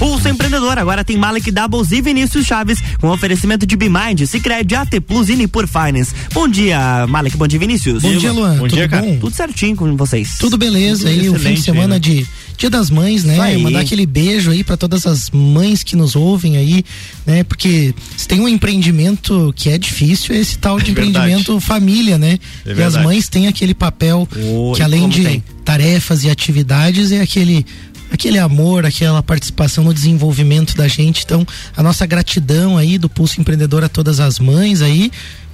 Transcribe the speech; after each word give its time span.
Pulso 0.00 0.26
Empreendedor 0.30 0.78
agora 0.78 1.04
tem 1.04 1.18
Malek 1.18 1.50
Doubles 1.50 1.92
e 1.92 2.00
Vinícius 2.00 2.46
Chaves 2.46 2.82
com 2.98 3.08
oferecimento 3.10 3.66
de 3.66 3.76
Bimind, 3.76 4.24
Cicred, 4.24 4.74
AT 4.74 4.98
Plus 5.06 5.28
e 5.28 5.36
Nipur 5.36 5.68
Finance. 5.68 6.14
Bom 6.32 6.48
dia, 6.48 7.06
Malek. 7.06 7.36
Bom 7.36 7.46
dia, 7.46 7.58
Vinícius. 7.58 8.02
Bom 8.02 8.16
dia, 8.16 8.32
Luan. 8.32 8.56
Bom 8.56 8.66
Tudo 8.66 8.76
dia, 8.76 8.88
cara. 8.88 9.02
bom? 9.04 9.18
Tudo 9.18 9.36
certinho 9.36 9.76
com 9.76 9.94
vocês. 9.98 10.38
Tudo 10.38 10.56
beleza 10.56 11.06
aí, 11.06 11.28
o 11.28 11.38
fim 11.38 11.52
de 11.52 11.60
semana 11.60 11.96
né? 11.96 11.98
de 11.98 12.26
Dia 12.56 12.70
das 12.70 12.88
Mães, 12.88 13.24
né? 13.24 13.58
Mandar 13.58 13.80
aquele 13.80 14.06
beijo 14.06 14.50
aí 14.50 14.64
pra 14.64 14.76
todas 14.76 15.06
as 15.06 15.30
mães 15.30 15.82
que 15.82 15.94
nos 15.96 16.16
ouvem 16.16 16.56
aí, 16.56 16.82
né? 17.26 17.44
Porque 17.44 17.94
se 18.16 18.26
tem 18.26 18.40
um 18.40 18.48
empreendimento 18.48 19.52
que 19.54 19.68
é 19.68 19.76
difícil, 19.76 20.34
é 20.34 20.38
esse 20.38 20.56
tal 20.56 20.78
de 20.78 20.88
É 20.88 20.90
empreendimento 20.92 21.60
família, 21.60 22.16
né? 22.16 22.38
É 22.64 22.72
e 22.72 22.82
as 22.82 22.96
mães 22.96 23.28
têm 23.28 23.48
aquele 23.48 23.74
papel 23.74 24.26
Oh, 24.46 24.72
que 24.74 24.82
além 24.82 25.08
de 25.10 25.24
tem? 25.24 25.44
tarefas 25.64 26.24
e 26.24 26.30
atividades 26.30 27.12
é 27.12 27.20
aquele 27.20 27.64
aquele 28.10 28.38
amor, 28.38 28.84
aquela 28.84 29.22
participação 29.22 29.84
no 29.84 29.94
desenvolvimento 29.94 30.76
da 30.76 30.88
gente. 30.88 31.22
Então, 31.24 31.46
a 31.76 31.82
nossa 31.82 32.04
gratidão 32.06 32.76
aí 32.76 32.98
do 32.98 33.08
Pulso 33.08 33.40
Empreendedor 33.40 33.84
a 33.84 33.88
todas 33.88 34.20
as 34.20 34.38
mães 34.38 34.82
aí. 34.82 35.10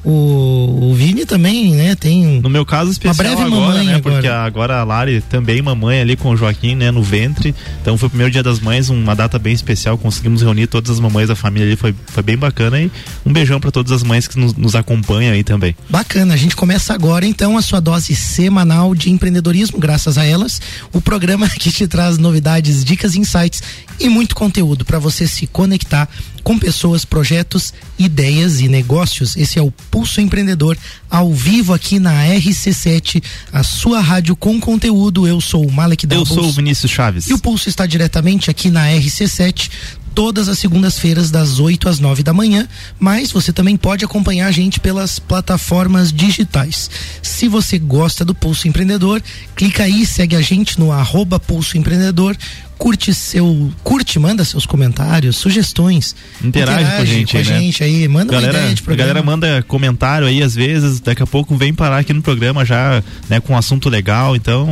O, 0.06 0.90
o 0.90 0.94
Vini 0.94 1.26
também, 1.26 1.74
né? 1.74 1.96
Tem 1.96 2.40
No 2.40 2.48
meu 2.48 2.64
caso 2.64 2.92
especial 2.92 3.16
breve 3.16 3.42
agora, 3.42 3.50
mamãe 3.50 3.86
né? 3.86 3.94
agora. 3.96 4.14
Porque 4.14 4.28
agora 4.28 4.80
a 4.80 4.84
Lari 4.84 5.20
também 5.20 5.60
mamãe 5.60 6.00
ali 6.00 6.14
com 6.14 6.30
o 6.30 6.36
Joaquim, 6.36 6.76
né? 6.76 6.92
No 6.92 7.02
ventre. 7.02 7.52
Então 7.82 7.98
foi 7.98 8.06
o 8.06 8.10
primeiro 8.10 8.32
dia 8.32 8.42
das 8.42 8.60
mães, 8.60 8.88
uma 8.88 9.16
data 9.16 9.36
bem 9.36 9.52
especial. 9.52 9.98
Conseguimos 9.98 10.42
reunir 10.42 10.68
todas 10.68 10.92
as 10.92 11.00
mamães 11.00 11.26
da 11.26 11.34
família 11.34 11.66
ali, 11.66 11.74
foi, 11.74 11.92
foi 12.06 12.22
bem 12.22 12.36
bacana. 12.36 12.80
E 12.80 12.88
um 13.24 13.32
beijão 13.32 13.58
pra 13.58 13.72
todas 13.72 13.90
as 13.90 14.04
mães 14.04 14.28
que 14.28 14.38
nos, 14.38 14.54
nos 14.54 14.76
acompanham 14.76 15.32
aí 15.32 15.42
também. 15.42 15.74
Bacana, 15.90 16.34
a 16.34 16.36
gente 16.36 16.54
começa 16.54 16.94
agora 16.94 17.26
então 17.26 17.58
a 17.58 17.62
sua 17.62 17.80
dose 17.80 18.14
semanal 18.14 18.94
de 18.94 19.10
empreendedorismo, 19.10 19.80
graças 19.80 20.16
a 20.16 20.24
elas, 20.24 20.60
o 20.92 21.00
programa 21.00 21.48
que 21.58 21.72
te 21.72 21.88
traz 21.88 22.16
novidades, 22.16 22.84
dicas, 22.84 23.16
insights 23.16 23.60
e 23.98 24.08
muito 24.08 24.36
conteúdo 24.36 24.84
para 24.84 25.00
você 25.00 25.26
se 25.26 25.48
conectar 25.48 26.08
com 26.46 26.56
pessoas, 26.56 27.04
projetos, 27.04 27.74
ideias 27.98 28.60
e 28.60 28.68
negócios. 28.68 29.36
Esse 29.36 29.58
é 29.58 29.62
o 29.62 29.72
Pulso 29.90 30.20
Empreendedor 30.20 30.78
ao 31.10 31.34
vivo 31.34 31.74
aqui 31.74 31.98
na 31.98 32.12
RC7, 32.24 33.20
a 33.52 33.64
sua 33.64 33.98
rádio 33.98 34.36
com 34.36 34.60
conteúdo. 34.60 35.26
Eu 35.26 35.40
sou 35.40 35.66
o 35.66 35.72
Malek 35.72 36.04
Eu 36.04 36.10
Doubles. 36.10 36.32
sou 36.32 36.48
o 36.48 36.52
Vinícius 36.52 36.92
Chaves. 36.92 37.26
E 37.26 37.34
o 37.34 37.38
Pulso 37.40 37.68
está 37.68 37.84
diretamente 37.84 38.48
aqui 38.48 38.70
na 38.70 38.86
RC7, 38.86 39.68
todas 40.14 40.48
as 40.48 40.60
segundas-feiras, 40.60 41.32
das 41.32 41.58
8 41.58 41.88
às 41.88 41.98
9 41.98 42.22
da 42.22 42.32
manhã. 42.32 42.68
Mas 42.96 43.32
você 43.32 43.52
também 43.52 43.76
pode 43.76 44.04
acompanhar 44.04 44.46
a 44.46 44.52
gente 44.52 44.78
pelas 44.78 45.18
plataformas 45.18 46.12
digitais. 46.12 46.88
Se 47.20 47.48
você 47.48 47.76
gosta 47.76 48.24
do 48.24 48.36
Pulso 48.36 48.68
Empreendedor, 48.68 49.20
clica 49.56 49.82
aí, 49.82 50.06
segue 50.06 50.36
a 50.36 50.40
gente 50.40 50.78
no 50.78 50.92
arroba 50.92 51.40
Pulso 51.40 51.76
Empreendedor. 51.76 52.36
Curte 52.78 53.14
seu. 53.14 53.72
Curte, 53.82 54.18
manda 54.18 54.44
seus 54.44 54.66
comentários, 54.66 55.36
sugestões. 55.36 56.14
Interage 56.42 56.84
com 56.84 57.02
a 57.02 57.04
gente 57.04 57.32
com 57.32 57.38
a 57.38 57.40
né? 57.40 57.60
gente 57.60 57.84
aí, 57.84 58.06
manda 58.08 58.32
uma 58.32 58.40
galera, 58.40 58.58
ideia 58.58 58.74
de 58.74 58.80
a 58.80 58.84
programa. 58.84 59.08
galera 59.08 59.26
manda 59.26 59.62
comentário 59.62 60.26
aí 60.26 60.42
às 60.42 60.54
vezes, 60.54 61.00
daqui 61.00 61.22
a 61.22 61.26
pouco 61.26 61.56
vem 61.56 61.72
parar 61.72 61.98
aqui 61.98 62.12
no 62.12 62.22
programa 62.22 62.64
já, 62.64 63.02
né, 63.28 63.40
com 63.40 63.54
um 63.54 63.56
assunto 63.56 63.88
legal, 63.88 64.36
então, 64.36 64.66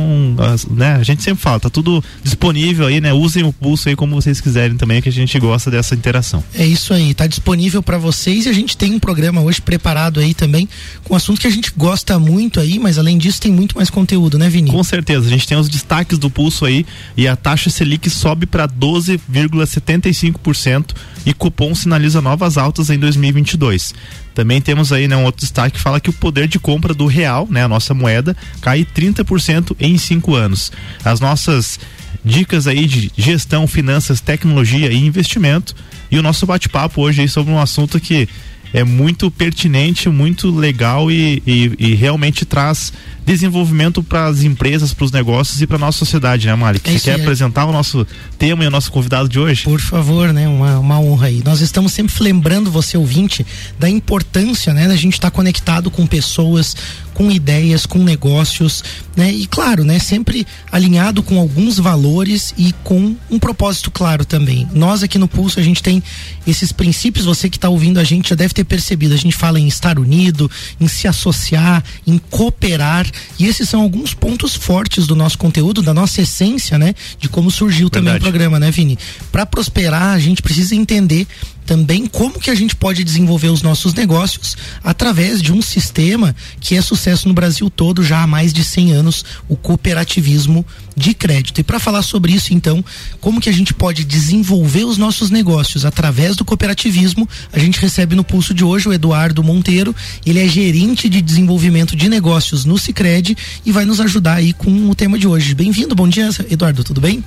né, 0.69 0.95
a 0.95 1.03
gente 1.03 1.23
sempre 1.23 1.41
fala, 1.41 1.59
tá 1.59 1.69
tudo 1.69 2.03
disponível 2.23 2.87
aí, 2.87 3.01
né, 3.01 3.11
usem 3.13 3.43
o 3.43 3.51
pulso 3.51 3.89
aí 3.89 3.95
como 3.95 4.15
vocês 4.15 4.39
quiserem 4.39 4.77
também, 4.77 5.01
que 5.01 5.09
a 5.09 5.11
gente 5.11 5.37
gosta 5.39 5.71
dessa 5.71 5.95
interação. 5.95 6.43
É 6.53 6.65
isso 6.65 6.93
aí, 6.93 7.13
tá 7.13 7.27
disponível 7.27 7.81
para 7.81 7.97
vocês 7.97 8.45
e 8.45 8.49
a 8.49 8.53
gente 8.53 8.77
tem 8.77 8.93
um 8.93 8.99
programa 8.99 9.41
hoje 9.41 9.61
preparado 9.61 10.19
aí 10.19 10.33
também 10.33 10.69
com 11.03 11.15
assunto 11.15 11.41
que 11.41 11.47
a 11.47 11.51
gente 11.51 11.71
gosta 11.75 12.17
muito 12.19 12.59
aí, 12.59 12.79
mas 12.79 12.97
além 12.97 13.17
disso 13.17 13.41
tem 13.41 13.51
muito 13.51 13.75
mais 13.75 13.89
conteúdo, 13.89 14.37
né, 14.37 14.49
Vini? 14.49 14.71
Com 14.71 14.83
certeza, 14.83 15.25
a 15.25 15.29
gente 15.29 15.47
tem 15.47 15.57
os 15.57 15.69
destaques 15.69 16.17
do 16.17 16.29
pulso 16.29 16.65
aí 16.65 16.85
e 17.17 17.27
a 17.27 17.35
taxa 17.35 17.69
Selic 17.69 17.94
sobe 18.09 18.45
para 18.45 18.67
12,75% 18.67 20.93
e 21.25 21.33
cupom 21.33 21.73
sinaliza 21.73 22.21
novas 22.21 22.57
altas 22.57 22.89
em 22.89 22.99
2022. 22.99 23.93
Também 24.33 24.61
temos 24.61 24.91
aí 24.91 25.07
né, 25.07 25.15
um 25.15 25.23
outro 25.23 25.41
destaque 25.41 25.77
que 25.77 25.81
fala 25.81 25.99
que 25.99 26.09
o 26.09 26.13
poder 26.13 26.47
de 26.47 26.59
compra 26.59 26.93
do 26.93 27.05
real, 27.07 27.47
né, 27.49 27.63
a 27.63 27.67
nossa 27.67 27.93
moeda, 27.93 28.35
cai 28.61 28.85
30% 28.85 29.75
em 29.79 29.97
cinco 29.97 30.35
anos. 30.35 30.71
As 31.03 31.19
nossas 31.19 31.79
dicas 32.23 32.67
aí 32.67 32.85
de 32.85 33.11
gestão, 33.17 33.67
finanças, 33.67 34.19
tecnologia 34.21 34.91
e 34.91 34.97
investimento 35.05 35.75
e 36.11 36.17
o 36.17 36.23
nosso 36.23 36.45
bate-papo 36.45 37.01
hoje 37.01 37.21
aí 37.21 37.29
sobre 37.29 37.53
um 37.53 37.59
assunto 37.59 37.99
que 37.99 38.27
é 38.73 38.83
muito 38.83 39.31
pertinente, 39.31 40.09
muito 40.09 40.51
legal 40.51 41.09
e, 41.09 41.41
e- 41.47 41.71
e 41.79 41.93
realmente 41.95 42.45
traz 42.45 42.91
desenvolvimento 43.25 44.03
para 44.03 44.27
as 44.27 44.43
empresas, 44.43 44.93
para 44.93 45.05
os 45.05 45.11
negócios 45.11 45.61
e 45.61 45.67
para 45.67 45.77
nossa 45.77 45.97
sociedade, 45.97 46.47
né, 46.47 46.55
Mari? 46.55 46.79
É 46.83 46.89
Você 46.89 46.95
isso 46.95 47.05
quer 47.05 47.19
apresentar 47.19 47.65
o 47.65 47.71
nosso 47.71 48.05
tema 48.37 48.63
e 48.63 48.67
o 48.67 48.71
nosso 48.71 48.91
convidado 48.91 49.27
de 49.27 49.39
hoje? 49.39 49.63
Por 49.63 49.79
favor, 49.79 50.31
né? 50.31 50.47
Uma, 50.47 50.79
uma 50.79 50.99
honra 50.99 51.27
aí. 51.27 51.41
Nós 51.43 51.61
estamos 51.61 51.91
sempre 51.91 52.13
lembrando 52.21 52.69
você, 52.69 52.97
ouvinte, 52.97 53.45
da 53.79 53.89
importância, 53.89 54.73
né? 54.73 54.87
Da 54.87 54.95
gente 54.95 55.13
estar 55.13 55.31
conectado 55.31 55.89
com 55.89 56.05
pessoas, 56.05 56.75
com 57.15 57.31
ideias, 57.31 57.85
com 57.85 58.03
negócios, 58.03 58.83
né? 59.15 59.31
E 59.31 59.47
claro, 59.47 59.83
né? 59.83 59.97
Sempre 59.97 60.45
alinhado 60.69 61.23
com 61.23 61.39
alguns 61.39 61.79
valores 61.79 62.53
e 62.57 62.73
com 62.83 63.15
um 63.31 63.39
propósito 63.39 63.89
claro 63.89 64.25
também. 64.25 64.67
Nós 64.73 65.01
aqui 65.01 65.17
no 65.17 65.27
Pulso, 65.27 65.59
a 65.59 65.63
gente 65.63 65.81
tem 65.81 66.03
esses 66.45 66.73
princípios, 66.73 67.25
você 67.25 67.49
que 67.49 67.57
está 67.57 67.69
ouvindo 67.69 67.99
a 67.99 68.03
gente 68.03 68.29
já 68.29 68.35
deve 68.35 68.53
ter 68.53 68.65
percebido. 68.65 69.13
A 69.13 69.17
gente 69.17 69.35
fala 69.35 69.59
em 69.59 69.67
estar 69.67 69.97
unido, 69.97 70.51
em 70.79 70.87
se 70.89 71.07
associar, 71.07 71.83
em 72.05 72.17
cooperar. 72.17 73.09
E 73.39 73.47
esses 73.47 73.67
são 73.67 73.81
alguns 73.81 74.13
pontos 74.13 74.53
fortes 74.53 75.07
do 75.07 75.15
nosso 75.15 75.37
conteúdo, 75.37 75.81
da 75.81 75.93
nossa 75.93 76.21
essência, 76.21 76.77
né? 76.77 76.93
De 77.17 77.29
como 77.29 77.49
surgiu 77.49 77.89
também 77.89 78.09
o 78.09 78.13
Verdade. 78.13 78.29
programa, 78.29 78.59
né, 78.59 78.69
Vini? 78.71 78.99
Para 79.31 79.45
prosperar, 79.45 80.13
a 80.13 80.19
gente 80.19 80.41
precisa 80.41 80.75
entender 80.75 81.25
também 81.65 82.05
como 82.05 82.39
que 82.39 82.49
a 82.49 82.55
gente 82.55 82.75
pode 82.75 83.03
desenvolver 83.03 83.47
os 83.47 83.61
nossos 83.61 83.93
negócios 83.93 84.55
através 84.83 85.41
de 85.41 85.51
um 85.51 85.61
sistema 85.61 86.35
que 86.59 86.75
é 86.75 86.81
sucesso 86.81 87.27
no 87.27 87.33
Brasil 87.33 87.69
todo 87.69 88.03
já 88.03 88.21
há 88.21 88.27
mais 88.27 88.53
de 88.53 88.63
100 88.63 88.91
anos, 88.91 89.25
o 89.49 89.55
cooperativismo 89.55 90.65
de 90.95 91.13
crédito. 91.13 91.59
E 91.59 91.63
para 91.63 91.79
falar 91.79 92.03
sobre 92.03 92.33
isso, 92.33 92.53
então, 92.53 92.83
como 93.19 93.41
que 93.41 93.49
a 93.49 93.53
gente 93.53 93.73
pode 93.73 94.03
desenvolver 94.03 94.85
os 94.85 94.97
nossos 94.97 95.29
negócios 95.29 95.85
através 95.85 96.35
do 96.35 96.45
cooperativismo, 96.45 97.27
a 97.51 97.59
gente 97.59 97.79
recebe 97.79 98.15
no 98.15 98.23
pulso 98.23 98.53
de 98.53 98.63
hoje 98.63 98.87
o 98.87 98.93
Eduardo 98.93 99.43
Monteiro, 99.43 99.95
ele 100.25 100.39
é 100.39 100.47
gerente 100.47 101.09
de 101.09 101.21
desenvolvimento 101.21 101.95
de 101.95 102.07
negócios 102.07 102.63
no 102.63 102.77
Sicredi 102.77 103.35
e 103.65 103.71
vai 103.71 103.85
nos 103.85 103.99
ajudar 103.99 104.35
aí 104.35 104.53
com 104.53 104.89
o 104.89 104.95
tema 104.95 105.17
de 105.17 105.27
hoje. 105.27 105.53
Bem-vindo, 105.55 105.95
bom 105.95 106.07
dia, 106.07 106.29
Eduardo, 106.49 106.83
tudo 106.83 107.01
bem? 107.01 107.23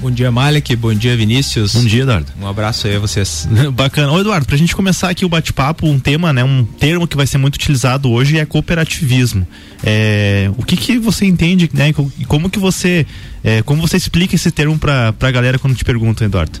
Bom 0.00 0.12
dia, 0.12 0.30
Malek. 0.30 0.76
Bom 0.76 0.94
dia, 0.94 1.16
Vinícius. 1.16 1.74
Bom 1.74 1.84
dia, 1.84 2.02
Eduardo. 2.02 2.32
Um 2.40 2.46
abraço 2.46 2.86
aí 2.86 2.94
a 2.94 3.00
vocês. 3.00 3.48
Bacana. 3.74 4.12
Ô 4.12 4.20
Eduardo, 4.20 4.46
pra 4.46 4.56
gente 4.56 4.74
começar 4.74 5.10
aqui 5.10 5.24
o 5.24 5.28
bate-papo, 5.28 5.88
um 5.88 5.98
tema, 5.98 6.32
né, 6.32 6.44
um 6.44 6.64
termo 6.64 7.06
que 7.06 7.16
vai 7.16 7.26
ser 7.26 7.38
muito 7.38 7.56
utilizado 7.56 8.08
hoje 8.08 8.38
é 8.38 8.46
cooperativismo. 8.46 9.44
É, 9.82 10.50
o 10.56 10.62
que 10.62 10.76
que 10.76 10.98
você 11.00 11.26
entende, 11.26 11.68
né, 11.72 11.92
e 12.16 12.24
como 12.24 12.48
que 12.48 12.60
você, 12.60 13.04
é, 13.42 13.60
como 13.62 13.82
você 13.82 13.96
explica 13.96 14.36
esse 14.36 14.52
termo 14.52 14.78
pra, 14.78 15.12
pra 15.12 15.32
galera 15.32 15.58
quando 15.58 15.74
te 15.74 15.84
perguntam, 15.84 16.24
Eduardo? 16.26 16.60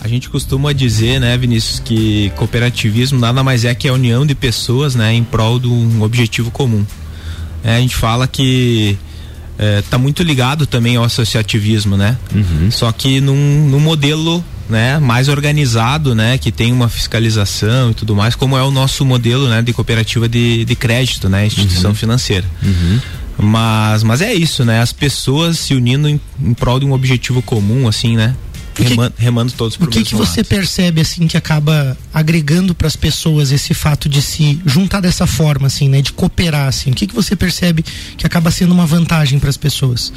A 0.00 0.08
gente 0.08 0.30
costuma 0.30 0.72
dizer, 0.72 1.20
né, 1.20 1.36
Vinícius, 1.36 1.80
que 1.80 2.32
cooperativismo 2.36 3.20
nada 3.20 3.44
mais 3.44 3.66
é 3.66 3.74
que 3.74 3.86
a 3.86 3.92
união 3.92 4.24
de 4.24 4.34
pessoas, 4.34 4.94
né, 4.94 5.12
em 5.12 5.22
prol 5.22 5.60
de 5.60 5.68
um 5.68 6.00
objetivo 6.00 6.50
comum. 6.50 6.84
É, 7.62 7.76
a 7.76 7.80
gente 7.80 7.94
fala 7.94 8.26
que 8.26 8.98
é, 9.58 9.82
tá 9.82 9.98
muito 9.98 10.22
ligado 10.22 10.66
também 10.66 10.96
ao 10.96 11.04
associativismo, 11.04 11.96
né? 11.96 12.16
Só 12.70 12.90
que 12.92 13.20
num, 13.20 13.68
num 13.68 13.80
modelo 13.80 14.42
né, 14.68 14.98
mais 14.98 15.28
organizado, 15.28 16.14
né, 16.14 16.38
que 16.38 16.50
tem 16.50 16.72
uma 16.72 16.88
fiscalização 16.88 17.90
e 17.90 17.94
tudo 17.94 18.16
mais, 18.16 18.34
como 18.34 18.56
é 18.56 18.62
o 18.62 18.70
nosso 18.70 19.04
modelo, 19.04 19.48
né, 19.48 19.60
de 19.60 19.72
cooperativa 19.72 20.28
de, 20.28 20.64
de 20.64 20.74
crédito, 20.74 21.28
né, 21.28 21.46
instituição 21.46 21.94
financeira. 21.94 22.46
Mas, 23.38 24.02
mas 24.02 24.22
é 24.22 24.32
isso, 24.32 24.64
né, 24.64 24.80
as 24.80 24.92
pessoas 24.92 25.58
se 25.58 25.74
unindo 25.74 26.08
em, 26.08 26.18
em 26.40 26.54
prol 26.54 26.80
de 26.80 26.86
um 26.86 26.92
objetivo 26.92 27.42
comum, 27.42 27.86
assim, 27.86 28.16
né, 28.16 28.34
que- 28.74 28.82
remando, 28.84 29.14
remando 29.16 29.52
todos 29.52 29.76
O 29.76 29.78
pro 29.80 29.88
que, 29.90 30.02
que 30.04 30.14
você 30.14 30.40
lado. 30.40 30.48
percebe 30.48 31.00
assim 31.00 31.26
que 31.26 31.36
acaba 31.36 31.96
agregando 32.12 32.74
para 32.74 32.86
as 32.86 32.96
pessoas 32.96 33.52
esse 33.52 33.74
fato 33.74 34.08
de 34.08 34.20
se 34.22 34.60
juntar 34.64 35.00
dessa 35.00 35.26
forma 35.26 35.66
assim, 35.66 35.88
né, 35.88 36.00
de 36.02 36.12
cooperar 36.12 36.68
assim? 36.68 36.90
O 36.90 36.94
que 36.94 37.06
que 37.06 37.14
você 37.14 37.34
percebe 37.36 37.84
que 38.16 38.26
acaba 38.26 38.50
sendo 38.50 38.72
uma 38.72 38.86
vantagem 38.86 39.38
para 39.38 39.50
as 39.50 39.56
pessoas? 39.56 40.12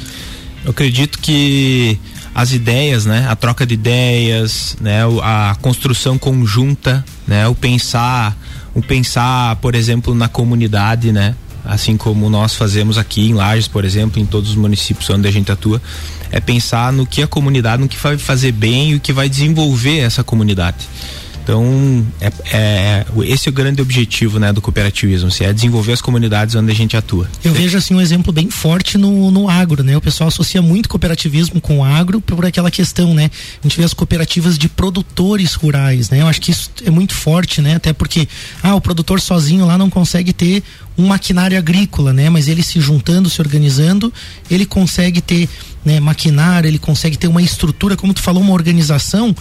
Eu 0.64 0.70
acredito 0.70 1.18
que 1.20 1.98
as 2.34 2.52
ideias, 2.52 3.06
né, 3.06 3.26
a 3.28 3.36
troca 3.36 3.64
de 3.66 3.74
ideias, 3.74 4.76
né, 4.80 5.06
o- 5.06 5.20
a 5.22 5.56
construção 5.62 6.18
conjunta, 6.18 7.04
né, 7.26 7.46
o 7.48 7.54
pensar, 7.54 8.36
o 8.74 8.82
pensar, 8.82 9.56
por 9.56 9.74
exemplo, 9.74 10.14
na 10.14 10.28
comunidade, 10.28 11.12
né, 11.12 11.34
assim 11.64 11.96
como 11.96 12.28
nós 12.30 12.54
fazemos 12.54 12.98
aqui 12.98 13.28
em 13.28 13.32
Lages, 13.34 13.68
por 13.68 13.84
exemplo, 13.84 14.20
em 14.20 14.26
todos 14.26 14.50
os 14.50 14.56
municípios 14.56 15.08
onde 15.10 15.26
a 15.26 15.30
gente 15.30 15.50
atua, 15.50 15.80
é 16.36 16.40
pensar 16.40 16.92
no 16.92 17.06
que 17.06 17.22
a 17.22 17.26
comunidade, 17.26 17.80
no 17.80 17.88
que 17.88 17.96
vai 17.96 18.18
fazer 18.18 18.52
bem 18.52 18.90
e 18.90 18.94
o 18.94 19.00
que 19.00 19.10
vai 19.10 19.26
desenvolver 19.26 20.00
essa 20.00 20.22
comunidade. 20.22 20.86
Então, 21.46 22.04
é, 22.20 22.32
é, 22.52 23.06
esse 23.22 23.48
é 23.48 23.50
o 23.50 23.54
grande 23.54 23.80
objetivo 23.80 24.40
né, 24.40 24.52
do 24.52 24.60
cooperativismo, 24.60 25.28
assim, 25.28 25.44
é 25.44 25.52
desenvolver 25.52 25.92
as 25.92 26.00
comunidades 26.00 26.56
onde 26.56 26.72
a 26.72 26.74
gente 26.74 26.96
atua. 26.96 27.30
Eu 27.44 27.54
vejo 27.54 27.78
assim 27.78 27.94
um 27.94 28.00
exemplo 28.00 28.32
bem 28.32 28.50
forte 28.50 28.98
no, 28.98 29.30
no 29.30 29.48
agro, 29.48 29.84
né? 29.84 29.96
O 29.96 30.00
pessoal 30.00 30.26
associa 30.26 30.60
muito 30.60 30.88
cooperativismo 30.88 31.60
com 31.60 31.84
agro 31.84 32.20
por 32.20 32.44
aquela 32.44 32.68
questão, 32.68 33.14
né? 33.14 33.30
A 33.62 33.68
gente 33.68 33.78
vê 33.78 33.84
as 33.84 33.94
cooperativas 33.94 34.58
de 34.58 34.68
produtores 34.68 35.54
rurais, 35.54 36.10
né? 36.10 36.20
Eu 36.20 36.26
acho 36.26 36.40
que 36.40 36.50
isso 36.50 36.68
é 36.84 36.90
muito 36.90 37.14
forte, 37.14 37.62
né? 37.62 37.76
Até 37.76 37.92
porque, 37.92 38.26
ah, 38.60 38.74
o 38.74 38.80
produtor 38.80 39.20
sozinho 39.20 39.64
lá 39.64 39.78
não 39.78 39.88
consegue 39.88 40.32
ter 40.32 40.64
um 40.98 41.06
maquinário 41.06 41.56
agrícola, 41.56 42.12
né? 42.12 42.28
Mas 42.28 42.48
ele 42.48 42.62
se 42.64 42.80
juntando, 42.80 43.30
se 43.30 43.40
organizando, 43.40 44.12
ele 44.50 44.66
consegue 44.66 45.20
ter 45.20 45.48
né, 45.84 46.00
maquinário, 46.00 46.66
ele 46.66 46.80
consegue 46.80 47.16
ter 47.16 47.28
uma 47.28 47.40
estrutura, 47.40 47.96
como 47.96 48.12
tu 48.12 48.20
falou, 48.20 48.42
uma 48.42 48.52
organização 48.52 49.32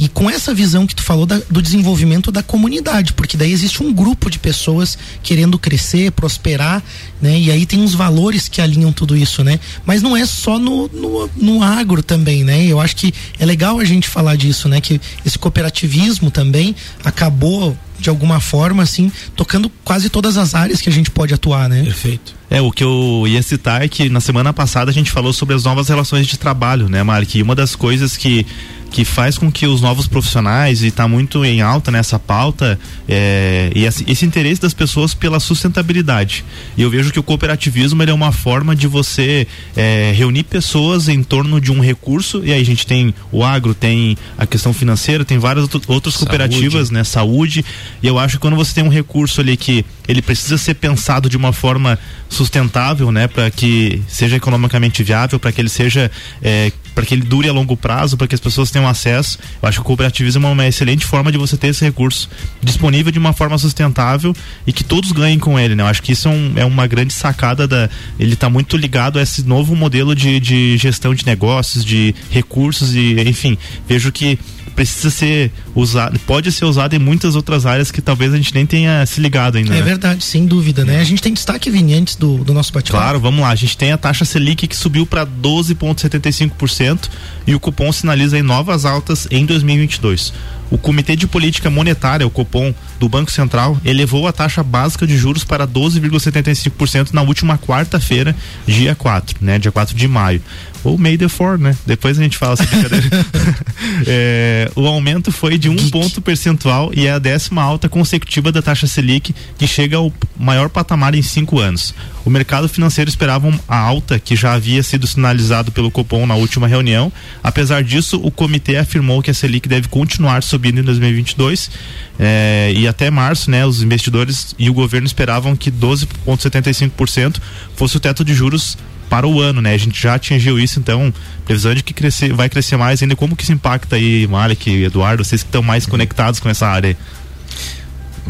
e 0.00 0.08
com 0.08 0.30
essa 0.30 0.54
visão 0.54 0.86
que 0.86 0.94
tu 0.94 1.02
falou 1.02 1.26
da, 1.26 1.38
do 1.50 1.60
desenvolvimento 1.60 2.32
da 2.32 2.42
comunidade, 2.42 3.12
porque 3.12 3.36
daí 3.36 3.52
existe 3.52 3.82
um 3.82 3.92
grupo 3.92 4.30
de 4.30 4.38
pessoas 4.38 4.96
querendo 5.22 5.58
crescer, 5.58 6.10
prosperar, 6.10 6.82
né? 7.20 7.38
E 7.38 7.50
aí 7.50 7.66
tem 7.66 7.78
uns 7.78 7.94
valores 7.94 8.48
que 8.48 8.62
alinham 8.62 8.92
tudo 8.92 9.14
isso, 9.14 9.44
né? 9.44 9.60
Mas 9.84 10.00
não 10.00 10.16
é 10.16 10.24
só 10.24 10.58
no, 10.58 10.88
no, 10.88 11.30
no 11.36 11.62
agro 11.62 12.02
também, 12.02 12.42
né? 12.42 12.64
Eu 12.64 12.80
acho 12.80 12.96
que 12.96 13.12
é 13.38 13.44
legal 13.44 13.78
a 13.78 13.84
gente 13.84 14.08
falar 14.08 14.36
disso, 14.36 14.70
né? 14.70 14.80
Que 14.80 14.98
esse 15.24 15.38
cooperativismo 15.38 16.30
também 16.30 16.74
acabou 17.04 17.76
de 18.00 18.08
alguma 18.08 18.40
forma, 18.40 18.82
assim, 18.82 19.10
tocando 19.36 19.70
quase 19.84 20.08
todas 20.08 20.36
as 20.36 20.54
áreas 20.54 20.80
que 20.80 20.88
a 20.88 20.92
gente 20.92 21.10
pode 21.10 21.34
atuar, 21.34 21.68
né? 21.68 21.82
Perfeito. 21.82 22.34
É, 22.50 22.60
o 22.60 22.72
que 22.72 22.82
eu 22.82 23.24
ia 23.28 23.42
citar 23.42 23.82
é 23.82 23.88
que 23.88 24.08
na 24.08 24.20
semana 24.20 24.52
passada 24.52 24.90
a 24.90 24.94
gente 24.94 25.10
falou 25.10 25.32
sobre 25.32 25.54
as 25.54 25.62
novas 25.62 25.88
relações 25.88 26.26
de 26.26 26.36
trabalho, 26.36 26.88
né, 26.88 27.02
Mark? 27.02 27.32
E 27.34 27.42
uma 27.42 27.54
das 27.54 27.76
coisas 27.76 28.16
que 28.16 28.44
que 28.90 29.04
faz 29.04 29.38
com 29.38 29.50
que 29.50 29.66
os 29.66 29.80
novos 29.80 30.06
profissionais, 30.06 30.82
e 30.82 30.88
está 30.88 31.06
muito 31.06 31.44
em 31.44 31.62
alta 31.62 31.90
nessa 31.90 32.18
pauta, 32.18 32.78
é, 33.08 33.70
e 33.74 33.84
esse, 33.84 34.04
esse, 34.10 34.26
interesse 34.26 34.60
das 34.60 34.74
pessoas 34.74 35.14
pela 35.14 35.38
sustentabilidade. 35.38 36.44
E 36.76 36.82
eu 36.82 36.90
vejo 36.90 37.12
que 37.12 37.18
o 37.18 37.22
cooperativismo 37.22 38.02
é 38.02 38.12
uma 38.12 38.32
forma 38.32 38.74
de 38.74 38.86
você 38.86 39.46
é, 39.76 40.12
reunir 40.14 40.42
pessoas 40.42 41.08
em 41.08 41.22
torno 41.22 41.60
de 41.60 41.70
um 41.70 41.80
recurso, 41.80 42.42
e 42.44 42.52
aí 42.52 42.60
a 42.60 42.64
gente 42.64 42.86
tem 42.86 43.14
o 43.30 43.44
agro, 43.44 43.74
tem 43.74 44.16
a 44.36 44.46
questão 44.46 44.72
financeira, 44.72 45.24
tem 45.24 45.38
várias 45.38 45.68
outras 45.86 46.16
cooperativas, 46.16 46.88
Saúde. 46.88 46.92
né? 46.92 47.04
Saúde. 47.04 47.64
E 48.02 48.06
eu 48.06 48.18
acho 48.18 48.36
que 48.36 48.40
quando 48.40 48.56
você 48.56 48.74
tem 48.74 48.84
um 48.84 48.88
recurso 48.88 49.40
ali 49.40 49.56
que 49.56 49.84
ele 50.08 50.22
precisa 50.22 50.58
ser 50.58 50.74
pensado 50.74 51.28
de 51.28 51.36
uma 51.36 51.52
forma 51.52 51.98
sustentável, 52.28 53.12
né? 53.12 53.28
Para 53.28 53.50
que 53.50 54.02
seja 54.08 54.36
economicamente 54.36 55.02
viável, 55.02 55.38
para 55.38 55.52
que 55.52 55.60
ele 55.60 55.68
seja. 55.68 56.10
É, 56.42 56.72
para 56.94 57.06
que 57.06 57.14
ele 57.14 57.22
dure 57.22 57.48
a 57.48 57.52
longo 57.52 57.76
prazo, 57.76 58.16
para 58.16 58.26
que 58.26 58.34
as 58.34 58.40
pessoas 58.40 58.70
tenham 58.70 58.86
acesso. 58.88 59.38
Eu 59.62 59.68
acho 59.68 59.78
que 59.78 59.82
o 59.82 59.84
cooperativismo 59.84 60.46
é 60.46 60.50
uma 60.50 60.66
excelente 60.66 61.06
forma 61.06 61.30
de 61.30 61.38
você 61.38 61.56
ter 61.56 61.68
esse 61.68 61.84
recurso 61.84 62.28
disponível 62.60 63.12
de 63.12 63.18
uma 63.18 63.32
forma 63.32 63.56
sustentável 63.56 64.34
e 64.66 64.72
que 64.72 64.82
todos 64.82 65.12
ganhem 65.12 65.38
com 65.38 65.58
ele, 65.58 65.74
né? 65.74 65.82
Eu 65.82 65.86
acho 65.86 66.02
que 66.02 66.12
isso 66.12 66.28
é, 66.28 66.30
um, 66.30 66.52
é 66.56 66.64
uma 66.64 66.86
grande 66.86 67.12
sacada 67.12 67.66
da. 67.66 67.88
Ele 68.18 68.34
está 68.34 68.50
muito 68.50 68.76
ligado 68.76 69.18
a 69.18 69.22
esse 69.22 69.42
novo 69.46 69.76
modelo 69.76 70.14
de, 70.14 70.40
de 70.40 70.76
gestão 70.76 71.14
de 71.14 71.24
negócios, 71.24 71.84
de 71.84 72.14
recursos 72.30 72.94
e, 72.94 73.20
enfim, 73.20 73.56
vejo 73.88 74.10
que 74.10 74.38
precisa 74.70 75.10
ser 75.10 75.52
usado, 75.74 76.18
pode 76.20 76.50
ser 76.52 76.64
usado 76.64 76.94
em 76.94 76.98
muitas 76.98 77.34
outras 77.34 77.66
áreas 77.66 77.90
que 77.90 78.00
talvez 78.00 78.32
a 78.32 78.36
gente 78.36 78.54
nem 78.54 78.66
tenha 78.66 79.04
se 79.06 79.20
ligado 79.20 79.58
ainda. 79.58 79.74
É 79.74 79.78
né? 79.78 79.82
verdade, 79.82 80.24
sem 80.24 80.46
dúvida, 80.46 80.84
né? 80.84 81.00
A 81.00 81.04
gente 81.04 81.22
tem 81.22 81.32
destaque, 81.32 81.70
Vini, 81.70 81.94
antes 81.94 82.16
do, 82.16 82.38
do 82.38 82.54
nosso 82.54 82.72
bate-papo. 82.72 83.02
Claro, 83.02 83.20
vamos 83.20 83.40
lá. 83.40 83.50
A 83.50 83.54
gente 83.54 83.76
tem 83.76 83.92
a 83.92 83.98
taxa 83.98 84.24
Selic 84.24 84.66
que 84.66 84.76
subiu 84.76 85.06
para 85.06 85.26
12,75% 85.26 87.08
e 87.46 87.54
o 87.54 87.60
cupom 87.60 87.92
sinaliza 87.92 88.38
em 88.38 88.42
novas 88.42 88.84
altas 88.84 89.26
em 89.30 89.44
2022. 89.44 90.32
O 90.70 90.78
Comitê 90.78 91.16
de 91.16 91.26
Política 91.26 91.68
Monetária, 91.68 92.26
o 92.26 92.30
Copom, 92.30 92.72
do 92.98 93.08
Banco 93.08 93.30
Central, 93.30 93.76
elevou 93.84 94.28
a 94.28 94.32
taxa 94.32 94.62
básica 94.62 95.06
de 95.06 95.16
juros 95.16 95.42
para 95.42 95.66
12,75% 95.66 97.12
na 97.12 97.22
última 97.22 97.58
quarta-feira, 97.58 98.36
dia 98.66 98.94
4, 98.94 99.38
né? 99.40 99.58
Dia 99.58 99.72
4 99.72 99.96
de 99.96 100.06
maio. 100.06 100.42
Ou 100.82 100.96
May 100.96 101.18
the 101.18 101.28
4, 101.28 101.58
né? 101.58 101.76
Depois 101.86 102.18
a 102.18 102.22
gente 102.22 102.38
fala 102.38 102.54
essa 102.54 102.64
brincadeira. 102.64 103.08
é, 104.06 104.70
o 104.74 104.86
aumento 104.86 105.30
foi 105.30 105.58
de 105.58 105.68
um 105.68 105.76
Geek. 105.76 105.90
ponto 105.90 106.20
percentual 106.22 106.90
e 106.94 107.06
é 107.06 107.12
a 107.12 107.18
décima 107.18 107.62
alta 107.62 107.88
consecutiva 107.88 108.50
da 108.50 108.62
taxa 108.62 108.86
Selic, 108.86 109.34
que 109.58 109.66
chega 109.66 109.96
ao 109.96 110.12
maior 110.38 110.70
patamar 110.70 111.14
em 111.14 111.22
cinco 111.22 111.58
anos. 111.58 111.94
O 112.24 112.30
mercado 112.30 112.68
financeiro 112.68 113.08
esperava 113.08 113.50
a 113.66 113.76
alta 113.76 114.18
que 114.18 114.36
já 114.36 114.52
havia 114.52 114.82
sido 114.82 115.06
sinalizado 115.06 115.72
pelo 115.72 115.90
Copom 115.90 116.26
na 116.26 116.34
última 116.34 116.66
reunião. 116.66 117.12
Apesar 117.42 117.82
disso, 117.82 118.20
o 118.22 118.30
comitê 118.30 118.76
afirmou 118.76 119.22
que 119.22 119.30
a 119.30 119.34
Selic 119.34 119.68
deve 119.68 119.88
continuar 119.88 120.42
subindo 120.42 120.80
em 120.80 120.82
2022 120.82 121.70
é, 122.18 122.72
e 122.76 122.86
até 122.86 123.10
março, 123.10 123.50
né, 123.50 123.64
os 123.64 123.82
investidores 123.82 124.54
e 124.58 124.68
o 124.68 124.74
governo 124.74 125.06
esperavam 125.06 125.56
que 125.56 125.70
12,75% 125.70 127.38
fosse 127.74 127.96
o 127.96 128.00
teto 128.00 128.24
de 128.24 128.34
juros 128.34 128.76
para 129.08 129.26
o 129.26 129.40
ano, 129.40 129.60
né? 129.60 129.74
A 129.74 129.78
gente 129.78 130.00
já 130.00 130.14
atingiu 130.14 130.56
isso, 130.56 130.78
então, 130.78 131.12
previsão 131.44 131.74
de 131.74 131.82
que 131.82 131.92
crescer, 131.92 132.32
vai 132.32 132.48
crescer 132.48 132.76
mais 132.76 133.02
ainda. 133.02 133.16
Como 133.16 133.34
que 133.34 133.42
isso 133.42 133.52
impacta 133.52 133.96
aí, 133.96 134.26
Malik, 134.28 134.70
Eduardo, 134.84 135.24
vocês 135.24 135.42
que 135.42 135.48
estão 135.48 135.62
mais 135.62 135.84
conectados 135.84 136.38
com 136.38 136.48
essa 136.48 136.68
área? 136.68 136.96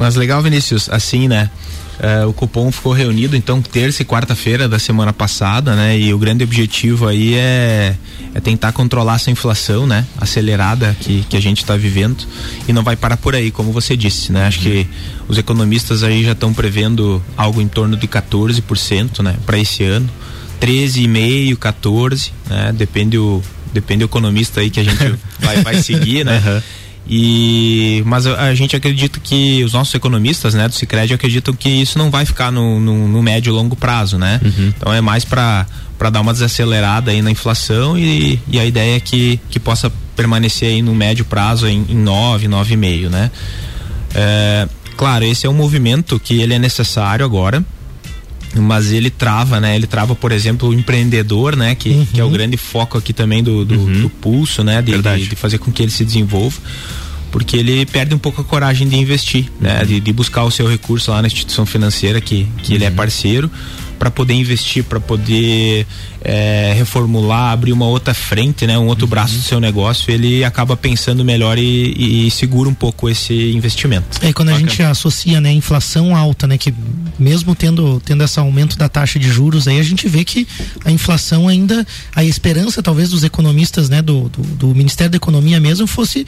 Mas 0.00 0.16
legal, 0.16 0.40
Vinícius, 0.42 0.88
assim, 0.88 1.28
né? 1.28 1.50
Uh, 1.98 2.26
o 2.26 2.32
cupom 2.32 2.72
ficou 2.72 2.94
reunido 2.94 3.36
então 3.36 3.60
terça 3.60 4.00
e 4.00 4.04
quarta-feira 4.06 4.66
da 4.66 4.78
semana 4.78 5.12
passada, 5.12 5.76
né? 5.76 5.98
E 5.98 6.14
o 6.14 6.18
grande 6.18 6.42
objetivo 6.42 7.06
aí 7.06 7.34
é, 7.34 7.94
é 8.34 8.40
tentar 8.40 8.72
controlar 8.72 9.16
essa 9.16 9.30
inflação, 9.30 9.86
né? 9.86 10.06
Acelerada 10.18 10.96
que, 10.98 11.22
que 11.28 11.36
a 11.36 11.40
gente 11.40 11.58
está 11.58 11.76
vivendo 11.76 12.26
e 12.66 12.72
não 12.72 12.82
vai 12.82 12.96
parar 12.96 13.18
por 13.18 13.34
aí, 13.34 13.50
como 13.50 13.72
você 13.72 13.94
disse, 13.94 14.32
né? 14.32 14.46
Acho 14.46 14.60
que 14.60 14.86
os 15.28 15.36
economistas 15.36 16.02
aí 16.02 16.24
já 16.24 16.32
estão 16.32 16.54
prevendo 16.54 17.22
algo 17.36 17.60
em 17.60 17.68
torno 17.68 17.94
de 17.94 18.08
14%, 18.08 19.22
né? 19.22 19.36
Para 19.44 19.58
esse 19.58 19.84
ano, 19.84 20.08
13,5, 20.62 21.56
14, 21.58 22.32
né? 22.48 22.72
Depende 22.74 23.18
o 23.18 23.42
depende 23.70 24.00
do 24.00 24.06
economista 24.06 24.62
aí 24.62 24.70
que 24.70 24.80
a 24.80 24.84
gente 24.84 25.14
vai, 25.38 25.62
vai 25.62 25.82
seguir, 25.82 26.24
né? 26.24 26.42
Uhum. 26.42 26.62
E 27.12 28.04
mas 28.06 28.24
a, 28.24 28.54
gente 28.54 28.76
acredita 28.76 29.18
que 29.18 29.64
os 29.64 29.72
nossos 29.72 29.92
economistas, 29.92 30.54
né, 30.54 30.68
do 30.68 30.74
Sicredi 30.76 31.12
acreditam 31.12 31.52
que 31.52 31.68
isso 31.68 31.98
não 31.98 32.08
vai 32.08 32.24
ficar 32.24 32.52
no, 32.52 32.78
no, 32.78 33.08
no 33.08 33.20
médio 33.20 33.50
e 33.50 33.52
longo 33.52 33.74
prazo, 33.74 34.16
né? 34.16 34.40
Uhum. 34.44 34.72
Então 34.76 34.94
é 34.94 35.00
mais 35.00 35.24
para 35.24 35.66
para 35.98 36.08
dar 36.08 36.22
uma 36.22 36.32
desacelerada 36.32 37.10
aí 37.10 37.20
na 37.20 37.30
inflação 37.30 37.98
e, 37.98 38.40
e 38.48 38.58
a 38.58 38.64
ideia 38.64 38.96
é 38.96 39.00
que, 39.00 39.38
que 39.50 39.60
possa 39.60 39.92
permanecer 40.16 40.70
aí 40.70 40.80
no 40.80 40.94
médio 40.94 41.26
prazo 41.26 41.68
em, 41.68 41.84
em 41.90 41.94
9, 41.94 42.48
9,5, 42.48 43.10
né? 43.10 43.30
É, 44.14 44.66
claro, 44.96 45.26
esse 45.26 45.46
é 45.46 45.50
um 45.50 45.52
movimento 45.52 46.18
que 46.18 46.40
ele 46.40 46.54
é 46.54 46.58
necessário 46.58 47.22
agora, 47.22 47.62
mas 48.56 48.90
ele 48.90 49.10
trava, 49.10 49.60
né? 49.60 49.76
Ele 49.76 49.86
trava, 49.86 50.14
por 50.14 50.32
exemplo, 50.32 50.68
o 50.68 50.74
empreendedor, 50.74 51.54
né? 51.54 51.74
Que, 51.74 51.90
uhum. 51.90 52.06
que 52.06 52.20
é 52.20 52.24
o 52.24 52.30
grande 52.30 52.56
foco 52.56 52.98
aqui 52.98 53.12
também 53.12 53.42
do, 53.42 53.64
do, 53.64 53.78
uhum. 53.78 54.02
do 54.02 54.10
pulso, 54.10 54.64
né? 54.64 54.82
De, 54.82 55.00
de, 55.00 55.28
de, 55.28 55.36
fazer 55.36 55.58
com 55.58 55.70
que 55.70 55.82
ele 55.82 55.92
se 55.92 56.04
desenvolva. 56.04 56.58
Porque 57.30 57.56
ele 57.56 57.86
perde 57.86 58.12
um 58.12 58.18
pouco 58.18 58.40
a 58.40 58.44
coragem 58.44 58.88
de 58.88 58.96
investir, 58.96 59.48
né? 59.60 59.84
De, 59.84 60.00
de 60.00 60.12
buscar 60.12 60.42
o 60.42 60.50
seu 60.50 60.68
recurso 60.68 61.12
lá 61.12 61.22
na 61.22 61.28
instituição 61.28 61.64
financeira 61.64 62.20
que, 62.20 62.46
que 62.62 62.74
ele 62.74 62.84
é 62.84 62.88
uhum. 62.88 62.96
parceiro 62.96 63.50
para 64.00 64.10
poder 64.10 64.34
investir, 64.34 64.82
para 64.82 64.98
poder 64.98 65.86
é, 66.22 66.72
reformular, 66.76 67.52
abrir 67.52 67.72
uma 67.72 67.86
outra 67.86 68.14
frente, 68.14 68.66
né, 68.66 68.78
um 68.78 68.86
outro 68.86 69.04
uhum. 69.04 69.10
braço 69.10 69.34
do 69.34 69.42
seu 69.42 69.60
negócio, 69.60 70.10
ele 70.10 70.44
acaba 70.44 70.76
pensando 70.76 71.24
melhor 71.24 71.58
e, 71.58 72.26
e 72.26 72.30
segura 72.30 72.68
um 72.68 72.74
pouco 72.74 73.08
esse 73.08 73.52
investimento. 73.52 74.18
É 74.22 74.32
quando 74.32 74.48
Bacana. 74.48 74.66
a 74.66 74.70
gente 74.70 74.82
associa, 74.82 75.40
né, 75.40 75.52
inflação 75.52 76.16
alta, 76.16 76.46
né, 76.46 76.58
que 76.58 76.72
mesmo 77.18 77.54
tendo 77.54 78.00
tendo 78.04 78.24
esse 78.24 78.38
aumento 78.38 78.76
da 78.76 78.88
taxa 78.88 79.18
de 79.18 79.28
juros, 79.28 79.68
aí 79.68 79.78
a 79.78 79.82
gente 79.82 80.08
vê 80.08 80.24
que 80.24 80.46
a 80.84 80.90
inflação 80.90 81.48
ainda, 81.48 81.86
a 82.14 82.24
esperança 82.24 82.82
talvez 82.82 83.10
dos 83.10 83.24
economistas, 83.24 83.88
né, 83.88 84.02
do, 84.02 84.28
do, 84.28 84.42
do 84.42 84.74
Ministério 84.74 85.10
da 85.10 85.16
Economia 85.16 85.60
mesmo 85.60 85.86
fosse 85.86 86.26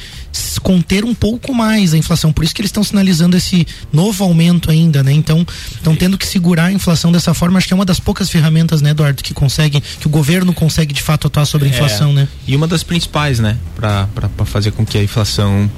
conter 0.63 1.05
um 1.05 1.15
pouco 1.15 1.55
mais 1.55 1.95
a 1.95 1.99
inflação. 1.99 2.33
Por 2.33 2.45
isso 2.45 2.55
que 2.55 2.61
eles 2.61 2.69
estão 2.69 2.85
sinalizando 2.85 3.37
esse 3.37 3.67
novo 3.93 4.25
aumento 4.25 4.71
ainda, 4.71 5.03
né? 5.03 5.13
Então, 5.13 5.47
estão 5.75 5.95
tendo 5.97 6.17
que 6.17 6.27
segurar 6.27 6.67
a 6.67 6.73
inflação 6.73 7.11
dessa 7.11 7.35
forma 7.35 7.59
acho 7.59 7.67
que 7.67 7.75
é 7.75 7.77
uma 7.77 7.85
das 7.85 8.01
poucas 8.01 8.29
ferramentas, 8.29 8.83
né, 8.83 8.91
Eduardo, 8.91 9.23
que 9.23 9.35
consegue, 9.35 9.82
que 10.01 10.07
o 10.07 10.11
governo 10.11 10.53
consegue 10.53 10.93
de 10.93 11.03
fato 11.03 11.27
atuar 11.27 11.45
sobre 11.45 11.69
a 11.69 11.71
é, 11.71 11.75
inflação, 11.75 12.11
é, 12.11 12.15
né? 12.15 12.29
E 12.47 12.57
uma 12.57 12.67
das 12.67 12.83
principais, 12.83 13.39
né, 13.39 13.57
para 13.75 14.09
fazer 14.45 14.73
com 14.73 14.85
que 14.85 14.99
a 14.99 15.03
inflação 15.03 15.71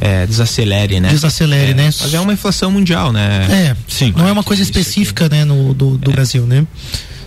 é, 0.00 0.26
desacelere, 0.26 1.00
né? 1.00 1.08
Desacelere, 1.08 1.72
é, 1.72 1.74
né? 1.74 1.90
Mas 2.00 2.14
é 2.14 2.20
uma 2.20 2.32
inflação 2.32 2.70
mundial, 2.70 3.12
né? 3.12 3.46
É, 3.50 3.76
sim. 3.88 4.12
Não 4.16 4.28
é 4.28 4.32
uma 4.32 4.42
coisa 4.42 4.62
específica, 4.62 5.26
aqui. 5.26 5.34
né, 5.34 5.44
no, 5.44 5.72
do, 5.72 5.96
do 5.96 6.10
é. 6.10 6.14
Brasil, 6.14 6.46
né? 6.46 6.66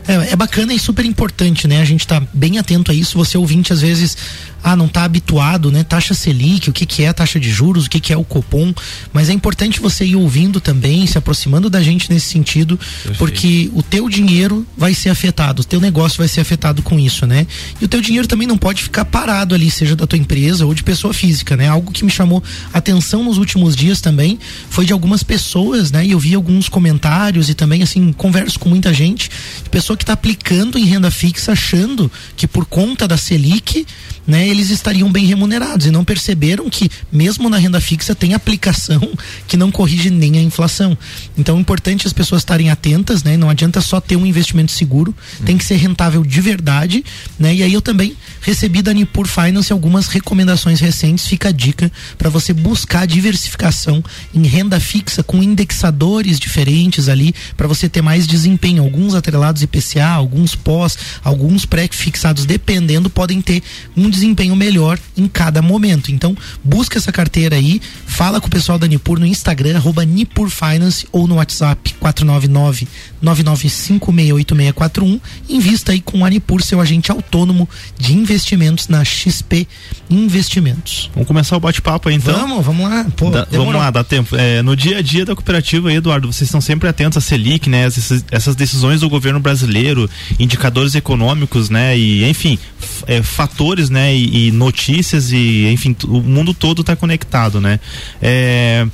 É, 0.09 0.31
é 0.31 0.35
bacana 0.35 0.73
e 0.73 0.79
super 0.79 1.05
importante, 1.05 1.67
né? 1.67 1.79
A 1.79 1.85
gente 1.85 2.07
tá 2.07 2.19
bem 2.33 2.57
atento 2.57 2.91
a 2.91 2.95
isso. 2.95 3.15
Você 3.15 3.37
ouvinte, 3.37 3.71
às 3.71 3.81
vezes, 3.81 4.17
ah, 4.63 4.75
não 4.75 4.87
está 4.87 5.03
habituado, 5.03 5.71
né? 5.71 5.83
Taxa 5.83 6.15
Selic, 6.15 6.67
o 6.67 6.73
que 6.73 6.85
que 6.85 7.03
é 7.03 7.09
a 7.09 7.13
taxa 7.13 7.39
de 7.39 7.49
juros, 7.49 7.85
o 7.85 7.89
que 7.89 7.99
que 7.99 8.11
é 8.11 8.17
o 8.17 8.23
Copom, 8.23 8.73
mas 9.13 9.29
é 9.29 9.33
importante 9.33 9.79
você 9.79 10.03
ir 10.05 10.15
ouvindo 10.15 10.59
também, 10.59 11.05
se 11.05 11.17
aproximando 11.17 11.69
da 11.69 11.81
gente 11.81 12.11
nesse 12.11 12.25
sentido, 12.25 12.75
Perfeito. 12.77 13.17
porque 13.19 13.69
o 13.73 13.83
teu 13.83 14.09
dinheiro 14.09 14.65
vai 14.75 14.95
ser 14.95 15.09
afetado, 15.09 15.61
o 15.61 15.65
teu 15.65 15.79
negócio 15.79 16.17
vai 16.17 16.27
ser 16.27 16.41
afetado 16.41 16.81
com 16.81 16.99
isso, 16.99 17.27
né? 17.27 17.45
E 17.79 17.85
o 17.85 17.87
teu 17.87 18.01
dinheiro 18.01 18.27
também 18.27 18.47
não 18.47 18.57
pode 18.57 18.81
ficar 18.81 19.05
parado 19.05 19.53
ali, 19.53 19.69
seja 19.69 19.95
da 19.95 20.07
tua 20.07 20.17
empresa 20.17 20.65
ou 20.65 20.73
de 20.73 20.83
pessoa 20.83 21.13
física, 21.13 21.55
né? 21.55 21.67
Algo 21.67 21.91
que 21.91 22.03
me 22.03 22.11
chamou 22.11 22.43
atenção 22.73 23.23
nos 23.23 23.37
últimos 23.37 23.75
dias 23.75 24.01
também 24.01 24.39
foi 24.71 24.85
de 24.85 24.93
algumas 24.93 25.21
pessoas, 25.21 25.91
né? 25.91 26.03
E 26.03 26.11
eu 26.11 26.19
vi 26.19 26.33
alguns 26.33 26.67
comentários 26.67 27.47
e 27.49 27.53
também 27.53 27.83
assim, 27.83 28.11
converso 28.11 28.59
com 28.59 28.69
muita 28.69 28.91
gente, 28.91 29.29
de 29.63 29.69
pessoa 29.69 29.95
que 29.99 30.03
está 30.03 30.13
aplicando 30.13 30.79
em 30.79 30.85
renda 30.85 31.11
fixa 31.11 31.51
achando 31.51 32.11
que 32.35 32.47
por 32.47 32.65
conta 32.65 33.07
da 33.07 33.17
Selic 33.17 33.85
né, 34.25 34.47
eles 34.47 34.69
estariam 34.69 35.11
bem 35.11 35.25
remunerados 35.25 35.87
e 35.87 35.91
não 35.91 36.05
perceberam 36.05 36.69
que 36.69 36.89
mesmo 37.11 37.49
na 37.49 37.57
renda 37.57 37.81
fixa 37.81 38.15
tem 38.15 38.33
aplicação 38.33 39.01
que 39.47 39.57
não 39.57 39.71
corrige 39.71 40.09
nem 40.09 40.37
a 40.37 40.41
inflação. 40.41 40.97
Então 41.37 41.57
é 41.57 41.59
importante 41.59 42.07
as 42.07 42.13
pessoas 42.13 42.41
estarem 42.41 42.69
atentas, 42.69 43.23
né? 43.23 43.35
Não 43.35 43.49
adianta 43.49 43.81
só 43.81 43.99
ter 43.99 44.15
um 44.15 44.25
investimento 44.25 44.71
seguro, 44.71 45.15
tem 45.45 45.57
que 45.57 45.65
ser 45.65 45.75
rentável 45.75 46.23
de 46.23 46.41
verdade, 46.41 47.03
né? 47.37 47.53
E 47.55 47.63
aí 47.63 47.73
eu 47.73 47.81
também 47.81 48.15
recebi 48.41 48.81
da 48.81 48.93
Nipur 48.93 49.27
Finance 49.27 49.71
algumas 49.71 50.07
recomendações 50.07 50.79
recentes, 50.79 51.27
fica 51.27 51.49
a 51.49 51.51
dica 51.51 51.91
para 52.17 52.29
você 52.29 52.53
buscar 52.53 53.05
diversificação 53.05 54.03
em 54.33 54.45
renda 54.47 54.79
fixa 54.79 55.21
com 55.23 55.43
indexadores 55.43 56.39
diferentes 56.39 57.09
ali 57.09 57.33
para 57.55 57.67
você 57.67 57.89
ter 57.89 58.01
mais 58.01 58.25
desempenho, 58.27 58.83
alguns 58.83 59.13
atrelados 59.15 59.61
IPCA, 59.61 60.07
alguns 60.07 60.55
pós, 60.55 60.97
alguns 61.23 61.65
pré-fixados 61.65 62.45
dependendo 62.45 63.09
podem 63.09 63.41
ter 63.41 63.61
um 63.95 64.09
desempenho 64.09 64.55
melhor 64.55 64.99
em 65.17 65.27
cada 65.27 65.61
momento. 65.61 66.11
Então, 66.11 66.35
busca 66.63 66.97
essa 66.97 67.11
carteira 67.11 67.55
aí, 67.55 67.81
fala 68.05 68.41
com 68.41 68.47
o 68.47 68.51
pessoal 68.51 68.79
da 68.79 68.87
Nipur 68.87 69.19
no 69.19 69.25
Instagram, 69.25 69.75
arroba 69.77 70.05
Nipur 70.05 70.49
Finance 70.49 71.07
ou 71.11 71.27
no 71.27 71.35
WhatsApp 71.35 71.93
499 71.99 72.87
99568641. 73.23 75.19
Invista 75.49 75.91
aí 75.91 76.01
com 76.01 76.25
a 76.25 76.29
Nipur, 76.29 76.61
seu 76.61 76.79
agente 76.79 77.11
autônomo 77.11 77.67
de 77.97 78.13
investimentos 78.29 78.87
na 78.87 79.03
XP 79.03 79.67
Investimentos. 80.09 81.09
Vamos 81.13 81.27
começar 81.27 81.55
o 81.55 81.59
bate-papo 81.59 82.09
aí 82.09 82.15
então? 82.15 82.33
Vamos, 82.33 82.65
vamos 82.65 82.89
lá. 82.89 83.05
Pô, 83.15 83.29
dá, 83.29 83.47
vamos 83.51 83.75
lá, 83.75 83.91
dá 83.91 84.03
tempo. 84.03 84.35
É, 84.35 84.61
no 84.61 84.75
dia 84.75 84.97
a 84.97 85.01
dia 85.01 85.23
da 85.23 85.35
cooperativa, 85.35 85.93
Eduardo, 85.93 86.31
vocês 86.31 86.47
estão 86.47 86.59
sempre 86.59 86.89
atentos 86.89 87.17
à 87.17 87.21
Selic, 87.21 87.69
né? 87.69 87.85
Essas, 87.85 88.25
essas 88.31 88.55
decisões 88.55 89.01
do 89.01 89.09
governo 89.09 89.39
brasileiro, 89.39 90.09
indicadores 90.39 90.95
econômicos, 90.95 91.69
né? 91.69 91.97
E, 91.97 92.27
enfim, 92.27 92.57
é, 93.05 93.21
fatores, 93.21 93.89
né? 93.89 94.15
E, 94.15 94.47
e, 94.47 94.51
notícias 94.51 95.31
e, 95.31 95.67
enfim, 95.71 95.95
o 96.05 96.21
mundo 96.21 96.53
todo 96.53 96.81
está 96.81 96.95
conectado, 96.95 97.61
né? 97.61 97.79
É, 98.21 98.87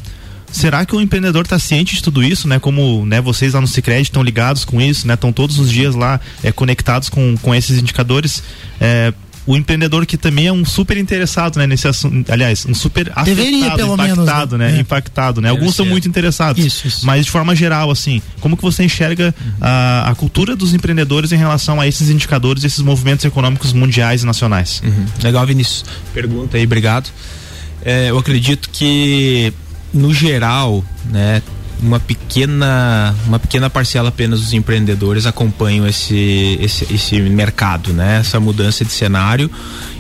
será 0.52 0.86
que 0.86 0.96
o 0.96 1.02
empreendedor 1.02 1.44
está 1.44 1.60
ciente 1.60 1.96
de 1.96 2.04
tudo 2.04 2.24
isso, 2.24 2.48
né? 2.48 2.60
Como 2.60 3.06
né, 3.06 3.20
vocês 3.22 3.54
lá 3.54 3.62
no 3.62 3.68
Cicred 3.68 4.04
estão 4.04 4.24
ligados 4.24 4.64
com 4.66 4.82
isso, 4.82 5.08
né? 5.08 5.14
Estão 5.14 5.32
todos 5.32 5.60
os 5.60 5.70
dias 5.70 5.96
lá 5.96 6.20
é, 6.44 6.52
conectados 6.52 7.10
com, 7.10 7.36
com 7.38 7.54
esses 7.54 7.80
indicadores. 7.80 8.42
É, 8.80 9.14
o 9.46 9.56
empreendedor 9.56 10.06
que 10.06 10.18
também 10.18 10.48
é 10.48 10.52
um 10.52 10.66
super 10.66 10.98
interessado, 10.98 11.58
né, 11.58 11.68
nesse 11.68 11.88
assunto, 11.88 12.32
aliás, 12.32 12.66
um 12.66 12.74
super 12.74 13.12
Deveria, 13.24 13.68
afetado, 13.68 13.78
pelo 13.78 13.94
impactado, 13.94 14.58
menos, 14.58 14.74
né, 14.74 14.78
é. 14.78 14.82
impactado, 14.82 15.42
né? 15.42 15.50
Alguns 15.50 15.76
são 15.76 15.86
muito 15.86 16.08
interessados, 16.08 16.64
isso, 16.64 16.88
isso. 16.88 17.06
mas 17.06 17.26
de 17.26 17.32
forma 17.32 17.56
geral, 17.56 17.92
assim, 17.92 18.22
como 18.40 18.58
que 18.58 18.64
você 18.64 18.84
enxerga 18.84 19.34
uhum. 19.40 19.54
a, 19.62 20.10
a, 20.10 20.16
cultura 20.16 20.56
dos 20.56 20.74
empreendedores 20.74 21.32
em 21.32 21.38
relação 21.38 21.80
a 21.80 21.88
esses 21.88 22.10
indicadores, 22.10 22.64
esses 22.64 22.80
movimentos 22.80 23.24
econômicos 23.24 23.72
mundiais 23.72 24.24
e 24.24 24.26
nacionais? 24.26 24.82
Uhum. 24.84 25.06
Legal, 25.22 25.46
Vinícius. 25.46 25.86
Pergunta 26.14 26.58
aí, 26.58 26.64
obrigado. 26.64 27.10
É, 27.84 28.10
eu 28.10 28.18
acredito 28.18 28.70
que 28.72 29.54
no 29.94 30.14
geral, 30.14 30.84
né, 31.12 31.42
uma 31.82 32.00
pequena 32.00 33.14
uma 33.26 33.40
pequena 33.40 33.70
parcela 33.70 34.10
apenas 34.10 34.42
dos 34.42 34.54
empreendedores 34.54 35.26
acompanham 35.26 35.88
esse 35.88 36.58
esse, 36.62 36.94
esse 36.94 37.20
mercado, 37.22 37.94
né? 37.94 38.20
Essa 38.20 38.40
mudança 38.40 38.86
de 38.86 38.92
cenário 38.92 39.50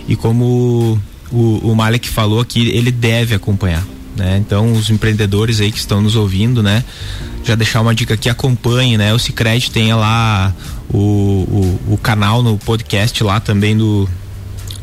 e 0.07 0.15
como 0.15 0.99
o, 1.31 1.71
o 1.71 1.75
Malek 1.75 2.07
falou 2.07 2.39
aqui, 2.39 2.69
ele 2.69 2.91
deve 2.91 3.35
acompanhar, 3.35 3.85
né? 4.15 4.37
Então 4.37 4.71
os 4.73 4.89
empreendedores 4.89 5.59
aí 5.59 5.71
que 5.71 5.79
estão 5.79 6.01
nos 6.01 6.15
ouvindo, 6.15 6.63
né? 6.63 6.83
Já 7.43 7.55
deixar 7.55 7.81
uma 7.81 7.93
dica 7.93 8.13
aqui, 8.13 8.29
acompanhe, 8.29 8.97
né? 8.97 9.13
O 9.13 9.19
Cicred 9.19 9.69
tem 9.71 9.93
lá 9.93 10.53
o, 10.89 10.97
o, 10.97 11.93
o 11.93 11.97
canal 11.97 12.41
no 12.41 12.57
podcast 12.57 13.23
lá 13.23 13.39
também 13.39 13.77
do 13.77 14.09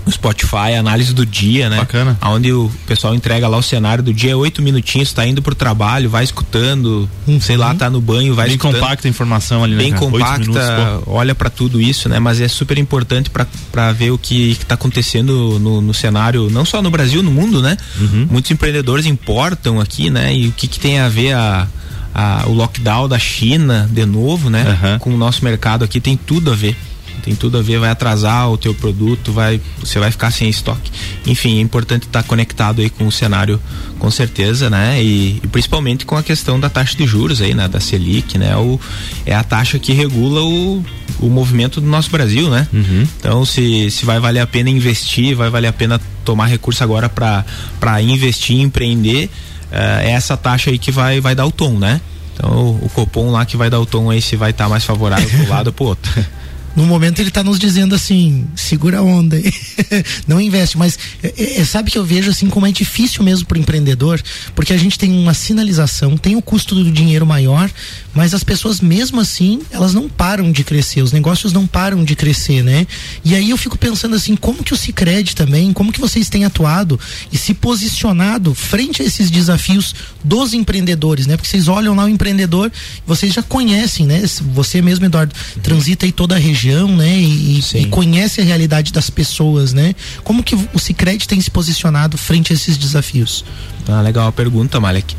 no 0.05 0.13
Spotify, 0.13 0.75
análise 0.79 1.13
do 1.15 1.25
dia, 1.25 1.69
né? 1.69 1.77
Bacana. 1.77 2.19
Onde 2.23 2.53
o 2.53 2.71
pessoal 2.87 3.15
entrega 3.15 3.47
lá 3.49 3.57
o 3.57 3.63
cenário 3.63 4.03
do 4.03 4.13
dia, 4.13 4.37
oito 4.37 4.61
minutinhos, 4.61 5.13
tá 5.13 5.27
indo 5.27 5.41
pro 5.41 5.55
trabalho, 5.55 6.11
vai 6.11 6.25
escutando, 6.25 7.09
uhum. 7.27 7.41
sei 7.41 7.57
lá, 7.57 7.75
tá 7.75 7.89
no 7.89 8.01
banho, 8.01 8.35
vai 8.35 8.47
Bem 8.47 8.57
escutando. 8.57 8.81
compacta 8.81 9.09
a 9.09 9.11
informação 9.11 9.63
ali, 9.63 9.75
né? 9.75 9.83
Bem 9.83 9.93
compacta, 9.93 10.39
minutos, 10.41 11.05
olha 11.07 11.35
para 11.35 11.49
tudo 11.49 11.81
isso, 11.81 12.09
né? 12.09 12.19
Mas 12.19 12.41
é 12.41 12.49
super 12.49 12.79
importante 12.79 13.31
para 13.31 13.93
ver 13.93 14.11
o 14.11 14.19
que, 14.19 14.57
que 14.57 14.67
tá 14.67 14.75
acontecendo 14.75 15.59
no, 15.61 15.81
no, 15.81 15.95
cenário, 15.95 16.51
não 16.51 16.65
só 16.65 16.83
no 16.83 16.91
Brasil, 16.91 17.23
no 17.23 17.31
mundo, 17.31 17.63
né? 17.63 17.77
Uhum. 18.01 18.27
Muitos 18.31 18.51
empreendedores 18.51 19.07
importam 19.07 19.81
aqui, 19.81 20.11
né? 20.11 20.35
E 20.35 20.49
o 20.49 20.53
que, 20.53 20.67
que 20.67 20.81
tem 20.81 20.99
a 20.99 21.09
ver 21.09 21.35
a, 21.35 21.69
a, 22.15 22.45
o 22.47 22.53
lockdown 22.53 23.09
da 23.09 23.19
China 23.19 23.89
de 23.91 24.05
novo, 24.05 24.51
né? 24.51 24.79
Uhum. 24.83 24.99
Com 24.99 25.15
o 25.15 25.17
nosso 25.17 25.45
mercado 25.45 25.85
aqui 25.85 26.01
tem 26.01 26.17
tudo 26.17 26.51
a 26.51 26.55
ver 26.55 26.77
tem 27.23 27.35
tudo 27.35 27.59
a 27.59 27.63
ver, 27.63 27.79
vai 27.79 27.91
atrasar 27.91 28.51
o 28.51 28.59
teu 28.59 28.75
produto, 28.75 29.33
vai, 29.33 29.61
você 29.79 29.99
vai 29.99 30.11
ficar 30.11 30.31
sem 30.33 30.49
estoque. 30.49 30.91
Enfim, 31.25 31.59
é 31.59 31.61
importante 31.61 32.07
estar 32.07 32.23
conectado 32.25 32.83
aí 32.83 32.91
com 32.91 33.07
o 33.07 33.13
cenário, 33.13 33.61
com 33.99 34.11
certeza, 34.11 34.69
né? 34.69 35.03
E, 35.03 35.41
e, 35.43 35.47
principalmente 35.47 36.05
com 36.05 36.17
a 36.17 36.23
questão 36.23 36.59
da 36.59 36.69
taxa 36.69 36.97
de 36.97 37.07
juros 37.07 37.41
aí, 37.41 37.55
né? 37.55 37.69
Da 37.69 37.79
Selic, 37.79 38.37
né? 38.37 38.57
O, 38.57 38.79
é 39.25 39.35
a 39.35 39.45
taxa 39.45 39.79
que 39.79 39.93
regula 39.93 40.43
o, 40.43 40.85
o 41.21 41.29
movimento 41.29 41.81
do 41.81 41.87
nosso 41.87 42.11
Brasil, 42.11 42.51
né? 42.51 42.67
Uhum. 42.73 43.07
Então, 43.19 43.45
se, 43.45 43.91
se 43.91 44.05
vai 44.05 44.19
valer 44.19 44.41
a 44.41 44.47
pena 44.47 44.69
investir, 44.69 45.37
vai 45.37 45.49
valer 45.49 45.69
a 45.69 45.73
pena 45.73 46.01
tomar 46.25 46.47
recurso 46.47 46.83
agora 46.83 47.09
para 47.09 48.03
investir, 48.03 48.61
empreender, 48.61 49.31
uh, 49.71 50.01
é 50.01 50.11
essa 50.11 50.37
taxa 50.37 50.71
aí 50.71 50.79
que 50.79 50.91
vai, 50.91 51.21
vai 51.21 51.37
dar 51.37 51.47
o 51.47 51.53
tom, 51.53 51.79
né? 51.79 52.01
Então, 52.35 52.51
o, 52.51 52.87
o 52.87 52.89
Copom 52.89 53.31
lá 53.31 53.47
que 53.47 53.57
vai 53.57 53.71
dar 53.71 53.79
o 53.79 53.87
tom 53.87 54.11
aí 54.11 54.21
se 54.21 54.35
vai 54.35 54.51
estar 54.51 54.65
tá 54.65 54.71
mais 54.71 54.85
favorável 54.85 55.29
para 55.29 55.39
um 55.39 55.49
lado 55.49 55.67
ou 55.69 55.73
pro 55.73 55.85
outro. 55.85 56.13
no 56.75 56.85
momento 56.85 57.21
ele 57.21 57.29
está 57.29 57.43
nos 57.43 57.59
dizendo 57.59 57.95
assim, 57.95 58.47
segura 58.57 58.99
a 58.99 59.03
onda, 59.03 59.37
não 60.27 60.41
investe, 60.41 60.79
mas 60.79 60.99
é, 61.23 61.61
é, 61.61 61.65
sabe 61.65 61.91
que 61.91 61.99
eu 61.99 62.05
vejo 62.05 62.31
assim 62.31 62.49
como 62.49 62.67
é 62.67 62.73
difícil 62.73 63.23
mesmo 63.23 63.47
para 63.47 63.59
o 63.59 63.61
empreendedor, 63.61 64.23
porque 64.55 64.73
a 64.73 64.77
gente 64.77 64.99
tem 64.99 65.13
uma 65.13 65.35
sinalização, 65.35 66.17
tem 66.17 66.37
o 66.37 66.43
custo 66.43 66.75
do 66.75 66.91
dinheiro 66.91 67.27
maior, 67.27 67.71
mas 68.15 68.35
as 68.35 68.43
pessoas 68.43 68.81
mesmo 68.81 69.21
assim, 69.21 69.61
elas 69.71 69.93
não 69.93 70.09
param 70.09 70.51
de 70.51 70.65
crescer, 70.65 71.03
os 71.03 71.13
negócios 71.13 71.53
não 71.53 71.67
param 71.67 72.05
de 72.05 72.17
crescer, 72.17 72.63
né? 72.63 72.87
E 73.25 73.35
aí 73.35 73.51
eu 73.51 73.57
fico 73.57 73.77
pensando 73.77 74.15
assim, 74.15 74.35
como 74.35 74.63
que 74.63 74.73
o 74.73 74.77
Sicredi 74.77 75.35
também, 75.35 75.73
como 75.73 75.93
que 75.93 76.01
vocês 76.01 76.29
têm 76.29 76.45
atuado 76.45 76.99
e 77.31 77.37
se 77.37 77.55
posicionado 77.55 78.55
frente 78.55 79.03
a 79.03 79.05
esses 79.05 79.31
desafios 79.31 79.95
dos 80.25 80.55
empreendedores, 80.55 81.27
né? 81.27 81.37
Porque 81.37 81.49
vocês 81.49 81.69
olham 81.69 81.95
lá 81.95 82.05
o 82.05 82.09
empreendedor, 82.09 82.73
vocês 83.07 83.33
já 83.33 83.43
conhecem, 83.43 84.07
né? 84.07 84.23
Você 84.55 84.81
mesmo, 84.81 85.05
Eduardo, 85.05 85.35
transita 85.63 86.07
aí 86.07 86.13
toda 86.13 86.35
a 86.35 86.39
região 86.39 86.62
região, 86.63 86.89
né? 86.89 87.19
E, 87.19 87.61
e, 87.75 87.87
conhece 87.87 88.41
a 88.41 88.45
realidade 88.45 88.93
das 88.93 89.11
pessoas, 89.11 89.73
né? 89.73 89.95
Como 90.23 90.43
que 90.43 90.55
o 90.73 90.79
Sicredi 90.79 91.27
tem 91.27 91.41
se 91.41 91.51
posicionado 91.51 92.17
frente 92.17 92.53
a 92.53 92.55
esses 92.55 92.77
desafios? 92.77 93.45
Ah, 93.89 94.01
legal 94.01 94.29
a 94.29 94.33
pergunta, 94.33 94.79
Malek. 94.79 95.17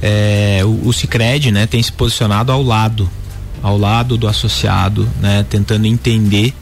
É, 0.00 0.60
o, 0.64 0.88
o 0.88 0.92
Cicred, 0.92 1.52
né, 1.52 1.66
tem 1.66 1.82
se 1.82 1.92
posicionado 1.92 2.50
ao 2.50 2.62
lado, 2.62 3.10
ao 3.62 3.76
lado 3.76 4.16
do 4.16 4.26
associado, 4.26 5.06
né, 5.20 5.44
tentando 5.50 5.86
entender, 5.86 6.54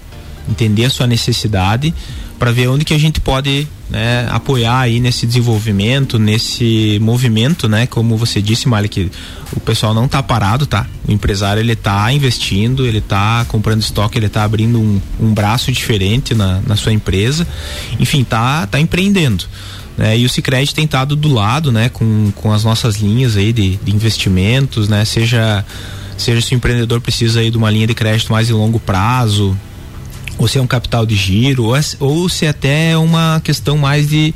entender 0.49 0.87
a 0.87 0.91
sua 0.91 1.07
necessidade 1.07 1.95
para 2.37 2.51
ver 2.51 2.69
onde 2.69 2.85
que 2.85 2.95
a 2.95 2.99
gente 2.99 3.21
pode 3.21 3.69
né, 3.91 4.29
apoiar 4.31 4.81
aí 4.81 5.01
nesse 5.01 5.27
desenvolvimento, 5.27 6.19
nesse 6.19 6.99
movimento, 7.01 7.69
né? 7.69 7.87
Como 7.87 8.17
você 8.17 8.43
disse, 8.43 8.69
Malik, 8.69 9.11
o 9.53 9.61
pessoal 9.61 9.95
não 9.95 10.05
está 10.05 10.23
parado, 10.23 10.67
tá? 10.67 10.87
O 11.07 11.13
empresário 11.13 11.61
ele 11.61 11.75
tá 11.75 12.13
investindo, 12.13 12.87
ele 12.87 12.99
está 12.99 13.45
comprando 13.49 13.81
estoque, 13.81 14.19
ele 14.19 14.27
está 14.27 14.45
abrindo 14.45 14.79
um, 14.79 15.01
um 15.19 15.33
braço 15.33 15.73
diferente 15.73 16.35
na, 16.35 16.61
na 16.67 16.77
sua 16.77 16.93
empresa, 16.93 17.47
enfim, 17.99 18.25
tá, 18.25 18.67
tá 18.67 18.79
empreendendo. 18.79 19.45
Né? 19.97 20.19
E 20.19 20.25
o 20.25 20.29
Cicred 20.29 20.73
tem 20.75 20.85
estado 20.85 21.17
do 21.17 21.33
lado, 21.33 21.73
né? 21.73 21.89
Com, 21.89 22.31
com 22.35 22.53
as 22.53 22.65
nossas 22.65 22.97
linhas 22.97 23.37
aí 23.37 23.53
de, 23.53 23.77
de 23.77 23.95
investimentos, 23.95 24.89
né? 24.89 25.05
Seja 25.05 25.65
seja 26.17 26.41
se 26.41 26.53
o 26.53 26.57
empreendedor 26.57 27.01
precisa 27.01 27.41
aí 27.41 27.51
de 27.51 27.57
uma 27.57 27.71
linha 27.71 27.87
de 27.87 27.95
crédito 27.95 28.33
mais 28.33 28.51
em 28.51 28.53
longo 28.53 28.81
prazo, 28.81 29.57
ou 30.39 30.47
se 30.47 30.57
é 30.57 30.63
um 30.63 30.67
capital 30.67 31.05
de 31.05 31.17
giro, 31.17 31.65
ou, 31.65 31.77
é, 31.77 31.81
ou 31.99 32.29
se 32.29 32.47
é 32.47 32.49
até 32.49 32.97
uma 32.97 33.41
questão 33.43 33.77
mais 33.77 34.09
de, 34.09 34.33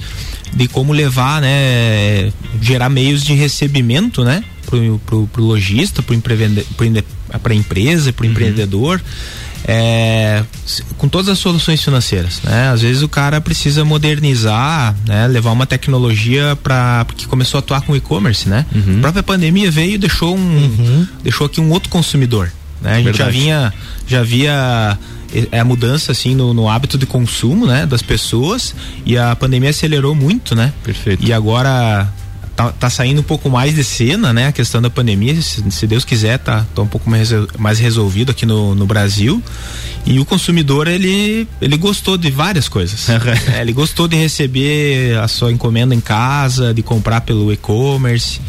de 0.53 0.69
como 0.69 0.93
levar, 0.93 1.41
né, 1.41 2.33
gerar 2.61 2.89
meios 2.89 3.23
de 3.23 3.33
recebimento, 3.35 4.25
né, 4.25 4.45
pro, 4.67 4.99
pro, 5.07 5.27
pro 5.29 5.45
lojista, 5.45 6.03
pro, 6.03 6.21
para 6.21 7.53
a 7.53 7.57
empresa, 7.57 8.13
para 8.13 8.25
o 8.25 8.27
uhum. 8.27 8.33
empreendedor. 8.33 9.01
É, 9.65 10.43
com 10.99 11.09
todas 11.09 11.29
as 11.29 11.39
soluções 11.39 11.81
financeiras, 11.81 12.41
né? 12.43 12.71
Às 12.71 12.83
vezes 12.83 13.01
o 13.01 13.09
cara 13.09 13.41
precisa 13.41 13.85
modernizar, 13.85 14.97
né? 15.07 15.29
Levar 15.29 15.53
uma 15.53 15.67
tecnologia 15.67 16.59
para 16.61 17.05
porque 17.05 17.27
começou 17.27 17.59
a 17.59 17.61
atuar 17.61 17.83
com 17.83 17.95
e-commerce, 17.95 18.49
né? 18.49 18.67
Uhum. 18.75 18.97
A 18.99 19.01
própria 19.03 19.23
pandemia 19.23 19.71
veio 19.71 19.93
e 19.93 19.99
deixou 19.99 20.37
um, 20.37 20.41
uhum. 20.41 21.07
deixou 21.23 21.47
aqui 21.47 21.61
um 21.61 21.71
outro 21.71 21.91
consumidor, 21.91 22.51
né? 22.81 22.95
A 22.95 22.97
gente 22.97 23.05
Verdade. 23.05 23.37
já 23.37 23.41
vinha, 23.41 23.75
já 24.05 24.23
via 24.25 24.99
é 25.51 25.59
a 25.59 25.65
mudança 25.65 26.13
assim 26.13 26.35
no, 26.35 26.53
no, 26.53 26.69
hábito 26.69 26.99
de 26.99 27.07
consumo, 27.07 27.67
né, 27.67 27.87
das 27.87 28.03
pessoas 28.03 28.75
e 29.05 29.17
a 29.17 29.35
pandemia 29.35 29.71
acelerou 29.71 30.15
muito, 30.15 30.55
né? 30.55 30.73
Perfeito. 30.83 31.25
E 31.27 31.33
agora 31.33 32.09
tá, 32.55 32.71
tá, 32.73 32.91
saindo 32.91 33.21
um 33.21 33.25
pouco 33.25 33.49
mais 33.51 33.75
de 33.75 33.83
cena, 33.83 34.33
né? 34.33 34.49
A 34.49 34.53
questão 34.53 34.81
da 34.81 34.91
pandemia, 34.91 35.41
se, 35.41 35.63
se 35.71 35.87
Deus 35.87 36.05
quiser, 36.05 36.39
tá, 36.39 36.67
tá 36.75 36.83
um 36.83 36.87
pouco 36.87 37.09
mais, 37.09 37.31
mais 37.59 37.79
resolvido 37.79 38.31
aqui 38.31 38.47
no, 38.47 38.75
no 38.75 38.87
Brasil. 38.87 39.43
E 40.05 40.19
o 40.19 40.25
consumidor, 40.25 40.89
ele, 40.89 41.47
ele 41.61 41.77
gostou 41.77 42.17
de 42.17 42.31
várias 42.31 42.69
coisas. 42.69 43.09
é, 43.55 43.61
ele 43.61 43.73
gostou 43.73 44.07
de 44.07 44.17
receber 44.17 45.17
a 45.19 45.29
sua 45.29 45.53
encomenda 45.53 45.95
em 45.95 46.01
casa, 46.01 46.75
de 46.75 46.83
comprar 46.83 47.23
pelo 47.23 47.53
e-commerce. 47.53 48.41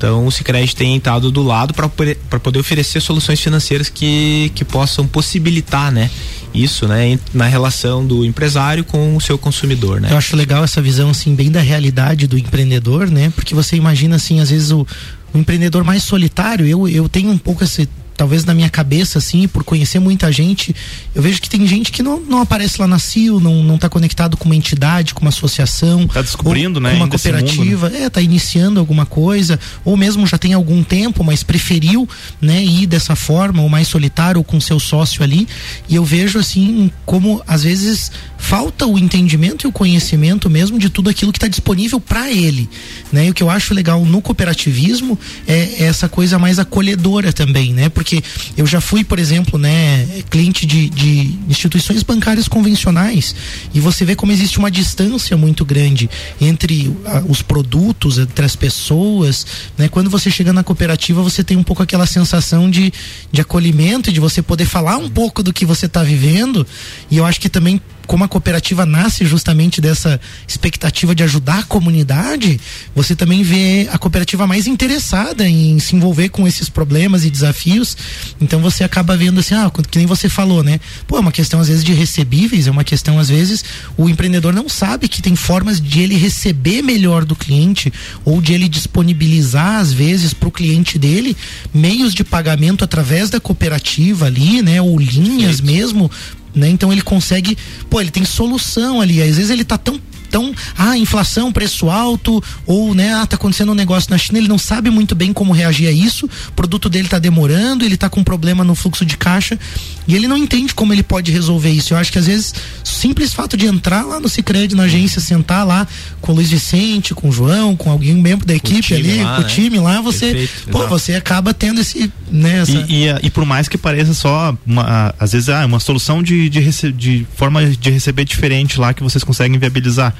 Então 0.00 0.26
o 0.26 0.32
Sicredi 0.32 0.74
tem 0.74 0.96
estado 0.96 1.30
do 1.30 1.42
lado 1.42 1.74
para 1.74 2.40
poder 2.40 2.58
oferecer 2.58 3.02
soluções 3.02 3.38
financeiras 3.38 3.90
que, 3.90 4.50
que 4.54 4.64
possam 4.64 5.06
possibilitar, 5.06 5.92
né? 5.92 6.10
Isso, 6.54 6.88
né, 6.88 7.18
na 7.34 7.46
relação 7.46 8.04
do 8.04 8.24
empresário 8.24 8.82
com 8.82 9.14
o 9.14 9.20
seu 9.20 9.36
consumidor, 9.36 10.00
né? 10.00 10.08
Eu 10.10 10.16
acho 10.16 10.34
legal 10.34 10.64
essa 10.64 10.80
visão 10.80 11.10
assim 11.10 11.34
bem 11.34 11.50
da 11.50 11.60
realidade 11.60 12.26
do 12.26 12.38
empreendedor, 12.38 13.10
né? 13.10 13.30
Porque 13.36 13.54
você 13.54 13.76
imagina 13.76 14.16
assim, 14.16 14.40
às 14.40 14.48
vezes 14.48 14.70
o, 14.70 14.86
o 15.34 15.38
empreendedor 15.38 15.84
mais 15.84 16.02
solitário, 16.02 16.66
eu, 16.66 16.88
eu 16.88 17.06
tenho 17.06 17.30
um 17.30 17.38
pouco 17.38 17.62
esse 17.62 17.86
talvez 18.20 18.44
na 18.44 18.52
minha 18.52 18.68
cabeça, 18.68 19.16
assim, 19.16 19.48
por 19.48 19.64
conhecer 19.64 19.98
muita 19.98 20.30
gente, 20.30 20.76
eu 21.14 21.22
vejo 21.22 21.40
que 21.40 21.48
tem 21.48 21.66
gente 21.66 21.90
que 21.90 22.02
não, 22.02 22.20
não 22.20 22.42
aparece 22.42 22.78
lá 22.78 22.86
na 22.86 22.98
CIO, 22.98 23.40
não, 23.40 23.64
não 23.64 23.78
tá 23.78 23.88
conectado 23.88 24.36
com 24.36 24.44
uma 24.44 24.54
entidade, 24.54 25.14
com 25.14 25.22
uma 25.22 25.30
associação. 25.30 26.06
Tá 26.06 26.20
descobrindo, 26.20 26.78
né? 26.78 26.92
Uma 26.92 27.08
cooperativa, 27.08 27.88
mundo, 27.88 27.98
né? 27.98 28.04
é, 28.04 28.10
tá 28.10 28.20
iniciando 28.20 28.78
alguma 28.78 29.06
coisa, 29.06 29.58
ou 29.86 29.96
mesmo 29.96 30.26
já 30.26 30.36
tem 30.36 30.52
algum 30.52 30.82
tempo, 30.82 31.24
mas 31.24 31.42
preferiu, 31.42 32.06
né, 32.42 32.62
ir 32.62 32.86
dessa 32.86 33.16
forma, 33.16 33.62
ou 33.62 33.70
mais 33.70 33.88
solitário, 33.88 34.38
ou 34.38 34.44
com 34.44 34.60
seu 34.60 34.78
sócio 34.78 35.22
ali. 35.22 35.48
E 35.88 35.94
eu 35.94 36.04
vejo, 36.04 36.38
assim, 36.38 36.90
como 37.06 37.42
às 37.46 37.62
vezes 37.62 38.12
falta 38.36 38.86
o 38.86 38.98
entendimento 38.98 39.66
e 39.66 39.68
o 39.68 39.72
conhecimento 39.72 40.50
mesmo 40.50 40.78
de 40.78 40.90
tudo 40.90 41.08
aquilo 41.08 41.32
que 41.32 41.38
está 41.38 41.48
disponível 41.48 42.00
para 42.00 42.30
ele, 42.30 42.68
né? 43.12 43.26
E 43.26 43.30
o 43.30 43.34
que 43.34 43.42
eu 43.42 43.48
acho 43.48 43.72
legal 43.72 44.04
no 44.04 44.20
cooperativismo 44.20 45.18
é 45.46 45.84
essa 45.84 46.08
coisa 46.08 46.38
mais 46.38 46.58
acolhedora 46.58 47.32
também, 47.32 47.72
né? 47.72 47.88
Porque 47.88 48.09
porque 48.10 48.22
eu 48.56 48.66
já 48.66 48.80
fui, 48.80 49.04
por 49.04 49.20
exemplo, 49.20 49.56
né, 49.56 50.04
cliente 50.28 50.66
de, 50.66 50.90
de 50.90 51.38
instituições 51.48 52.02
bancárias 52.02 52.48
convencionais 52.48 53.34
e 53.72 53.78
você 53.78 54.04
vê 54.04 54.16
como 54.16 54.32
existe 54.32 54.58
uma 54.58 54.70
distância 54.70 55.36
muito 55.36 55.64
grande 55.64 56.10
entre 56.40 56.92
os 57.28 57.40
produtos, 57.40 58.18
entre 58.18 58.44
as 58.44 58.56
pessoas, 58.56 59.46
né? 59.78 59.88
Quando 59.88 60.10
você 60.10 60.30
chega 60.30 60.52
na 60.52 60.64
cooperativa, 60.64 61.22
você 61.22 61.44
tem 61.44 61.56
um 61.56 61.62
pouco 61.62 61.82
aquela 61.82 62.06
sensação 62.06 62.68
de, 62.68 62.92
de 63.30 63.40
acolhimento, 63.40 64.12
de 64.12 64.18
você 64.18 64.42
poder 64.42 64.64
falar 64.64 64.96
um 64.96 65.08
pouco 65.08 65.42
do 65.42 65.52
que 65.52 65.64
você 65.64 65.86
está 65.86 66.02
vivendo 66.02 66.66
e 67.10 67.18
eu 67.18 67.24
acho 67.24 67.40
que 67.40 67.48
também 67.48 67.80
como 68.10 68.24
a 68.24 68.28
cooperativa 68.28 68.84
nasce 68.84 69.24
justamente 69.24 69.80
dessa 69.80 70.20
expectativa 70.44 71.14
de 71.14 71.22
ajudar 71.22 71.60
a 71.60 71.62
comunidade, 71.62 72.60
você 72.92 73.14
também 73.14 73.44
vê 73.44 73.88
a 73.92 73.98
cooperativa 73.98 74.48
mais 74.48 74.66
interessada 74.66 75.48
em 75.48 75.78
se 75.78 75.94
envolver 75.94 76.28
com 76.28 76.44
esses 76.44 76.68
problemas 76.68 77.24
e 77.24 77.30
desafios. 77.30 77.96
Então 78.40 78.58
você 78.58 78.82
acaba 78.82 79.16
vendo 79.16 79.38
assim, 79.38 79.54
ah, 79.54 79.70
que 79.88 79.96
nem 79.96 80.08
você 80.08 80.28
falou, 80.28 80.64
né? 80.64 80.80
Pô, 81.06 81.18
é 81.18 81.20
uma 81.20 81.30
questão 81.30 81.60
às 81.60 81.68
vezes 81.68 81.84
de 81.84 81.92
recebíveis, 81.92 82.66
é 82.66 82.70
uma 82.72 82.82
questão 82.82 83.16
às 83.16 83.28
vezes 83.28 83.64
o 83.96 84.08
empreendedor 84.08 84.52
não 84.52 84.68
sabe 84.68 85.06
que 85.06 85.22
tem 85.22 85.36
formas 85.36 85.80
de 85.80 86.00
ele 86.00 86.16
receber 86.16 86.82
melhor 86.82 87.24
do 87.24 87.36
cliente 87.36 87.92
ou 88.24 88.42
de 88.42 88.52
ele 88.52 88.68
disponibilizar 88.68 89.76
às 89.76 89.92
vezes 89.92 90.34
para 90.34 90.48
o 90.48 90.52
cliente 90.52 90.98
dele 90.98 91.36
meios 91.72 92.12
de 92.12 92.24
pagamento 92.24 92.82
através 92.82 93.30
da 93.30 93.38
cooperativa 93.38 94.26
ali, 94.26 94.62
né? 94.62 94.82
Ou 94.82 94.98
linhas 94.98 95.60
Perfeito. 95.60 95.64
mesmo 95.64 96.10
né? 96.54 96.68
Então 96.68 96.92
ele 96.92 97.02
consegue, 97.02 97.56
pô, 97.88 98.00
ele 98.00 98.10
tem 98.10 98.24
solução 98.24 99.00
ali. 99.00 99.22
Às 99.22 99.36
vezes 99.36 99.50
ele 99.50 99.64
tá 99.64 99.78
tão 99.78 100.00
então, 100.30 100.54
ah, 100.78 100.96
inflação, 100.96 101.50
preço 101.50 101.90
alto, 101.90 102.40
ou, 102.64 102.94
né, 102.94 103.12
ah, 103.14 103.26
tá 103.26 103.34
acontecendo 103.34 103.72
um 103.72 103.74
negócio 103.74 104.08
na 104.12 104.16
China, 104.16 104.38
ele 104.38 104.46
não 104.46 104.58
sabe 104.58 104.88
muito 104.88 105.12
bem 105.12 105.32
como 105.32 105.52
reagir 105.52 105.88
a 105.88 105.90
isso, 105.90 106.26
o 106.48 106.52
produto 106.52 106.88
dele 106.88 107.08
tá 107.08 107.18
demorando, 107.18 107.84
ele 107.84 107.96
tá 107.96 108.08
com 108.08 108.22
problema 108.22 108.62
no 108.62 108.76
fluxo 108.76 109.04
de 109.04 109.16
caixa, 109.16 109.58
e 110.06 110.14
ele 110.14 110.28
não 110.28 110.36
entende 110.36 110.72
como 110.72 110.92
ele 110.92 111.02
pode 111.02 111.32
resolver 111.32 111.70
isso. 111.70 111.94
Eu 111.94 111.98
acho 111.98 112.12
que 112.12 112.18
às 112.18 112.26
vezes, 112.26 112.54
o 112.84 112.86
simples 112.88 113.34
fato 113.34 113.56
de 113.56 113.66
entrar 113.66 114.04
lá 114.04 114.20
no 114.20 114.28
Cicred, 114.28 114.72
na 114.76 114.84
agência, 114.84 115.20
sentar 115.20 115.66
lá 115.66 115.86
com 116.20 116.30
o 116.30 116.34
Luiz 116.36 116.48
Vicente, 116.48 117.12
com 117.12 117.28
o 117.28 117.32
João, 117.32 117.74
com 117.74 117.90
alguém 117.90 118.14
membro 118.14 118.46
da 118.46 118.54
equipe 118.54 118.94
ali, 118.94 119.24
lá, 119.24 119.34
com 119.34 119.40
o 119.40 119.44
né? 119.44 119.50
time 119.50 119.80
lá, 119.80 120.00
você, 120.00 120.32
Perfeito, 120.32 120.70
pô, 120.70 120.86
você 120.86 121.14
acaba 121.14 121.52
tendo 121.52 121.80
esse, 121.80 122.08
né, 122.30 122.60
essa... 122.60 122.72
e, 122.72 123.06
e, 123.06 123.26
e, 123.26 123.30
por 123.30 123.44
mais 123.44 123.68
que 123.68 123.76
pareça 123.76 124.14
só, 124.14 124.56
uma, 124.66 125.14
às 125.18 125.32
vezes, 125.32 125.48
ah, 125.48 125.64
uma 125.66 125.80
solução 125.80 126.22
de, 126.22 126.48
de, 126.48 126.92
de 126.92 127.26
forma 127.34 127.64
de 127.66 127.90
receber 127.90 128.24
diferente 128.24 128.78
lá 128.78 128.94
que 128.94 129.02
vocês 129.02 129.24
conseguem 129.24 129.58
viabilizar 129.58 130.14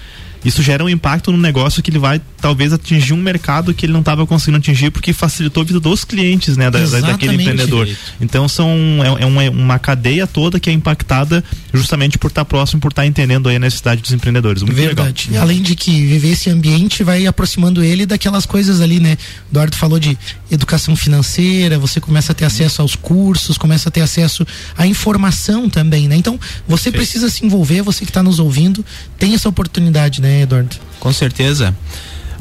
isso 0.44 0.62
gera 0.62 0.84
um 0.84 0.88
impacto 0.88 1.30
no 1.30 1.38
negócio 1.38 1.82
que 1.82 1.90
ele 1.90 1.98
vai 1.98 2.20
talvez 2.40 2.72
atingir 2.72 3.12
um 3.12 3.18
mercado 3.18 3.74
que 3.74 3.84
ele 3.84 3.92
não 3.92 4.00
estava 4.00 4.26
conseguindo 4.26 4.58
atingir 4.58 4.90
porque 4.90 5.12
facilitou 5.12 5.62
a 5.62 5.66
vida 5.66 5.78
dos 5.78 6.04
clientes, 6.04 6.56
né, 6.56 6.70
da, 6.70 6.78
daquele 6.78 7.34
empreendedor. 7.34 7.88
Então 8.20 8.48
são 8.48 8.70
é, 9.02 9.22
é 9.22 9.26
uma, 9.26 9.42
uma, 9.50 9.78
cadeia 9.78 10.26
toda 10.26 10.58
que 10.58 10.70
é 10.70 10.72
impactada 10.72 11.44
justamente 11.72 12.16
por 12.16 12.28
estar 12.28 12.44
próximo, 12.44 12.80
por 12.80 12.90
estar 12.90 13.06
entendendo 13.06 13.48
aí 13.48 13.56
a 13.56 13.58
necessidade 13.58 14.00
dos 14.00 14.12
empreendedores. 14.12 14.62
Muito 14.62 14.74
Verdade. 14.74 15.28
Legal. 15.28 15.42
Além 15.42 15.62
de 15.62 15.74
que 15.74 15.90
viver 16.06 16.32
esse 16.32 16.48
ambiente 16.48 17.04
vai 17.04 17.26
aproximando 17.26 17.82
ele 17.82 18.06
daquelas 18.06 18.46
coisas 18.46 18.80
ali, 18.80 18.98
né? 18.98 19.18
Eduardo 19.50 19.76
falou 19.76 19.98
de 19.98 20.16
educação 20.50 20.96
financeira, 20.96 21.78
você 21.78 22.00
começa 22.00 22.32
a 22.32 22.34
ter 22.34 22.44
acesso 22.44 22.80
aos 22.82 22.96
cursos, 22.96 23.58
começa 23.58 23.88
a 23.88 23.92
ter 23.92 24.00
acesso 24.00 24.46
à 24.76 24.86
informação 24.86 25.68
também, 25.68 26.08
né? 26.08 26.16
Então 26.16 26.40
você 26.66 26.90
Perfeito. 26.90 26.96
precisa 26.96 27.30
se 27.30 27.44
envolver, 27.44 27.82
você 27.82 28.04
que 28.04 28.10
está 28.10 28.22
nos 28.22 28.38
ouvindo, 28.38 28.84
tem 29.18 29.34
essa 29.34 29.48
oportunidade, 29.48 30.20
né? 30.20 30.29
Né, 30.30 30.42
Eduardo? 30.42 30.76
Com 30.98 31.12
certeza. 31.12 31.74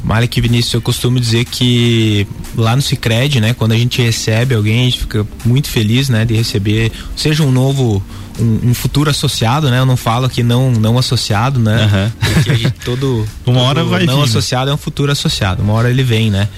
Malek 0.02 0.40
Vinícius, 0.40 0.72
eu 0.72 0.80
costumo 0.80 1.20
dizer 1.20 1.44
que 1.44 2.26
lá 2.56 2.74
no 2.74 2.80
Cicred, 2.80 3.40
né, 3.40 3.52
quando 3.52 3.72
a 3.72 3.76
gente 3.76 4.00
recebe 4.00 4.54
alguém, 4.54 4.80
a 4.80 4.84
gente 4.84 5.00
fica 5.00 5.26
muito 5.44 5.68
feliz, 5.68 6.08
né, 6.08 6.24
de 6.24 6.34
receber, 6.34 6.90
seja 7.14 7.42
um 7.42 7.50
novo 7.50 8.02
um, 8.38 8.70
um, 8.70 8.74
futuro 8.74 9.10
associado, 9.10 9.68
né? 9.68 9.78
Eu 9.78 9.84
não 9.84 9.98
falo 9.98 10.26
que 10.26 10.42
não 10.42 10.70
não 10.70 10.96
associado, 10.96 11.60
né? 11.60 11.90
Uhum. 11.92 12.32
Porque 12.32 12.50
a 12.50 12.54
gente 12.54 12.74
todo 12.84 13.28
uma 13.44 13.60
hora 13.62 13.84
vai 13.84 14.06
não 14.06 14.18
vir. 14.18 14.24
associado 14.24 14.70
é 14.70 14.74
um 14.74 14.78
futuro 14.78 15.12
associado. 15.12 15.62
Uma 15.62 15.74
hora 15.74 15.90
ele 15.90 16.02
vem, 16.02 16.30
né? 16.30 16.48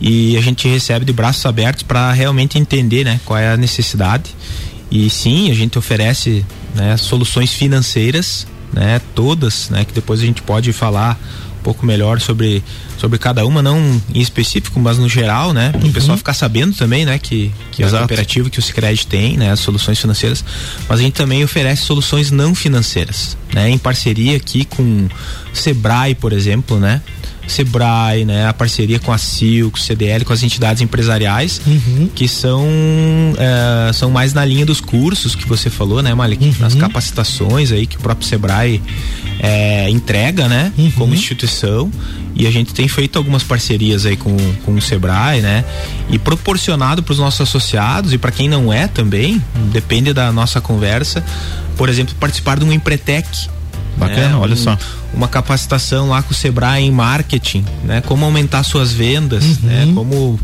E 0.00 0.36
a 0.36 0.40
gente 0.40 0.66
recebe 0.66 1.04
de 1.04 1.12
braços 1.12 1.46
abertos 1.46 1.84
para 1.84 2.10
realmente 2.10 2.58
entender, 2.58 3.04
né, 3.04 3.20
qual 3.24 3.38
é 3.38 3.52
a 3.52 3.56
necessidade. 3.56 4.34
E 4.90 5.08
sim, 5.08 5.52
a 5.52 5.54
gente 5.54 5.78
oferece, 5.78 6.44
né, 6.74 6.96
soluções 6.96 7.52
financeiras 7.52 8.46
né? 8.72 9.00
Todas, 9.14 9.70
né? 9.70 9.84
Que 9.84 9.92
depois 9.92 10.20
a 10.20 10.24
gente 10.24 10.42
pode 10.42 10.72
falar 10.72 11.18
um 11.60 11.62
pouco 11.62 11.84
melhor 11.84 12.20
sobre, 12.20 12.64
sobre 12.96 13.18
cada 13.18 13.44
uma, 13.44 13.62
não 13.62 14.00
em 14.14 14.20
específico, 14.20 14.80
mas 14.80 14.96
no 14.96 15.08
geral, 15.08 15.52
né? 15.52 15.70
Para 15.70 15.82
o 15.82 15.84
uhum. 15.84 15.92
pessoal 15.92 16.16
ficar 16.16 16.32
sabendo 16.32 16.74
também, 16.74 17.04
né? 17.04 17.18
Que, 17.18 17.52
que 17.70 17.82
é 17.82 17.86
a 17.86 17.90
cooperativa 17.90 18.48
que 18.48 18.58
o 18.58 18.62
Sicredi 18.62 19.06
tem, 19.06 19.36
né? 19.36 19.50
As 19.50 19.60
soluções 19.60 19.98
financeiras, 19.98 20.44
mas 20.88 21.00
a 21.00 21.02
gente 21.02 21.14
também 21.14 21.44
oferece 21.44 21.82
soluções 21.82 22.30
não 22.30 22.54
financeiras, 22.54 23.36
né? 23.52 23.68
Em 23.68 23.78
parceria 23.78 24.36
aqui 24.36 24.64
com 24.64 25.06
Sebrae, 25.52 26.14
por 26.14 26.32
exemplo, 26.32 26.78
né? 26.78 27.00
Sebrae, 27.50 28.24
né, 28.24 28.46
a 28.46 28.52
parceria 28.52 28.98
com 28.98 29.12
a 29.12 29.18
Sil, 29.18 29.70
com 29.70 29.76
o 29.76 29.80
CDL, 29.80 30.24
com 30.24 30.32
as 30.32 30.42
entidades 30.42 30.80
empresariais, 30.80 31.60
uhum. 31.66 32.08
que 32.14 32.28
são, 32.28 32.64
é, 33.36 33.92
são 33.92 34.10
mais 34.10 34.32
na 34.32 34.44
linha 34.44 34.64
dos 34.64 34.80
cursos 34.80 35.34
que 35.34 35.46
você 35.46 35.68
falou, 35.68 36.00
né, 36.02 36.14
Malik? 36.14 36.44
Uhum. 36.44 36.54
Nas 36.60 36.74
capacitações 36.74 37.72
aí 37.72 37.86
que 37.86 37.96
o 37.96 38.00
próprio 38.00 38.26
Sebrae 38.26 38.80
é, 39.40 39.90
entrega, 39.90 40.46
né, 40.48 40.72
uhum. 40.78 40.90
como 40.92 41.14
instituição. 41.14 41.90
E 42.36 42.46
a 42.46 42.50
gente 42.50 42.72
tem 42.72 42.86
feito 42.86 43.18
algumas 43.18 43.42
parcerias 43.42 44.06
aí 44.06 44.16
com, 44.16 44.36
com 44.64 44.74
o 44.74 44.80
Sebrae, 44.80 45.42
né? 45.42 45.64
E 46.08 46.18
proporcionado 46.18 47.02
para 47.02 47.12
os 47.12 47.18
nossos 47.18 47.40
associados 47.40 48.12
e 48.12 48.18
para 48.18 48.30
quem 48.30 48.48
não 48.48 48.72
é 48.72 48.86
também, 48.86 49.42
depende 49.72 50.12
da 50.12 50.30
nossa 50.30 50.60
conversa, 50.60 51.22
por 51.76 51.88
exemplo, 51.88 52.14
participar 52.18 52.58
de 52.58 52.64
um 52.64 52.72
Empretec 52.72 53.28
Bacana, 54.00 54.34
é, 54.34 54.36
olha 54.36 54.54
um, 54.54 54.56
só. 54.56 54.78
uma 55.12 55.28
capacitação 55.28 56.08
lá 56.08 56.22
com 56.22 56.32
o 56.32 56.34
Sebrae 56.34 56.84
em 56.84 56.90
marketing, 56.90 57.64
né? 57.84 58.00
Como 58.00 58.24
aumentar 58.24 58.62
suas 58.64 58.92
vendas, 58.92 59.44
uhum. 59.44 59.56
né? 59.62 59.92
Como 59.94 60.40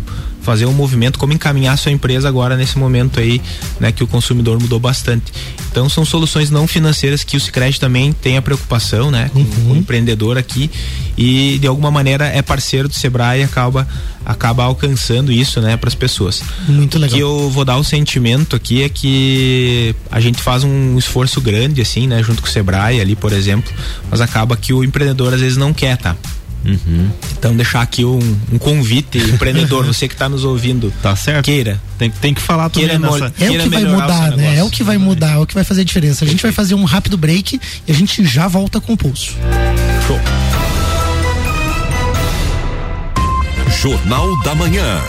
fazer 0.47 0.65
um 0.65 0.73
movimento, 0.73 1.19
como 1.19 1.33
encaminhar 1.33 1.77
sua 1.77 1.91
empresa 1.91 2.29
agora 2.29 2.57
nesse 2.57 2.79
momento 2.79 3.19
aí, 3.19 3.43
né, 3.81 3.91
que 3.91 4.05
o 4.05 4.07
consumidor 4.07 4.61
mudou 4.61 4.79
bastante. 4.79 5.33
Então 5.69 5.89
são 5.89 6.05
soluções 6.05 6.53
não 6.53 6.69
financeiras 6.69 7.25
que 7.25 7.37
o 7.37 7.41
Sicredi 7.41 7.81
também 7.81 8.13
tem 8.13 8.37
a 8.37 8.43
preocupação, 8.43 9.11
né, 9.11 9.29
com, 9.33 9.41
uhum. 9.41 9.73
o 9.73 9.77
empreendedor 9.77 10.39
aqui 10.39 10.71
e 11.19 11.59
de 11.59 11.67
alguma 11.67 11.91
maneira 11.91 12.27
é 12.27 12.43
parceiro 12.43 12.89
do 12.89 12.95
Sebrae 12.95 13.41
e 13.41 13.43
acaba 13.43 13.89
acaba 14.25 14.65
alcançando 14.65 15.33
isso, 15.33 15.61
né, 15.61 15.77
para 15.77 15.89
as 15.89 15.95
pessoas. 15.95 16.43
Muito 16.69 16.99
legal. 16.99 17.17
Que 17.17 17.23
eu 17.23 17.51
vou 17.51 17.65
dar 17.65 17.77
o 17.77 17.85
sentimento 17.85 18.55
aqui 18.55 18.83
é 18.83 18.89
que 18.89 19.95
a 20.11 20.21
gente 20.21 20.41
faz 20.41 20.63
um 20.63 20.97
esforço 20.97 21.41
grande 21.41 21.81
assim, 21.81 22.07
né, 22.07 22.23
junto 22.23 22.41
com 22.41 22.49
o 22.49 22.51
Sebrae 22.51 23.01
ali, 23.01 23.17
por 23.17 23.33
exemplo, 23.33 23.73
mas 24.09 24.21
acaba 24.21 24.57
que 24.57 24.73
o 24.73 24.85
empreendedor 24.85 25.35
às 25.35 25.41
vezes 25.41 25.57
não 25.57 25.73
quer, 25.73 25.97
tá? 25.97 26.17
Uhum. 26.66 27.11
Então 27.38 27.55
deixar 27.55 27.83
aqui 27.83 28.05
um, 28.05 28.18
um 28.52 28.59
convite, 28.59 29.18
empreendedor, 29.33 29.87
você 29.87 30.09
que 30.09 30.14
está 30.14 30.29
nos 30.29 30.44
ouvindo, 30.44 30.92
tá 31.02 31.14
certo? 31.14 31.44
Queira. 31.44 31.81
Tem, 31.98 32.11
tem 32.11 32.35
que 32.35 32.40
falar 32.40 32.68
queira 32.70 32.94
também 32.94 33.11
nessa... 33.11 33.33
É 33.38 33.50
o 33.50 33.62
que 33.62 33.68
vai 33.68 33.85
mudar, 33.85 34.33
o 34.33 34.37
né? 34.37 34.57
É 34.57 34.64
o 34.64 34.70
que 34.70 34.83
vai 34.83 34.98
mudar, 34.98 35.33
é 35.33 35.38
o 35.38 35.46
que 35.46 35.55
vai 35.55 35.64
fazer 35.64 35.83
a 35.83 35.85
diferença. 35.85 36.24
A 36.24 36.29
gente 36.29 36.42
vai 36.42 36.52
fazer 36.52 36.74
um 36.74 36.85
rápido 36.85 37.16
break 37.16 37.61
e 37.87 37.92
a 37.92 37.94
gente 37.94 38.24
já 38.24 38.48
volta 38.48 38.81
com 38.81 38.92
o 38.92 38.96
pulso. 38.96 39.37
Show. 40.07 40.20
Jornal 43.81 44.42
da 44.42 44.55
Manhã. 44.55 45.00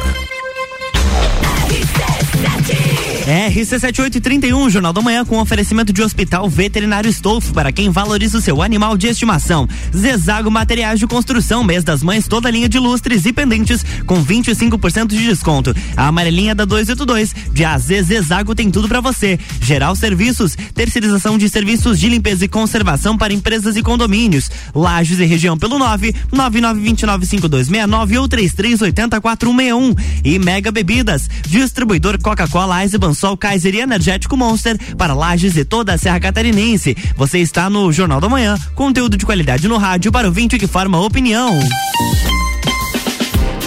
RC7831, 3.27 4.69
Jornal 4.69 4.93
da 4.93 5.01
Manhã, 5.01 5.25
com 5.25 5.37
oferecimento 5.37 5.91
de 5.91 6.01
Hospital 6.01 6.49
Veterinário 6.49 7.09
Estolfo 7.09 7.53
para 7.53 7.73
quem 7.73 7.89
valoriza 7.89 8.37
o 8.37 8.41
seu 8.41 8.61
animal 8.61 8.95
de 8.95 9.07
estimação. 9.07 9.67
Zezago 9.93 10.49
Materiais 10.49 10.97
de 10.97 11.05
Construção, 11.05 11.61
mês 11.61 11.83
das 11.83 12.01
mães, 12.01 12.25
toda 12.25 12.49
linha 12.49 12.69
de 12.69 12.79
lustres 12.79 13.25
e 13.25 13.33
pendentes 13.33 13.83
com 14.05 14.23
25% 14.23 15.07
de 15.07 15.25
desconto. 15.25 15.75
A 15.97 16.07
amarelinha 16.07 16.55
da 16.55 16.63
282, 16.63 17.35
de 17.51 17.65
AZ 17.65 17.83
Zezago 18.05 18.55
tem 18.55 18.71
tudo 18.71 18.87
para 18.87 19.01
você. 19.01 19.37
Geral 19.59 19.93
Serviços, 19.93 20.55
terceirização 20.73 21.37
de 21.37 21.49
serviços 21.49 21.99
de 21.99 22.07
limpeza 22.07 22.45
e 22.45 22.47
conservação 22.47 23.17
para 23.17 23.33
empresas 23.33 23.75
e 23.75 23.83
condomínios. 23.83 24.49
Lages 24.73 25.19
e 25.19 25.25
região 25.25 25.57
pelo 25.57 25.77
9 25.77 26.15
99295269 26.31 28.21
ou 28.21 28.29
33804161. 28.29 29.97
E 30.23 30.39
Mega 30.39 30.71
Bebidas, 30.71 31.29
distribuidor 31.45 32.17
Coca-Cola 32.21 32.83
Eisenbahn 32.83 33.16
Sol 33.17 33.35
Kaiser 33.35 33.75
e 33.75 33.79
Energético 33.79 34.37
Monster 34.37 34.77
para 34.95 35.13
Lages 35.13 35.57
e 35.57 35.65
toda 35.65 35.93
a 35.93 35.97
Serra 35.97 36.19
Catarinense. 36.19 36.95
Você 37.15 37.39
está 37.39 37.69
no 37.69 37.91
Jornal 37.91 38.21
da 38.21 38.29
Manhã, 38.29 38.57
conteúdo 38.75 39.17
de 39.17 39.25
qualidade 39.25 39.67
no 39.67 39.77
rádio 39.77 40.11
para 40.11 40.29
o 40.29 40.31
vinte 40.31 40.57
que 40.57 40.67
forma 40.67 41.01
opinião. 41.01 41.59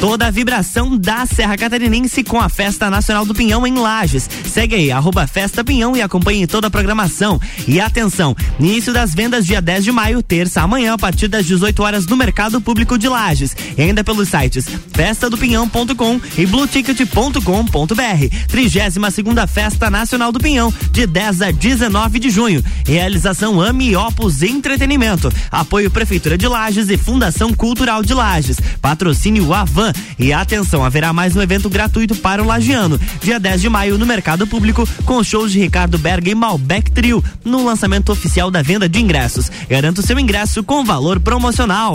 Toda 0.00 0.28
a 0.28 0.30
vibração 0.30 0.96
da 0.96 1.26
Serra 1.26 1.58
Catarinense 1.58 2.24
com 2.24 2.40
a 2.40 2.48
Festa 2.48 2.88
Nacional 2.88 3.26
do 3.26 3.34
Pinhão 3.34 3.66
em 3.66 3.74
Lages. 3.74 4.26
Segue 4.46 4.74
aí, 4.74 4.90
arroba 4.90 5.26
Festa 5.26 5.62
Pinhão 5.62 5.94
e 5.94 6.00
acompanhe 6.00 6.46
toda 6.46 6.68
a 6.68 6.70
programação. 6.70 7.38
E 7.68 7.78
atenção, 7.78 8.34
início 8.58 8.94
das 8.94 9.14
vendas 9.14 9.44
dia 9.44 9.60
10 9.60 9.84
de 9.84 9.92
maio, 9.92 10.22
terça 10.22 10.62
amanhã, 10.62 10.94
a 10.94 10.98
partir 10.98 11.28
das 11.28 11.44
18 11.44 11.82
horas 11.82 12.06
no 12.06 12.16
Mercado 12.16 12.62
Público 12.62 12.96
de 12.96 13.10
Lages. 13.10 13.54
E 13.76 13.82
ainda 13.82 14.02
pelos 14.02 14.30
sites 14.30 14.64
festadopinhão.com 14.94 16.18
e 16.38 16.46
blueticket.com.br. 16.46 18.36
32 18.48 19.14
segunda 19.14 19.46
Festa 19.46 19.90
Nacional 19.90 20.32
do 20.32 20.40
Pinhão, 20.40 20.72
de 20.90 21.06
10 21.06 21.42
a 21.42 21.50
19 21.50 22.18
de 22.18 22.30
junho. 22.30 22.64
Realização 22.86 23.60
AMI 23.60 23.96
Opus 23.96 24.42
Entretenimento. 24.42 25.30
Apoio 25.50 25.90
Prefeitura 25.90 26.38
de 26.38 26.48
Lages 26.48 26.88
e 26.88 26.96
Fundação 26.96 27.52
Cultural 27.52 28.02
de 28.02 28.14
Lages. 28.14 28.56
Patrocínio 28.80 29.52
Avan 29.52 29.89
e 30.18 30.32
atenção, 30.32 30.84
haverá 30.84 31.12
mais 31.12 31.36
um 31.36 31.42
evento 31.42 31.68
gratuito 31.68 32.14
para 32.16 32.42
o 32.42 32.46
Lagiano, 32.46 33.00
dia 33.22 33.38
10 33.38 33.60
de 33.60 33.68
maio, 33.68 33.98
no 33.98 34.06
Mercado 34.06 34.46
Público, 34.46 34.88
com 35.04 35.22
shows 35.22 35.52
de 35.52 35.58
Ricardo 35.58 35.98
Berga 35.98 36.30
e 36.30 36.34
Malbec 36.34 36.90
Trio, 36.90 37.22
no 37.44 37.64
lançamento 37.64 38.10
oficial 38.10 38.50
da 38.50 38.62
venda 38.62 38.88
de 38.88 39.00
ingressos. 39.00 39.50
Garanta 39.68 40.00
o 40.00 40.06
seu 40.06 40.18
ingresso 40.18 40.62
com 40.62 40.84
valor 40.84 41.20
promocional. 41.20 41.94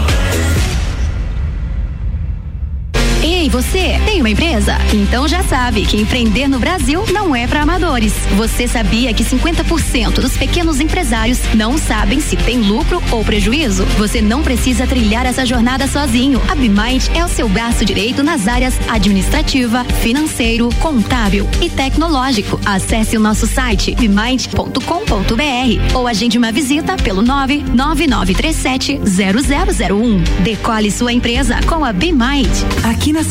Ei, 3.41 3.49
você 3.49 3.99
tem 4.05 4.21
uma 4.21 4.29
empresa? 4.29 4.77
Então 4.93 5.27
já 5.27 5.41
sabe 5.41 5.83
que 5.83 5.99
empreender 5.99 6.47
no 6.47 6.59
Brasil 6.59 7.03
não 7.11 7.35
é 7.35 7.47
para 7.47 7.63
amadores. 7.63 8.13
Você 8.37 8.67
sabia 8.67 9.11
que 9.15 9.23
50% 9.23 10.19
dos 10.19 10.37
pequenos 10.37 10.79
empresários 10.79 11.39
não 11.55 11.75
sabem 11.75 12.19
se 12.19 12.35
tem 12.35 12.59
lucro 12.59 13.01
ou 13.09 13.25
prejuízo? 13.25 13.83
Você 13.97 14.21
não 14.21 14.43
precisa 14.43 14.85
trilhar 14.85 15.25
essa 15.25 15.43
jornada 15.43 15.87
sozinho. 15.87 16.39
A 16.47 16.53
Bimind 16.53 17.07
é 17.15 17.25
o 17.25 17.27
seu 17.27 17.49
braço 17.49 17.83
direito 17.83 18.21
nas 18.21 18.47
áreas 18.47 18.75
administrativa, 18.87 19.85
financeiro, 19.85 20.69
contábil 20.79 21.49
e 21.59 21.67
tecnológico. 21.67 22.59
Acesse 22.63 23.17
o 23.17 23.19
nosso 23.19 23.47
site 23.47 23.95
bimind.com.br 23.95 25.95
ou 25.95 26.05
agende 26.05 26.37
uma 26.37 26.51
visita 26.51 26.95
pelo 26.95 27.23
99937 27.23 29.01
0001. 29.03 30.43
Decole 30.43 30.91
sua 30.91 31.11
empresa 31.11 31.59
com 31.65 31.83
a 31.83 31.91
Bimind. 31.91 32.51
Aqui 32.83 33.11
na 33.11 33.30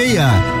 meia. 0.01 0.60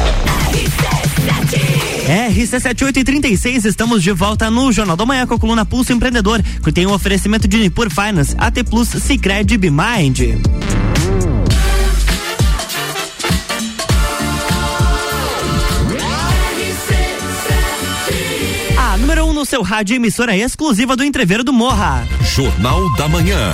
RC7836, 2.11 3.65
estamos 3.65 4.03
de 4.03 4.11
volta 4.11 4.51
no 4.51 4.71
Jornal 4.71 4.97
da 4.97 5.05
Manhã 5.05 5.25
com 5.25 5.35
a 5.35 5.39
coluna 5.39 5.65
Pulso 5.65 5.93
Empreendedor, 5.93 6.41
que 6.63 6.71
tem 6.71 6.85
um 6.85 6.91
oferecimento 6.91 7.47
de 7.47 7.57
Nipur 7.57 7.89
Finance, 7.89 8.35
AT 8.37 8.63
Plus, 8.69 8.89
Cicred 8.89 9.53
e 9.53 9.57
Bimind. 9.57 10.19
A 18.77 18.97
número 18.97 19.23
1 19.25 19.29
um 19.29 19.33
no 19.33 19.45
seu 19.45 19.61
rádio, 19.61 19.95
emissora 19.95 20.35
exclusiva 20.35 20.97
do 20.97 21.03
Entreveiro 21.05 21.45
do 21.45 21.53
Morra. 21.53 22.05
Jornal 22.23 22.93
da 22.97 23.07
Manhã. 23.07 23.53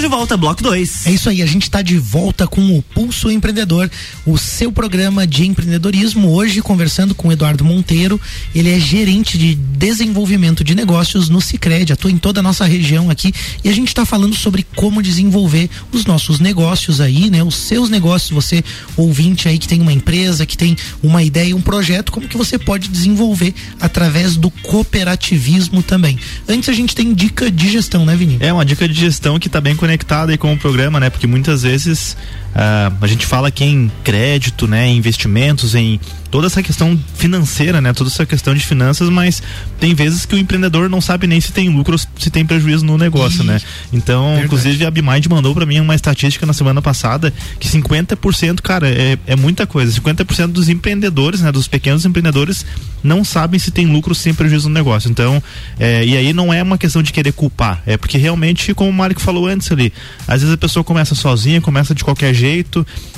Estamos 0.00 0.16
de 0.16 0.16
volta, 0.16 0.36
bloco 0.38 0.62
2. 0.62 1.06
É 1.06 1.12
isso 1.12 1.28
aí, 1.28 1.42
a 1.42 1.46
gente 1.46 1.64
está 1.64 1.82
de 1.82 1.98
volta 1.98 2.46
com 2.46 2.78
o 2.78 2.80
Pulso 2.80 3.30
Empreendedor, 3.30 3.90
o 4.24 4.38
seu 4.38 4.72
programa 4.72 5.26
de 5.26 5.44
empreendedorismo. 5.44 6.30
Hoje, 6.30 6.62
conversando 6.62 7.14
com 7.14 7.28
o 7.28 7.32
Eduardo 7.32 7.62
Monteiro, 7.66 8.18
ele 8.54 8.70
é 8.70 8.80
gerente 8.80 9.36
de 9.36 9.54
desenvolvimento 9.54 10.64
de 10.64 10.74
negócios 10.74 11.28
no 11.28 11.38
Cicred, 11.38 11.92
atua 11.92 12.10
em 12.10 12.16
toda 12.16 12.40
a 12.40 12.42
nossa 12.42 12.64
região 12.64 13.10
aqui. 13.10 13.30
E 13.62 13.68
a 13.68 13.74
gente 13.74 13.88
está 13.88 14.06
falando 14.06 14.34
sobre 14.34 14.64
como 14.74 15.02
desenvolver 15.02 15.68
os 15.92 16.06
nossos 16.06 16.40
negócios 16.40 16.98
aí, 16.98 17.28
né? 17.28 17.42
Os 17.42 17.56
seus 17.56 17.90
negócios, 17.90 18.30
você 18.30 18.64
ouvinte 18.96 19.48
aí 19.48 19.58
que 19.58 19.68
tem 19.68 19.82
uma 19.82 19.92
empresa, 19.92 20.46
que 20.46 20.56
tem 20.56 20.78
uma 21.02 21.22
ideia, 21.22 21.54
um 21.54 21.60
projeto, 21.60 22.10
como 22.10 22.26
que 22.26 22.38
você 22.38 22.58
pode 22.58 22.88
desenvolver 22.88 23.52
através 23.78 24.34
do 24.34 24.50
cooperativismo 24.50 25.82
também. 25.82 26.18
Antes 26.48 26.70
a 26.70 26.72
gente 26.72 26.94
tem 26.94 27.12
dica 27.12 27.50
de 27.50 27.68
gestão, 27.68 28.06
né, 28.06 28.16
Vini? 28.16 28.38
É 28.40 28.50
uma 28.50 28.64
dica 28.64 28.88
de 28.88 28.94
gestão 28.94 29.38
que 29.38 29.46
está 29.46 29.60
bem 29.60 29.76
conectada 29.76 29.89
aí 30.32 30.38
com 30.38 30.52
o 30.52 30.58
programa, 30.58 31.00
né? 31.00 31.10
Porque 31.10 31.26
muitas 31.26 31.62
vezes 31.62 32.16
uh, 32.54 32.96
a 33.00 33.06
gente 33.06 33.26
fala 33.26 33.48
aqui 33.48 33.64
em 33.64 33.90
crédito, 34.02 34.66
né? 34.66 34.86
Em 34.88 34.96
investimentos, 34.96 35.74
em 35.74 36.00
toda 36.30 36.46
essa 36.46 36.62
questão 36.62 36.98
financeira, 37.14 37.80
né? 37.80 37.92
Toda 37.92 38.08
essa 38.08 38.24
questão 38.24 38.54
de 38.54 38.64
finanças, 38.64 39.08
mas 39.08 39.42
tem 39.78 39.94
vezes 39.94 40.24
que 40.24 40.34
o 40.34 40.38
empreendedor 40.38 40.88
não 40.88 41.00
sabe 41.00 41.26
nem 41.26 41.40
se 41.40 41.52
tem 41.52 41.68
lucro 41.68 41.94
ou 41.94 41.98
se 42.18 42.30
tem 42.30 42.46
prejuízo 42.46 42.84
no 42.84 42.96
negócio, 42.96 43.42
né? 43.42 43.60
Então, 43.92 44.24
Verdade. 44.26 44.46
inclusive 44.46 44.86
a 44.86 44.90
Bimind 44.90 45.26
mandou 45.28 45.54
para 45.54 45.66
mim 45.66 45.80
uma 45.80 45.94
estatística 45.94 46.46
na 46.46 46.52
semana 46.52 46.80
passada 46.80 47.32
que 47.58 47.68
50%, 47.68 48.60
cara, 48.60 48.88
é, 48.88 49.18
é 49.26 49.36
muita 49.36 49.66
coisa. 49.66 50.00
50% 50.00 50.48
dos 50.48 50.68
empreendedores, 50.68 51.40
né? 51.40 51.50
Dos 51.50 51.66
pequenos 51.66 52.04
empreendedores 52.04 52.64
não 53.02 53.24
sabem 53.24 53.58
se 53.58 53.70
tem 53.70 53.86
lucro 53.86 54.12
ou 54.12 54.14
se 54.14 54.24
tem 54.24 54.34
prejuízo 54.34 54.68
no 54.68 54.74
negócio. 54.74 55.10
Então, 55.10 55.42
é, 55.78 56.04
e 56.04 56.16
aí 56.16 56.32
não 56.32 56.52
é 56.52 56.62
uma 56.62 56.78
questão 56.78 57.02
de 57.02 57.12
querer 57.12 57.32
culpar, 57.32 57.82
é 57.86 57.96
porque 57.96 58.18
realmente, 58.18 58.72
como 58.74 58.90
o 58.90 58.92
Mário 58.92 59.18
falou 59.18 59.46
antes 59.46 59.70
ali, 59.72 59.92
às 60.26 60.40
vezes 60.40 60.54
a 60.54 60.56
pessoa 60.56 60.84
começa 60.84 61.14
sozinha, 61.14 61.60
começa 61.60 61.94
de 61.94 62.04
qualquer 62.04 62.32
jeito, 62.34 62.39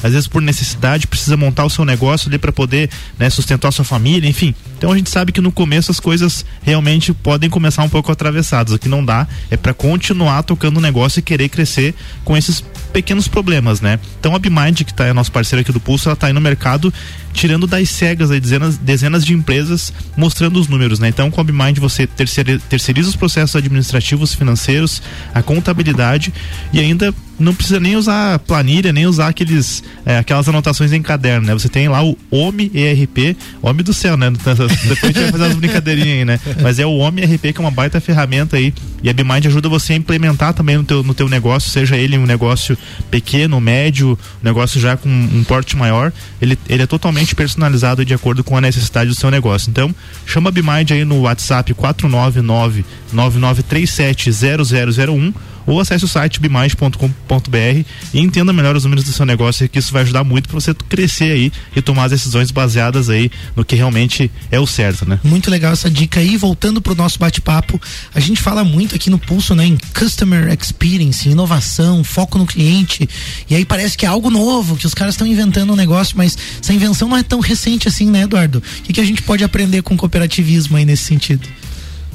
às 0.02 0.12
vezes 0.12 0.26
por 0.26 0.42
necessidade 0.42 1.06
precisa 1.06 1.36
montar 1.36 1.64
o 1.64 1.70
seu 1.70 1.84
negócio 1.84 2.28
ali 2.28 2.38
para 2.38 2.52
poder 2.52 2.90
né, 3.18 3.30
sustentar 3.30 3.68
a 3.68 3.72
sua 3.72 3.84
família, 3.84 4.28
enfim. 4.28 4.54
Então 4.76 4.92
a 4.92 4.96
gente 4.96 5.10
sabe 5.10 5.32
que 5.32 5.40
no 5.40 5.52
começo 5.52 5.90
as 5.90 6.00
coisas 6.00 6.44
realmente 6.62 7.12
podem 7.12 7.48
começar 7.48 7.82
um 7.82 7.88
pouco 7.88 8.10
atravessadas. 8.10 8.74
O 8.74 8.78
que 8.78 8.88
não 8.88 9.04
dá 9.04 9.26
é 9.50 9.56
para 9.56 9.72
continuar 9.72 10.42
tocando 10.42 10.78
o 10.78 10.80
negócio 10.80 11.20
e 11.20 11.22
querer 11.22 11.48
crescer 11.48 11.94
com 12.24 12.36
esses 12.36 12.64
pequenos 12.92 13.28
problemas, 13.28 13.80
né? 13.80 13.98
Então 14.18 14.34
a 14.34 14.38
Bimind, 14.38 14.82
que 14.82 14.92
tá, 14.92 15.06
é 15.06 15.12
nosso 15.12 15.32
parceiro 15.32 15.62
aqui 15.62 15.72
do 15.72 15.80
Pulso, 15.80 16.08
ela 16.08 16.16
tá 16.16 16.26
aí 16.26 16.32
no 16.32 16.40
mercado 16.40 16.92
tirando 17.32 17.66
das 17.66 17.88
cegas 17.90 18.30
aí 18.30 18.40
dezenas, 18.40 18.76
dezenas 18.76 19.24
de 19.24 19.32
empresas 19.32 19.92
mostrando 20.16 20.58
os 20.58 20.68
números, 20.68 20.98
né? 20.98 21.08
Então 21.08 21.30
com 21.30 21.40
a 21.40 21.44
Bimind 21.44 21.78
você 21.78 22.06
terceiriza 22.06 23.08
os 23.08 23.16
processos 23.16 23.56
administrativos, 23.56 24.34
financeiros, 24.34 25.02
a 25.34 25.42
contabilidade 25.42 26.32
e 26.72 26.80
ainda 26.80 27.14
não 27.38 27.54
precisa 27.54 27.80
nem 27.80 27.96
usar 27.96 28.38
planilha, 28.40 28.92
nem 28.92 29.06
usar 29.06 29.28
aqueles, 29.28 29.82
é, 30.06 30.18
aquelas 30.18 30.48
anotações 30.48 30.92
em 30.92 31.02
caderno, 31.02 31.46
né? 31.46 31.52
Você 31.52 31.68
tem 31.68 31.88
lá 31.88 32.04
o 32.04 32.16
OMI 32.30 32.70
ERP, 32.74 33.36
OMI 33.60 33.82
do 33.82 33.92
céu, 33.92 34.16
né? 34.16 34.30
Depois 34.30 35.02
a 35.02 35.06
gente 35.06 35.20
vai 35.20 35.32
fazer 35.32 35.44
umas 35.44 35.56
brincadeirinhas 35.56 36.18
aí, 36.18 36.24
né? 36.24 36.40
Mas 36.62 36.78
é 36.78 36.86
o 36.86 36.98
OMI 36.98 37.22
ERP 37.22 37.52
que 37.52 37.58
é 37.58 37.60
uma 37.60 37.70
baita 37.70 38.00
ferramenta 38.00 38.56
aí 38.56 38.72
e 39.02 39.10
a 39.10 39.12
BMind 39.12 39.46
ajuda 39.46 39.68
você 39.68 39.94
a 39.94 39.96
implementar 39.96 40.54
também 40.54 40.76
no 40.76 40.84
teu, 40.84 41.02
no 41.02 41.12
teu 41.12 41.28
negócio, 41.28 41.70
seja 41.70 41.96
ele 41.96 42.16
um 42.16 42.26
negócio 42.26 42.78
pequeno, 43.10 43.60
médio, 43.60 44.18
um 44.40 44.44
negócio 44.44 44.80
já 44.80 44.96
com 44.96 45.08
um 45.08 45.42
porte 45.42 45.76
maior, 45.76 46.12
ele, 46.40 46.56
ele 46.68 46.82
é 46.82 46.86
totalmente 46.86 47.21
personalizado 47.30 48.04
de 48.04 48.14
acordo 48.14 48.42
com 48.42 48.56
a 48.56 48.60
necessidade 48.60 49.10
do 49.10 49.14
seu 49.14 49.30
negócio. 49.30 49.70
Então, 49.70 49.94
chama 50.26 50.48
a 50.48 50.52
BMind 50.52 50.90
aí 50.90 51.04
no 51.04 51.20
WhatsApp 51.20 51.72
499 51.74 52.84
9937 53.12 54.30
0001 54.32 55.32
ou 55.66 55.80
acesse 55.80 56.04
o 56.04 56.08
site 56.08 56.40
bimais.com.br 56.40 57.84
e 58.14 58.20
entenda 58.20 58.52
melhor 58.52 58.76
os 58.76 58.84
números 58.84 59.04
do 59.04 59.12
seu 59.12 59.26
negócio, 59.26 59.68
que 59.68 59.78
isso 59.78 59.92
vai 59.92 60.02
ajudar 60.02 60.24
muito 60.24 60.48
para 60.48 60.58
você 60.58 60.74
crescer 60.74 61.32
aí 61.32 61.52
e 61.74 61.82
tomar 61.82 62.04
as 62.04 62.10
decisões 62.10 62.50
baseadas 62.50 63.08
aí 63.08 63.30
no 63.56 63.64
que 63.64 63.76
realmente 63.76 64.30
é 64.50 64.58
o 64.58 64.66
certo, 64.66 65.08
né? 65.08 65.18
Muito 65.22 65.50
legal 65.50 65.72
essa 65.72 65.90
dica 65.90 66.20
aí. 66.20 66.36
Voltando 66.36 66.80
pro 66.80 66.94
nosso 66.94 67.18
bate-papo, 67.18 67.80
a 68.14 68.20
gente 68.20 68.40
fala 68.40 68.64
muito 68.64 68.94
aqui 68.94 69.10
no 69.10 69.18
Pulso, 69.18 69.54
né, 69.54 69.66
em 69.66 69.78
customer 69.98 70.52
experience, 70.52 71.28
inovação, 71.28 72.02
foco 72.02 72.38
no 72.38 72.46
cliente. 72.46 73.08
E 73.48 73.54
aí 73.54 73.64
parece 73.64 73.96
que 73.96 74.04
é 74.04 74.08
algo 74.08 74.30
novo, 74.30 74.76
que 74.76 74.86
os 74.86 74.94
caras 74.94 75.14
estão 75.14 75.26
inventando 75.26 75.72
um 75.72 75.76
negócio, 75.76 76.16
mas 76.16 76.36
essa 76.60 76.72
invenção 76.72 77.08
não 77.08 77.16
é 77.16 77.22
tão 77.22 77.40
recente 77.40 77.88
assim, 77.88 78.10
né, 78.10 78.22
Eduardo? 78.22 78.58
O 78.58 78.82
que, 78.82 78.92
que 78.92 79.00
a 79.00 79.04
gente 79.04 79.22
pode 79.22 79.44
aprender 79.44 79.82
com 79.82 79.96
cooperativismo 79.96 80.76
aí 80.76 80.84
nesse 80.84 81.04
sentido? 81.04 81.48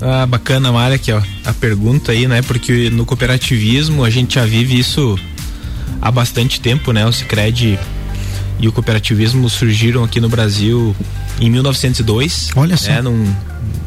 Ah, 0.01 0.25
bacana, 0.25 0.71
Mária, 0.71 0.95
aqui, 0.95 1.11
ó, 1.11 1.21
a 1.43 1.53
pergunta 1.53 2.11
aí, 2.11 2.27
né? 2.27 2.41
Porque 2.41 2.89
no 2.89 3.05
cooperativismo 3.05 4.03
a 4.03 4.09
gente 4.09 4.35
já 4.35 4.45
vive 4.45 4.77
isso 4.77 5.17
há 6.01 6.11
bastante 6.11 6.61
tempo, 6.61 6.91
né? 6.91 7.05
O 7.05 7.11
Cicred 7.11 7.79
e 8.59 8.67
o 8.67 8.71
cooperativismo 8.71 9.49
surgiram 9.49 10.03
aqui 10.03 10.19
no 10.19 10.29
Brasil 10.29 10.95
em 11.39 11.49
1902. 11.49 12.51
Olha 12.55 12.77
só. 12.77 12.89
Né, 12.89 13.01
num, 13.01 13.33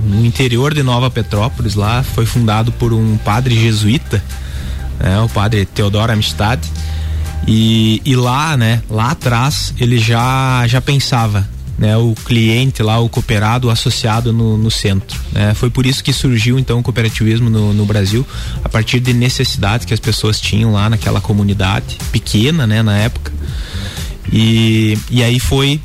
no 0.02 0.26
interior 0.26 0.74
de 0.74 0.82
Nova 0.82 1.10
Petrópolis, 1.10 1.74
lá 1.74 2.02
foi 2.02 2.26
fundado 2.26 2.72
por 2.72 2.92
um 2.92 3.16
padre 3.18 3.54
jesuíta, 3.54 4.22
né, 4.98 5.20
o 5.20 5.28
padre 5.28 5.64
Teodoro 5.64 6.12
Amistad. 6.12 6.60
E, 7.46 8.02
e 8.04 8.16
lá, 8.16 8.56
né, 8.56 8.82
lá 8.90 9.12
atrás, 9.12 9.72
ele 9.78 9.98
já, 9.98 10.66
já 10.66 10.80
pensava 10.80 11.48
né, 11.80 11.96
o 11.96 12.14
cliente 12.26 12.82
lá, 12.82 12.98
o 12.98 13.08
cooperado, 13.08 13.68
o 13.68 13.70
associado 13.70 14.34
no, 14.34 14.58
no 14.58 14.70
centro. 14.70 15.18
Né? 15.32 15.54
Foi 15.54 15.70
por 15.70 15.86
isso 15.86 16.04
que 16.04 16.12
surgiu 16.12 16.58
então 16.58 16.78
o 16.78 16.82
cooperativismo 16.82 17.48
no, 17.48 17.72
no, 17.72 17.86
Brasil, 17.86 18.24
a 18.62 18.68
partir 18.68 19.00
de 19.00 19.14
necessidades 19.14 19.86
que 19.86 19.94
as 19.94 19.98
pessoas 19.98 20.38
tinham 20.38 20.72
lá 20.72 20.90
naquela 20.90 21.22
comunidade, 21.22 21.96
pequena 22.12 22.66
né, 22.66 22.82
na 22.82 22.98
época. 22.98 23.32
E, 24.30 24.98
e 25.10 25.24
aí 25.24 25.40
foi 25.40 25.80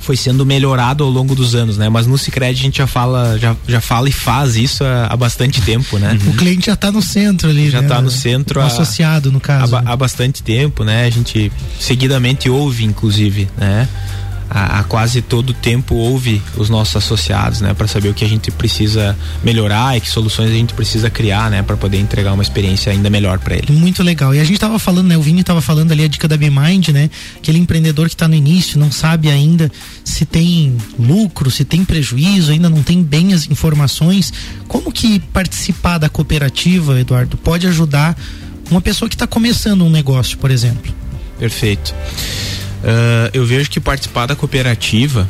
foi 0.00 0.16
sendo 0.16 0.46
melhorado 0.46 1.02
ao 1.04 1.10
longo 1.10 1.34
dos 1.34 1.54
anos, 1.54 1.76
né? 1.76 1.90
Mas 1.90 2.06
no 2.06 2.16
Cicred 2.16 2.58
a 2.58 2.62
gente 2.62 2.78
já 2.78 2.86
fala, 2.86 3.36
já, 3.38 3.54
já 3.66 3.78
fala 3.78 4.08
e 4.08 4.12
faz 4.12 4.56
isso 4.56 4.82
há, 4.82 5.06
há 5.06 5.16
bastante 5.16 5.60
tempo, 5.60 5.98
né? 5.98 6.16
O 6.28 6.32
cliente 6.32 6.66
já 6.66 6.74
está 6.74 6.90
no 6.90 7.02
centro 7.02 7.50
ali, 7.50 7.68
já 7.68 7.80
está 7.80 7.96
né? 7.96 8.02
no 8.02 8.10
centro, 8.10 8.58
associado 8.62 9.30
no 9.30 9.40
caso. 9.40 9.76
Há, 9.76 9.82
há 9.84 9.96
bastante 9.96 10.42
tempo, 10.42 10.82
né? 10.82 11.04
A 11.04 11.10
gente 11.10 11.52
seguidamente 11.78 12.48
ouve, 12.48 12.84
inclusive, 12.84 13.48
né? 13.58 13.86
A, 14.50 14.80
a, 14.80 14.84
quase 14.84 15.20
todo 15.20 15.52
tempo 15.52 15.94
ouve 15.94 16.42
os 16.56 16.68
nossos 16.70 16.96
associados, 16.96 17.60
né, 17.60 17.74
para 17.74 17.86
saber 17.86 18.08
o 18.08 18.14
que 18.14 18.24
a 18.24 18.28
gente 18.28 18.50
precisa 18.50 19.16
melhorar 19.42 19.96
e 19.96 20.00
que 20.00 20.08
soluções 20.08 20.50
a 20.50 20.54
gente 20.54 20.74
precisa 20.74 21.10
criar, 21.10 21.50
né, 21.50 21.62
para 21.62 21.76
poder 21.76 21.98
entregar 21.98 22.32
uma 22.32 22.42
experiência 22.42 22.92
ainda 22.92 23.10
melhor 23.10 23.38
para 23.38 23.56
ele. 23.56 23.72
Muito 23.72 24.02
legal. 24.02 24.34
E 24.34 24.40
a 24.40 24.44
gente 24.44 24.54
estava 24.54 24.78
falando, 24.78 25.08
né, 25.08 25.16
o 25.16 25.22
Vini 25.22 25.40
estava 25.40 25.60
falando 25.60 25.92
ali 25.92 26.04
a 26.04 26.08
dica 26.08 26.26
da 26.26 26.36
BeMind, 26.36 26.88
né, 26.88 27.10
aquele 27.36 27.58
empreendedor 27.58 28.08
que 28.08 28.14
está 28.14 28.26
no 28.26 28.34
início, 28.34 28.78
não 28.78 28.90
sabe 28.90 29.30
ainda 29.30 29.70
se 30.04 30.24
tem 30.24 30.76
lucro, 30.98 31.50
se 31.50 31.64
tem 31.64 31.84
prejuízo, 31.84 32.50
ainda 32.52 32.68
não 32.68 32.82
tem 32.82 33.02
bem 33.02 33.34
as 33.34 33.48
informações. 33.50 34.32
Como 34.66 34.90
que 34.90 35.18
participar 35.18 35.98
da 35.98 36.08
cooperativa, 36.08 36.98
Eduardo, 36.98 37.36
pode 37.36 37.66
ajudar 37.66 38.16
uma 38.70 38.80
pessoa 38.80 39.08
que 39.08 39.14
está 39.14 39.26
começando 39.26 39.84
um 39.84 39.90
negócio, 39.90 40.38
por 40.38 40.50
exemplo? 40.50 40.92
Perfeito. 41.38 41.94
Uh, 42.78 43.30
eu 43.32 43.44
vejo 43.44 43.68
que 43.68 43.80
participar 43.80 44.26
da 44.26 44.36
cooperativa 44.36 45.28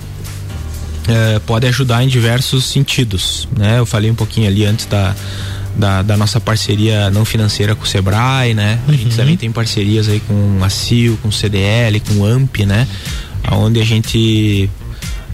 uh, 1.08 1.40
pode 1.40 1.66
ajudar 1.66 2.02
em 2.04 2.08
diversos 2.08 2.64
sentidos, 2.66 3.48
né? 3.56 3.78
Eu 3.78 3.87
falei 3.87 4.11
um 4.11 4.14
pouquinho 4.14 4.46
ali 4.46 4.64
antes 4.66 4.87
da, 4.87 5.14
da, 5.74 6.02
da, 6.02 6.16
nossa 6.16 6.38
parceria 6.38 7.11
não 7.11 7.24
financeira 7.24 7.74
com 7.74 7.84
o 7.84 7.87
Sebrae, 7.87 8.52
né? 8.52 8.78
A 8.87 8.92
gente 8.92 9.16
também 9.16 9.37
tem 9.37 9.50
parcerias 9.50 10.08
aí 10.08 10.20
com 10.20 10.62
a 10.62 10.68
CIO, 10.68 11.16
com 11.22 11.28
o 11.28 11.32
CDL, 11.32 12.00
com 12.00 12.14
o 12.14 12.26
AMP, 12.26 12.66
né? 12.66 12.87
Onde 13.50 13.80
a 13.80 13.84
gente 13.84 14.68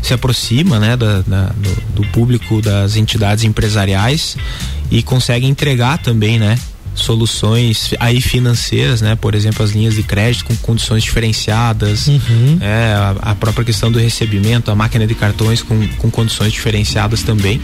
se 0.05 0.13
aproxima, 0.13 0.79
né, 0.79 0.99
da, 0.99 1.23
da 1.23 1.47
do, 1.47 2.03
do 2.03 2.07
público 2.09 2.61
das 2.61 2.95
entidades 2.95 3.43
empresariais 3.43 4.37
e 4.91 5.03
consegue 5.03 5.47
entregar 5.47 5.97
também, 5.97 6.39
né, 6.39 6.59
soluções 6.95 7.93
aí 7.99 8.21
financeiras, 8.21 9.01
né? 9.01 9.17
Por 9.17 9.35
exemplo, 9.35 9.65
as 9.65 9.73
linhas 9.73 9.95
de 9.95 10.03
crédito 10.03 10.45
com 10.45 10.57
condições 10.57 11.03
diferenciadas, 11.03 12.07
uhum. 12.07 12.59
é, 12.61 12.95
a, 12.95 13.31
a, 13.31 13.35
própria 13.35 13.65
questão 13.65 13.91
do 13.91 13.99
recebimento, 13.99 14.71
a 14.71 14.75
máquina 14.75 15.07
de 15.07 15.15
cartões 15.15 15.63
com, 15.63 15.87
com 15.99 16.11
condições 16.11 16.53
diferenciadas 16.53 17.23
também, 17.23 17.61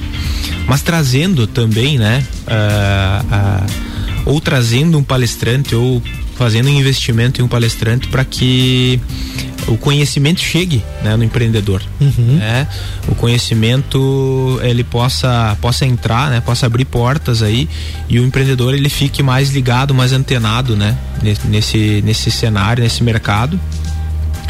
mas 0.67 0.83
trazendo 0.83 1.47
também, 1.47 1.99
né? 1.99 2.27
Uh, 2.47 3.67
uh, 3.67 4.31
ou 4.33 4.41
trazendo 4.41 4.99
um 4.99 5.03
palestrante 5.03 5.75
ou 5.75 6.03
fazendo 6.41 6.71
um 6.71 6.73
investimento 6.73 7.39
em 7.39 7.45
um 7.45 7.49
palestrante 7.49 8.09
para 8.09 8.25
que 8.25 8.99
o 9.69 9.77
conhecimento 9.77 10.41
chegue 10.41 10.83
né, 11.03 11.15
no 11.15 11.23
empreendedor. 11.23 11.83
Uhum. 12.01 12.37
Né? 12.39 12.67
O 13.07 13.15
conhecimento 13.15 14.59
ele 14.63 14.83
possa, 14.83 15.55
possa 15.61 15.85
entrar, 15.85 16.31
né, 16.31 16.41
possa 16.41 16.65
abrir 16.65 16.87
portas 16.87 17.43
aí 17.43 17.69
e 18.09 18.19
o 18.19 18.25
empreendedor 18.25 18.73
ele 18.73 18.89
fique 18.89 19.23
mais 19.23 19.51
ligado, 19.51 19.93
mais 19.93 20.15
antenado 20.15 20.75
né, 20.75 20.97
nesse, 21.45 22.01
nesse 22.07 22.31
cenário, 22.31 22.83
nesse 22.83 23.03
mercado. 23.03 23.61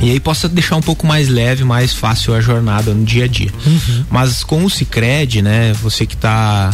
E 0.01 0.13
aí 0.13 0.21
possa 0.21 0.49
deixar 0.49 0.77
um 0.77 0.83
pouco 0.83 1.05
mais 1.05 1.29
leve, 1.29 1.65
mais 1.65 1.93
fácil 1.93 2.35
a 2.35 2.41
jornada 2.41 2.95
no 2.95 3.05
dia 3.05 3.25
a 3.25 3.29
dia. 3.29 3.51
Uhum. 3.67 4.05
Mas 4.09 4.45
com 4.45 4.65
o 4.65 4.71
Cicred, 4.71 5.43
né, 5.43 5.73
você 5.73 6.07
que 6.07 6.15
está 6.15 6.73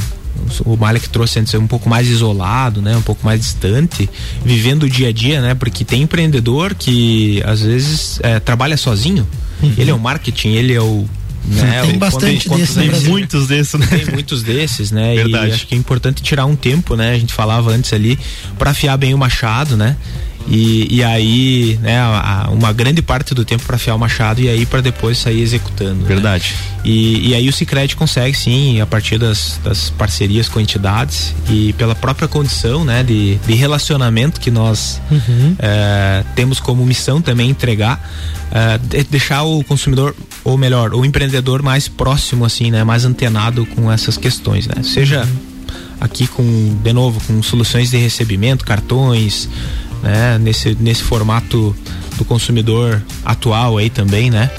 o 0.65 0.77
Malek 0.77 1.09
trouxe 1.09 1.39
antes 1.39 1.55
um 1.55 1.67
pouco 1.67 1.89
mais 1.89 2.09
isolado, 2.09 2.81
né, 2.81 2.97
um 2.97 3.03
pouco 3.03 3.25
mais 3.25 3.41
distante, 3.41 4.09
vivendo 4.45 4.85
o 4.85 4.91
dia 4.91 5.09
a 5.09 5.13
dia, 5.13 5.41
né, 5.41 5.55
porque 5.55 5.85
tem 5.85 6.03
empreendedor 6.03 6.75
que 6.75 7.43
às 7.45 7.63
vezes 7.63 8.21
é, 8.23 8.39
trabalha 8.41 8.77
sozinho. 8.77 9.27
Uhum. 9.63 9.75
Ele 9.79 9.91
é 9.91 9.95
o 9.95 9.99
marketing, 9.99 10.51
ele 10.51 10.75
é 10.75 10.81
o 10.81 11.07
né? 11.49 11.83
Tem 11.87 11.99
bastante 11.99 12.49
desses. 12.49 12.75
Tem 12.75 12.91
muitos 13.09 13.47
desses, 13.47 13.79
né? 13.79 13.87
Tem 13.87 14.07
muitos 14.13 14.43
desses, 14.43 14.91
né? 14.91 15.15
Verdade. 15.15 15.51
E 15.51 15.53
acho 15.53 15.67
que 15.67 15.75
é 15.75 15.79
importante 15.79 16.23
tirar 16.23 16.45
um 16.45 16.57
tempo, 16.57 16.97
né? 16.97 17.13
A 17.13 17.19
gente 17.19 17.33
falava 17.33 17.71
antes 17.71 17.93
ali, 17.93 18.19
para 18.59 18.73
afiar 18.73 18.97
bem 18.99 19.15
o 19.15 19.19
machado, 19.19 19.77
né? 19.77 19.97
E, 20.49 20.97
e 20.97 21.05
aí, 21.05 21.79
né, 21.83 22.01
uma 22.51 22.73
grande 22.73 23.03
parte 23.03 23.35
do 23.35 23.45
tempo 23.45 23.65
para 23.65 23.77
afiar 23.77 23.97
o 23.97 23.99
machado 23.99 24.41
e 24.41 24.49
aí 24.49 24.65
para 24.65 24.81
depois 24.81 25.19
sair 25.19 25.41
executando. 25.41 26.03
Né? 26.03 26.07
Verdade. 26.07 26.55
Né? 26.55 26.77
E, 26.85 27.31
e 27.31 27.35
aí 27.35 27.49
o 27.49 27.53
Cicred 27.53 27.97
consegue 27.97 28.37
sim, 28.37 28.81
a 28.81 28.87
partir 28.87 29.19
das, 29.19 29.61
das 29.65 29.91
parcerias 29.91 30.49
com 30.49 30.61
entidades 30.61 31.35
e 31.51 31.73
pela 31.73 31.97
própria 31.97 32.29
condição 32.29 32.85
né, 32.85 33.03
de, 33.03 33.37
de 33.37 33.55
relacionamento 33.55 34.41
que 34.41 34.51
nós 34.51 35.01
uhum. 35.11 35.57
é, 35.59 36.23
temos 36.37 36.61
como 36.61 36.87
missão 36.87 37.21
também 37.21 37.51
entregar, 37.51 38.09
é, 38.53 38.79
de 38.79 39.03
deixar 39.05 39.43
o 39.43 39.65
consumidor, 39.65 40.15
ou 40.45 40.57
melhor, 40.57 40.95
o 40.95 41.05
empreendedor 41.05 41.61
mais 41.61 41.89
próximo, 41.89 42.45
assim, 42.45 42.71
né, 42.71 42.85
mais 42.85 43.05
antenado 43.05 43.67
com 43.67 43.91
essas 43.91 44.17
questões, 44.17 44.69
né? 44.69 44.83
Seja 44.85 45.25
uhum. 45.25 45.77
aqui 46.01 46.29
com, 46.29 46.79
de 46.81 46.93
novo, 46.93 47.21
com 47.27 47.43
soluções 47.43 47.91
de 47.91 47.97
recebimento, 47.97 48.65
cartões, 48.65 49.49
né? 50.03 50.39
Nesse, 50.39 50.77
nesse 50.81 51.03
formato 51.03 51.75
do 52.17 52.25
consumidor 52.25 53.03
atual 53.25 53.79
aí 53.79 53.91
também, 53.91 54.31
né? 54.31 54.51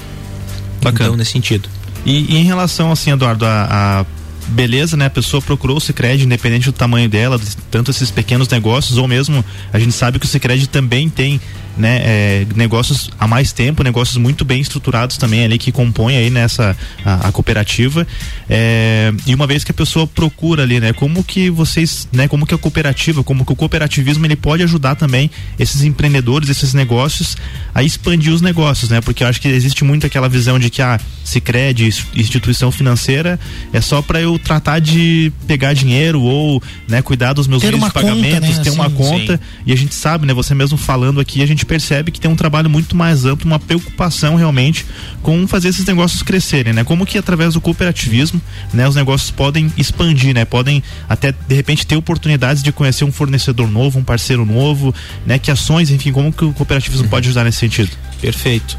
Bacana. 0.82 1.06
Então, 1.06 1.18
nesse 1.18 1.32
sentido. 1.32 1.70
E, 2.06 2.34
e 2.34 2.38
em 2.38 2.44
relação, 2.44 2.92
assim, 2.92 3.12
Eduardo, 3.12 3.46
a, 3.46 3.68
a 4.02 4.06
beleza, 4.48 4.96
né? 4.96 5.06
A 5.06 5.10
pessoa 5.10 5.42
procurou 5.42 5.78
o 5.78 5.82
Sicredi 5.82 6.24
independente 6.26 6.66
do 6.66 6.74
tamanho 6.74 7.10
dela, 7.10 7.40
tanto 7.70 7.92
esses 7.92 8.10
pequenos 8.10 8.48
negócios 8.48 8.98
ou 8.98 9.08
mesmo 9.08 9.44
a 9.74 9.80
gente 9.80 9.92
sabe 9.92 10.20
que 10.20 10.26
o 10.26 10.30
Sicredi 10.30 10.68
também 10.68 11.10
tem 11.10 11.40
né, 11.78 12.02
é, 12.04 12.48
negócios 12.56 13.10
há 13.20 13.28
mais 13.28 13.52
tempo, 13.52 13.84
negócios 13.84 14.18
muito 14.18 14.44
bem 14.44 14.62
estruturados 14.62 15.18
também 15.18 15.44
ali 15.44 15.58
que 15.58 15.72
compõem 15.72 16.18
aí 16.18 16.30
nessa 16.30 16.76
a, 17.06 17.28
a 17.28 17.32
cooperativa. 17.32 18.06
É, 18.50 19.14
e 19.26 19.34
uma 19.34 19.48
vez 19.48 19.64
que 19.64 19.72
a 19.72 19.74
pessoa 19.74 20.08
procura 20.08 20.64
ali, 20.64 20.80
né, 20.80 20.94
como 20.94 21.24
que 21.24 21.50
vocês, 21.50 22.08
né, 22.12 22.28
como 22.28 22.46
que 22.46 22.54
a 22.54 22.58
cooperativa, 22.58 23.24
como 23.24 23.46
que 23.46 23.52
o 23.52 23.56
cooperativismo 23.56 24.26
ele 24.26 24.36
pode 24.36 24.64
ajudar 24.64 24.96
também 24.96 25.30
esses 25.58 25.84
empreendedores, 25.84 26.50
esses 26.50 26.74
negócios 26.74 27.36
a 27.74 27.84
expandir 27.84 28.34
os 28.34 28.42
negócios, 28.42 28.90
né? 28.90 29.02
Porque 29.02 29.24
eu 29.24 29.28
acho 29.28 29.40
que 29.40 29.48
existe 29.48 29.84
muito 29.84 30.06
aquela 30.08 30.28
visão 30.28 30.58
de 30.58 30.70
que 30.70 30.82
a 30.82 30.96
ah, 30.96 31.00
Sicredi, 31.24 31.90
instituição 32.16 32.72
financeira, 32.72 33.40
é 33.72 33.80
só 33.82 34.02
para 34.02 34.20
eu 34.20 34.40
tratar 34.40 34.80
de 34.80 35.32
pegar 35.46 35.74
dinheiro 35.74 36.22
ou, 36.22 36.64
né, 36.88 37.02
cuidar 37.02 37.34
dos 37.34 37.48
meus 37.48 37.62
meios 37.62 37.80
de 37.80 37.92
pagamentos, 37.92 38.48
conta, 38.50 38.58
né? 38.58 38.64
ter 38.64 38.70
uma 38.72 38.90
conta. 38.90 39.38
Sim. 39.38 39.44
E 39.66 39.74
a 39.74 39.76
gente 39.76 39.94
sabe, 39.94 40.26
né, 40.26 40.34
você 40.34 40.56
mesmo 40.56 40.78
falando 40.78 41.20
aqui, 41.20 41.44
a 41.44 41.46
gente 41.46 41.66
percebe 41.68 42.12
que 42.12 42.20
tem 42.20 42.32
um 42.32 42.36
trabalho 42.36 42.70
muito 42.70 42.96
mais 42.96 43.26
amplo, 43.26 43.46
uma 43.46 43.60
preocupação 43.60 44.36
realmente 44.36 44.86
com 45.22 45.48
fazer 45.48 45.70
esses 45.70 45.86
negócios 45.86 46.24
crescerem, 46.24 46.74
né? 46.74 46.84
Como 46.84 47.06
que 47.06 47.18
através 47.18 47.54
do 47.54 47.62
cooperativismo, 47.62 48.42
né, 48.74 48.88
os 48.88 48.96
negócios 48.96 49.30
podem 49.30 49.72
expandir, 49.78 50.34
né? 50.34 50.46
Podem 50.46 50.82
até 51.08 51.32
de 51.32 51.56
repente 51.56 51.86
ter 51.86 51.96
oportunidades 51.96 52.64
de 52.64 52.72
conhecer 52.72 53.04
um 53.04 53.12
fornecedor 53.12 53.70
novo, 53.70 54.00
um 54.00 54.04
parceiro 54.04 54.46
novo, 54.46 54.94
né? 55.26 55.38
Que 55.38 55.52
ações, 55.52 55.92
enfim, 55.92 56.12
como 56.12 56.32
que 56.32 56.46
o 56.46 56.54
cooperativismo 56.54 57.04
uhum. 57.04 57.10
pode 57.10 57.28
ajudar 57.28 57.44
nesse 57.44 57.60
sentido? 57.60 57.92
Perfeito. 58.22 58.78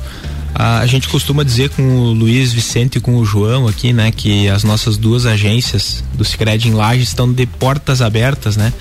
A, 0.55 0.85
gente 0.87 1.09
costuma 1.09 1.45
dizer 1.45 1.71
com 1.71 1.83
o 1.83 2.13
Luiz 2.13 2.53
Vicente 2.53 2.99
e 2.99 3.01
com 3.01 3.17
o 3.17 3.25
João 3.25 3.69
aqui, 3.69 3.93
né, 3.93 4.11
que 4.11 4.49
as 4.49 4.65
nossas 4.65 4.97
duas 4.97 5.25
agências 5.25 6.03
do 6.15 6.25
Sicredi 6.25 6.69
em 6.69 6.73
Laje 6.73 7.03
estão 7.03 7.33
de 7.33 7.47
portas 7.47 8.03
abertas, 8.03 8.57
né, 8.57 8.73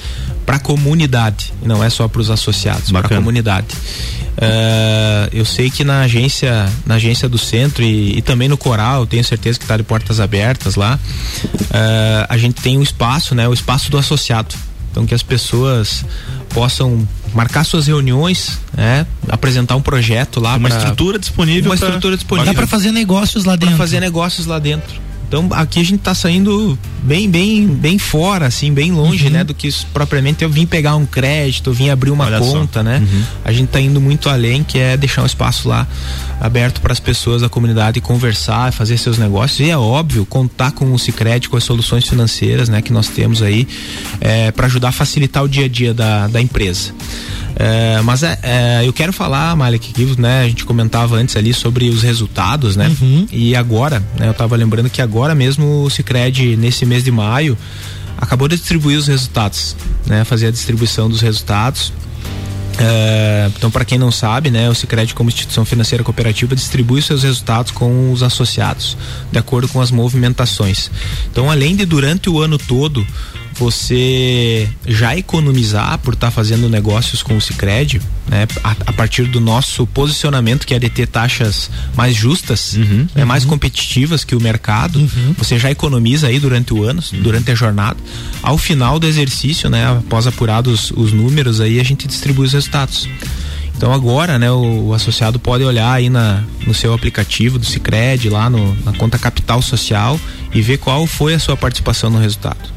para 0.46 0.56
a 0.56 0.60
comunidade, 0.60 1.54
não 1.62 1.84
é 1.84 1.90
só 1.90 2.08
para 2.08 2.22
os 2.22 2.32
associados, 2.32 2.92
para 2.92 3.06
a 3.06 3.10
comunidade. 3.10 3.68
Uh, 4.38 5.30
eu 5.34 5.44
sei 5.44 5.70
que 5.70 5.84
na 5.84 6.02
agência, 6.02 6.72
na 6.86 6.96
agência 6.96 7.28
do 7.28 7.38
centro 7.38 7.84
e, 7.84 8.18
e 8.18 8.22
também 8.22 8.48
no 8.48 8.58
Coral, 8.58 9.06
tenho 9.06 9.24
certeza 9.24 9.60
que 9.60 9.66
está 9.66 9.76
de 9.76 9.84
portas 9.84 10.20
abertas 10.20 10.76
lá. 10.76 10.98
Uh, 11.44 12.26
a 12.30 12.38
gente 12.38 12.62
tem 12.62 12.78
um 12.78 12.84
espaço, 12.84 13.36
né, 13.36 13.48
o 13.48 13.54
espaço 13.54 13.92
do 13.92 13.98
associado. 13.98 14.56
Então 14.92 15.06
que 15.06 15.14
as 15.14 15.22
pessoas 15.22 16.04
possam 16.58 17.08
marcar 17.36 17.64
suas 17.64 17.86
reuniões, 17.86 18.60
né? 18.76 19.06
apresentar 19.30 19.76
um 19.76 19.82
projeto 19.82 20.40
lá. 20.40 20.56
Uma 20.56 20.70
pra, 20.70 20.78
estrutura 20.80 21.20
disponível. 21.20 21.70
Uma 21.70 21.78
pra, 21.78 21.88
estrutura 21.88 22.16
disponível. 22.16 22.52
Dá 22.52 22.58
para 22.58 22.66
fazer 22.66 22.92
negócios 22.92 23.46
lá 23.46 23.56
dentro. 23.56 23.76
Pra 23.76 23.86
fazer 23.86 24.00
negócios 24.00 24.48
lá 24.48 24.58
dentro. 24.58 25.07
Então 25.28 25.48
aqui 25.52 25.80
a 25.80 25.84
gente 25.84 26.00
está 26.00 26.16
saindo 26.16 26.78
bem, 27.04 27.30
bem, 27.30 27.68
bem 27.68 28.00
fora, 28.00 28.46
assim, 28.46 28.74
bem 28.74 28.92
longe, 28.92 29.26
uhum. 29.26 29.32
né? 29.32 29.44
Do 29.44 29.54
que 29.54 29.70
propriamente 29.94 30.44
eu 30.44 30.50
vim 30.50 30.66
pegar 30.66 30.96
um 30.96 31.06
crédito, 31.06 31.70
eu 31.70 31.74
vim 31.74 31.90
abrir 31.90 32.12
uma 32.12 32.26
Olha 32.26 32.40
conta, 32.40 32.80
só. 32.80 32.84
né? 32.84 33.00
Uhum. 33.00 33.24
A 33.44 33.52
gente 33.52 33.66
está 33.66 33.80
indo 33.80 34.00
muito 34.00 34.30
além, 34.30 34.64
que 34.64 34.80
é 34.80 34.96
deixar 34.96 35.24
um 35.24 35.26
espaço 35.26 35.68
lá 35.68 35.86
aberto 36.40 36.80
para 36.80 36.94
as 36.94 37.00
pessoas 37.00 37.42
da 37.42 37.50
comunidade 37.50 38.00
conversar, 38.00 38.72
fazer 38.72 38.98
seus 38.98 39.18
negócios. 39.18 39.60
E 39.60 39.70
é 39.70 39.78
óbvio, 39.78 40.26
contar 40.26 40.72
com 40.72 40.94
o 40.94 41.00
Cicred, 41.00 41.50
com 41.50 41.58
as 41.58 41.64
soluções 41.64 42.08
financeiras, 42.08 42.70
né? 42.70 42.82
Que 42.82 42.94
nós 42.94 43.10
temos 43.10 43.42
aí, 43.42 43.68
é, 44.22 44.52
para 44.52 44.68
ajudar 44.68 44.90
a 44.90 44.94
facilitar 44.94 45.44
o 45.44 45.50
dia 45.50 45.66
a 45.66 45.70
dia 45.70 45.94
da, 45.94 46.28
da 46.28 46.42
empresa. 46.42 46.94
É, 47.60 48.00
mas 48.04 48.22
é, 48.22 48.38
é, 48.44 48.82
eu 48.88 48.94
quero 48.94 49.12
falar, 49.12 49.56
Malik, 49.56 49.92
que 49.92 50.22
né, 50.22 50.44
a 50.44 50.48
gente 50.48 50.64
comentava 50.64 51.16
antes 51.16 51.36
ali 51.36 51.54
sobre 51.54 51.90
os 51.90 52.04
resultados, 52.04 52.76
né? 52.76 52.96
Uhum. 53.02 53.28
E 53.32 53.56
agora, 53.56 54.00
né, 54.20 54.28
eu 54.28 54.32
estava 54.32 54.56
lembrando 54.56 54.90
que 54.92 55.02
agora 55.02 55.34
mesmo 55.34 55.84
o 55.84 55.90
Cicred, 55.90 56.56
nesse 56.56 56.86
mês 56.86 57.04
de 57.04 57.12
maio, 57.12 57.58
acabou 58.16 58.48
de 58.48 58.56
distribuir 58.56 59.00
os 59.00 59.08
resultados, 59.08 59.76
né? 60.06 60.24
Fazer 60.24 60.48
a 60.48 60.52
distribuição 60.52 61.10
dos 61.10 61.22
resultados. 61.22 61.92
É, 62.80 63.50
então, 63.58 63.72
para 63.72 63.84
quem 63.84 63.98
não 63.98 64.12
sabe, 64.12 64.52
né, 64.52 64.70
o 64.70 64.76
Sicredi 64.76 65.16
como 65.16 65.30
instituição 65.30 65.66
financeira 65.66 66.04
cooperativa 66.04 66.56
distribui 66.56 67.02
seus 67.02 67.24
resultados 67.24 67.72
com 67.72 68.12
os 68.12 68.22
associados, 68.22 68.96
de 69.32 69.40
acordo 69.40 69.68
com 69.68 69.82
as 69.82 69.90
movimentações. 69.90 70.92
Então, 71.32 71.50
além 71.50 71.76
de 71.76 71.86
durante 71.86 72.30
o 72.30 72.40
ano 72.40 72.60
todo 72.60 73.06
você 73.58 74.70
já 74.86 75.18
economizar 75.18 75.98
por 76.00 76.14
estar 76.14 76.28
tá 76.28 76.32
fazendo 76.32 76.70
negócios 76.70 77.24
com 77.24 77.36
o 77.36 77.42
Sicredi, 77.42 78.02
né? 78.28 78.48
A, 78.64 78.72
a, 78.88 78.94
partir 78.94 79.24
do 79.26 79.40
nosso 79.40 79.86
posicionamento 79.88 80.66
que 80.66 80.74
é 80.74 80.80
de 80.80 80.90
ter 80.90 81.08
taxas 81.08 81.70
mais 81.96 82.16
justas, 82.16 82.74
uhum, 82.74 83.08
né? 83.16 83.24
uhum. 83.24 83.28
mais 83.28 83.46
competitivas 83.46 84.24
que 84.24 84.36
o 84.36 84.42
mercado, 84.42 85.00
uhum. 85.00 85.34
você 85.38 85.58
já 85.58 85.72
economiza 85.72 86.28
aí 86.28 86.40
durante 86.40 86.74
o 86.74 86.84
ano, 86.84 87.02
uhum. 87.14 87.22
durante 87.22 87.52
a 87.52 87.56
jornada. 87.56 87.98
Ao 88.42 88.58
final 88.58 89.00
do 89.00 89.08
exercício, 89.08 89.70
né? 89.70 89.88
Após 89.88 90.28
apurados 90.28 90.92
os 90.92 91.12
números 91.12 91.60
aí, 91.60 91.80
a 91.80 91.84
gente 91.84 92.08
distribui 92.08 92.46
os 92.46 92.54
resultados. 92.54 93.08
Então 93.76 93.94
agora, 93.94 94.40
né, 94.40 94.50
o, 94.52 94.88
o, 94.88 94.94
associado 94.94 95.38
pode 95.38 95.64
olhar 95.64 95.94
aí 95.94 96.10
na, 96.10 96.44
no 96.66 96.74
seu 96.74 96.94
aplicativo 96.94 97.60
do 97.60 97.66
Sicredi 97.66 98.28
lá 98.28 98.50
no, 98.50 98.76
na 98.84 98.92
conta 98.94 99.20
capital 99.20 99.62
social 99.62 100.20
e 100.52 100.62
ver 100.64 100.80
qual 100.80 101.06
foi 101.06 101.36
a 101.36 101.40
sua 101.40 101.56
participação 101.56 102.10
no 102.10 102.18
resultado. 102.18 102.77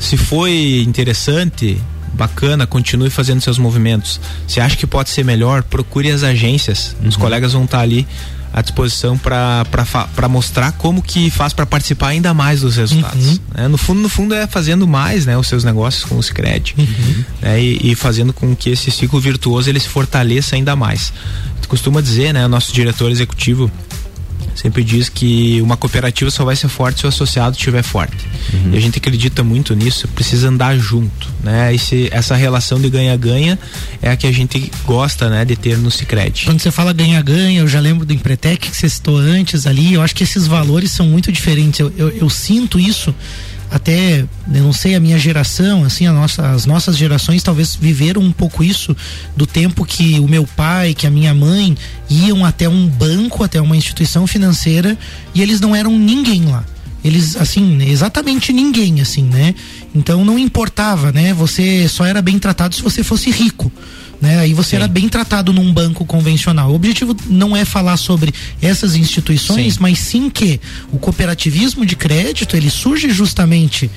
Se 0.00 0.16
foi 0.16 0.82
interessante, 0.86 1.80
bacana, 2.14 2.66
continue 2.66 3.10
fazendo 3.10 3.40
seus 3.40 3.58
movimentos. 3.58 4.20
Se 4.48 4.60
acha 4.60 4.76
que 4.76 4.86
pode 4.86 5.10
ser 5.10 5.24
melhor, 5.24 5.62
procure 5.62 6.10
as 6.10 6.22
agências. 6.22 6.96
Os 7.04 7.16
colegas 7.16 7.52
vão 7.52 7.64
estar 7.64 7.80
ali 7.80 8.06
à 8.52 8.60
disposição 8.62 9.16
para 9.16 10.28
mostrar 10.28 10.72
como 10.72 11.00
que 11.00 11.30
faz 11.30 11.52
para 11.52 11.64
participar 11.64 12.08
ainda 12.08 12.34
mais 12.34 12.62
dos 12.62 12.76
resultados. 12.76 13.28
Uhum. 13.28 13.38
né? 13.54 13.68
No 13.68 13.78
fundo, 13.78 14.00
no 14.00 14.08
fundo 14.08 14.34
é 14.34 14.46
fazendo 14.46 14.88
mais, 14.88 15.24
né, 15.24 15.38
os 15.38 15.46
seus 15.46 15.62
negócios 15.62 16.04
com 16.04 16.18
o 16.18 16.22
Sicredi 16.22 16.74
Uhum. 16.76 17.24
né, 17.40 17.62
e, 17.62 17.92
e 17.92 17.94
fazendo 17.94 18.32
com 18.32 18.56
que 18.56 18.70
esse 18.70 18.90
ciclo 18.90 19.20
virtuoso 19.20 19.70
ele 19.70 19.78
se 19.78 19.88
fortaleça 19.88 20.56
ainda 20.56 20.74
mais. 20.74 21.12
Tu 21.62 21.68
costuma 21.68 22.00
dizer, 22.00 22.34
né, 22.34 22.44
o 22.44 22.48
nosso 22.48 22.72
diretor 22.72 23.10
executivo 23.10 23.70
sempre 24.54 24.84
diz 24.84 25.08
que 25.08 25.60
uma 25.62 25.76
cooperativa 25.76 26.30
só 26.30 26.44
vai 26.44 26.56
ser 26.56 26.68
forte 26.68 27.00
se 27.00 27.06
o 27.06 27.08
associado 27.08 27.56
estiver 27.56 27.82
forte. 27.82 28.26
E 28.72 28.76
a 28.76 28.80
gente 28.80 28.98
acredita 28.98 29.42
muito 29.42 29.74
nisso, 29.74 30.08
precisa 30.08 30.48
andar 30.48 30.76
junto, 30.78 31.28
né? 31.42 31.74
Esse, 31.74 32.08
essa 32.12 32.34
relação 32.34 32.80
de 32.80 32.88
ganha-ganha 32.90 33.58
é 34.02 34.10
a 34.10 34.16
que 34.16 34.26
a 34.26 34.32
gente 34.32 34.70
gosta, 34.84 35.28
né, 35.28 35.44
de 35.44 35.56
ter 35.56 35.78
no 35.78 35.90
Sicredi. 35.90 36.44
Quando 36.44 36.60
você 36.60 36.70
fala 36.70 36.92
ganha-ganha, 36.92 37.60
eu 37.60 37.68
já 37.68 37.80
lembro 37.80 38.04
do 38.04 38.12
Empretec 38.12 38.70
que 38.70 38.76
você 38.76 38.88
citou 38.88 39.16
antes 39.16 39.66
ali, 39.66 39.94
eu 39.94 40.02
acho 40.02 40.14
que 40.14 40.24
esses 40.24 40.46
valores 40.46 40.90
são 40.90 41.06
muito 41.06 41.30
diferentes. 41.32 41.80
Eu, 41.80 41.92
eu, 41.96 42.08
eu 42.10 42.30
sinto 42.30 42.78
isso 42.78 43.14
até, 43.70 44.20
eu 44.52 44.64
não 44.64 44.72
sei, 44.72 44.96
a 44.96 45.00
minha 45.00 45.18
geração, 45.18 45.84
assim, 45.84 46.06
a 46.06 46.12
nossa, 46.12 46.50
as 46.50 46.66
nossas 46.66 46.96
gerações 46.96 47.42
talvez 47.42 47.76
viveram 47.76 48.20
um 48.20 48.32
pouco 48.32 48.64
isso 48.64 48.96
do 49.36 49.46
tempo 49.46 49.84
que 49.84 50.18
o 50.18 50.26
meu 50.26 50.44
pai, 50.44 50.92
que 50.92 51.06
a 51.06 51.10
minha 51.10 51.32
mãe 51.32 51.76
iam 52.08 52.44
até 52.44 52.68
um 52.68 52.88
banco, 52.88 53.44
até 53.44 53.60
uma 53.60 53.76
instituição 53.76 54.26
financeira 54.26 54.98
e 55.32 55.40
eles 55.40 55.60
não 55.60 55.74
eram 55.74 55.96
ninguém 55.96 56.46
lá. 56.46 56.64
Eles, 57.02 57.36
assim, 57.36 57.82
exatamente 57.88 58.52
ninguém, 58.52 59.00
assim, 59.00 59.22
né? 59.22 59.54
Então 59.94 60.24
não 60.24 60.38
importava, 60.38 61.12
né? 61.12 61.32
Você 61.32 61.88
só 61.88 62.04
era 62.04 62.20
bem 62.20 62.38
tratado 62.38 62.74
se 62.74 62.82
você 62.82 63.02
fosse 63.02 63.30
rico 63.30 63.72
né? 64.20 64.38
Aí 64.40 64.52
você 64.52 64.76
era 64.76 64.86
bem 64.86 65.08
tratado 65.08 65.52
num 65.52 65.72
banco 65.72 66.04
convencional. 66.04 66.70
O 66.70 66.74
objetivo 66.74 67.16
não 67.26 67.56
é 67.56 67.64
falar 67.64 67.96
sobre 67.96 68.32
essas 68.60 68.94
instituições, 68.94 69.74
Sim. 69.74 69.80
mas 69.80 69.98
sim 69.98 70.28
que 70.28 70.60
o 70.92 70.98
cooperativismo 70.98 71.86
de 71.86 71.96
crédito 71.96 72.56
ele 72.56 72.70
surge 72.70 73.10
justamente 73.10 73.90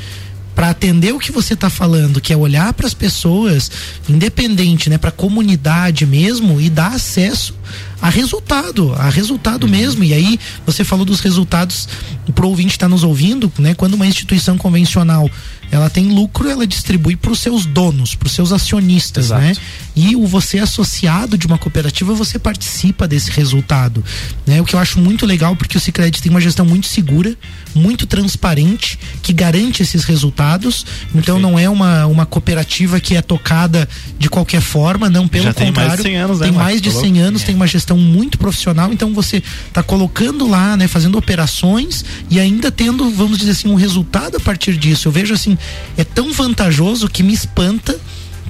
para 0.55 0.69
atender 0.69 1.13
o 1.13 1.19
que 1.19 1.31
você 1.31 1.55
está 1.55 1.69
falando, 1.69 2.21
que 2.21 2.31
é 2.31 2.37
olhar 2.37 2.73
para 2.73 2.85
as 2.85 2.93
pessoas, 2.93 3.71
independente, 4.07 4.89
né, 4.89 4.97
para 4.99 5.09
a 5.09 5.11
comunidade 5.11 6.05
mesmo 6.05 6.61
e 6.61 6.69
dar 6.69 6.93
acesso 6.93 7.55
a 8.01 8.09
resultado, 8.09 8.93
a 8.93 9.09
resultado 9.09 9.67
mesmo. 9.67 10.03
E 10.03 10.13
aí 10.13 10.39
você 10.65 10.83
falou 10.83 11.05
dos 11.05 11.19
resultados 11.19 11.87
pro 12.35 12.47
ouvinte 12.49 12.71
está 12.71 12.87
nos 12.89 13.03
ouvindo, 13.03 13.51
né? 13.57 13.73
Quando 13.73 13.93
uma 13.95 14.05
instituição 14.07 14.57
convencional 14.57 15.29
ela 15.71 15.89
tem 15.89 16.05
lucro, 16.09 16.47
ela 16.47 16.67
distribui 16.67 17.15
para 17.15 17.31
os 17.31 17.39
seus 17.39 17.65
donos, 17.65 18.13
para 18.13 18.27
os 18.27 18.31
seus 18.31 18.51
acionistas, 18.51 19.25
Exato. 19.25 19.41
né? 19.41 19.53
E 19.95 20.15
o 20.15 20.27
você 20.27 20.59
associado 20.59 21.35
de 21.35 21.47
uma 21.47 21.57
cooperativa, 21.57 22.13
você 22.13 22.37
participa 22.37 23.07
desse 23.07 23.31
resultado, 23.31 24.03
né? 24.45 24.61
O 24.61 24.65
que 24.65 24.75
eu 24.75 24.79
acho 24.79 24.99
muito 24.99 25.25
legal 25.25 25.55
porque 25.55 25.75
o 25.75 25.79
Sicredi 25.79 26.21
tem 26.21 26.29
uma 26.29 26.39
gestão 26.41 26.63
muito 26.65 26.85
segura, 26.85 27.35
muito 27.73 28.05
transparente, 28.05 28.99
que 29.23 29.33
garante 29.33 29.81
esses 29.81 30.03
resultados. 30.03 30.85
Então 31.15 31.39
não 31.39 31.57
é 31.57 31.67
uma, 31.67 32.05
uma 32.05 32.25
cooperativa 32.25 32.99
que 32.99 33.15
é 33.15 33.21
tocada 33.21 33.89
de 34.19 34.29
qualquer 34.29 34.61
forma, 34.61 35.09
não 35.09 35.27
pelo 35.27 35.45
Já 35.45 35.53
tem 35.53 35.71
mais 35.71 35.97
contrário. 35.97 36.03
de 36.03 36.09
100 36.09 36.17
anos, 36.17 36.39
né, 36.39 36.45
tem 36.47 36.55
mais 36.55 36.81
de 36.81 36.91
Tá 36.91 36.99
100 36.99 37.11
louco? 37.13 37.27
anos, 37.27 37.43
tem 37.43 37.55
uma 37.55 37.67
gestão 37.67 37.92
muito 37.97 38.37
profissional, 38.37 38.91
então 38.91 39.13
você 39.13 39.41
está 39.67 39.81
colocando 39.83 40.47
lá, 40.47 40.75
né, 40.77 40.87
fazendo 40.87 41.17
operações 41.17 42.03
e 42.29 42.39
ainda 42.39 42.71
tendo, 42.71 43.09
vamos 43.11 43.37
dizer 43.37 43.51
assim, 43.51 43.69
um 43.69 43.75
resultado 43.75 44.37
a 44.37 44.39
partir 44.39 44.77
disso. 44.77 45.07
Eu 45.07 45.11
vejo 45.11 45.33
assim, 45.33 45.57
é 45.97 46.03
tão 46.03 46.31
vantajoso 46.33 47.07
que 47.09 47.23
me 47.23 47.33
espanta 47.33 47.99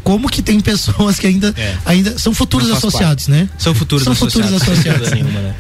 como 0.04 0.30
que 0.30 0.42
tem 0.42 0.60
pessoas 0.62 1.18
que 1.20 1.28
ainda, 1.28 1.54
É. 1.58 1.76
ainda 1.86 2.18
são 2.20 2.34
futuros 2.34 2.70
associados, 2.72 3.26
parte. 3.28 3.32
né? 3.44 3.50
São 3.58 3.74
futuros 3.74 4.04
São 4.04 4.14
associados. 4.14 4.52
futuros 4.52 4.62
associados. 4.62 5.12
nenhuma, 5.12 5.40
né? 5.40 5.56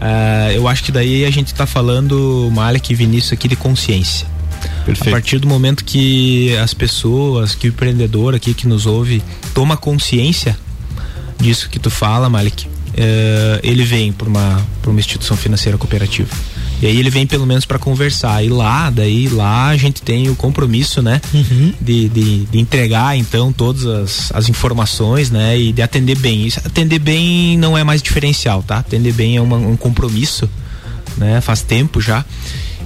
Ah, 0.00 0.52
eu 0.54 0.66
acho 0.66 0.82
que 0.82 0.90
daí 0.92 1.24
a 1.26 1.30
gente 1.30 1.52
tá 1.52 1.66
falando, 1.66 2.48
Malek 2.54 2.92
e 2.92 2.96
Vinícius, 2.96 3.32
aqui 3.34 3.46
de 3.48 3.56
consciência. 3.56 4.26
A 5.06 5.10
partir 5.10 5.38
do 5.38 5.46
momento 5.46 5.84
que 5.84 6.56
as 6.56 6.72
pessoas, 6.72 7.54
que 7.54 7.66
o 7.66 7.70
empreendedor 7.70 8.34
aqui 8.34 8.54
que 8.54 8.66
nos 8.66 8.86
ouve, 8.86 9.22
toma 9.54 9.76
consciência 9.76 10.56
disso 11.38 11.68
que 11.70 11.78
tu 11.78 11.90
fala, 11.90 12.28
Malik, 12.30 12.66
eh, 12.96 13.60
ele 13.62 13.84
vem 13.84 14.12
para 14.12 14.28
uma, 14.28 14.66
uma 14.86 15.00
instituição 15.00 15.36
financeira 15.36 15.76
cooperativa. 15.78 16.28
E 16.82 16.86
aí 16.86 16.98
ele 16.98 17.10
vem 17.10 17.26
pelo 17.26 17.46
menos 17.46 17.66
para 17.66 17.78
conversar. 17.78 18.42
E 18.42 18.48
lá, 18.48 18.88
daí, 18.88 19.28
lá 19.28 19.68
a 19.68 19.76
gente 19.76 20.00
tem 20.00 20.30
o 20.30 20.34
compromisso, 20.34 21.02
né? 21.02 21.20
Uhum. 21.34 21.74
De, 21.80 22.08
de, 22.08 22.46
de 22.46 22.58
entregar, 22.58 23.16
então, 23.18 23.52
todas 23.52 23.84
as, 23.86 24.32
as 24.34 24.48
informações, 24.48 25.30
né? 25.30 25.58
E 25.58 25.72
de 25.72 25.82
atender 25.82 26.16
bem. 26.16 26.46
Isso, 26.46 26.58
atender 26.64 26.98
bem 26.98 27.58
não 27.58 27.76
é 27.76 27.84
mais 27.84 28.00
diferencial, 28.00 28.62
tá? 28.62 28.78
Atender 28.78 29.12
bem 29.12 29.36
é 29.36 29.42
uma- 29.42 29.58
um 29.58 29.76
compromisso, 29.76 30.48
né? 31.18 31.40
Faz 31.42 31.60
tempo 31.60 32.00
já. 32.00 32.24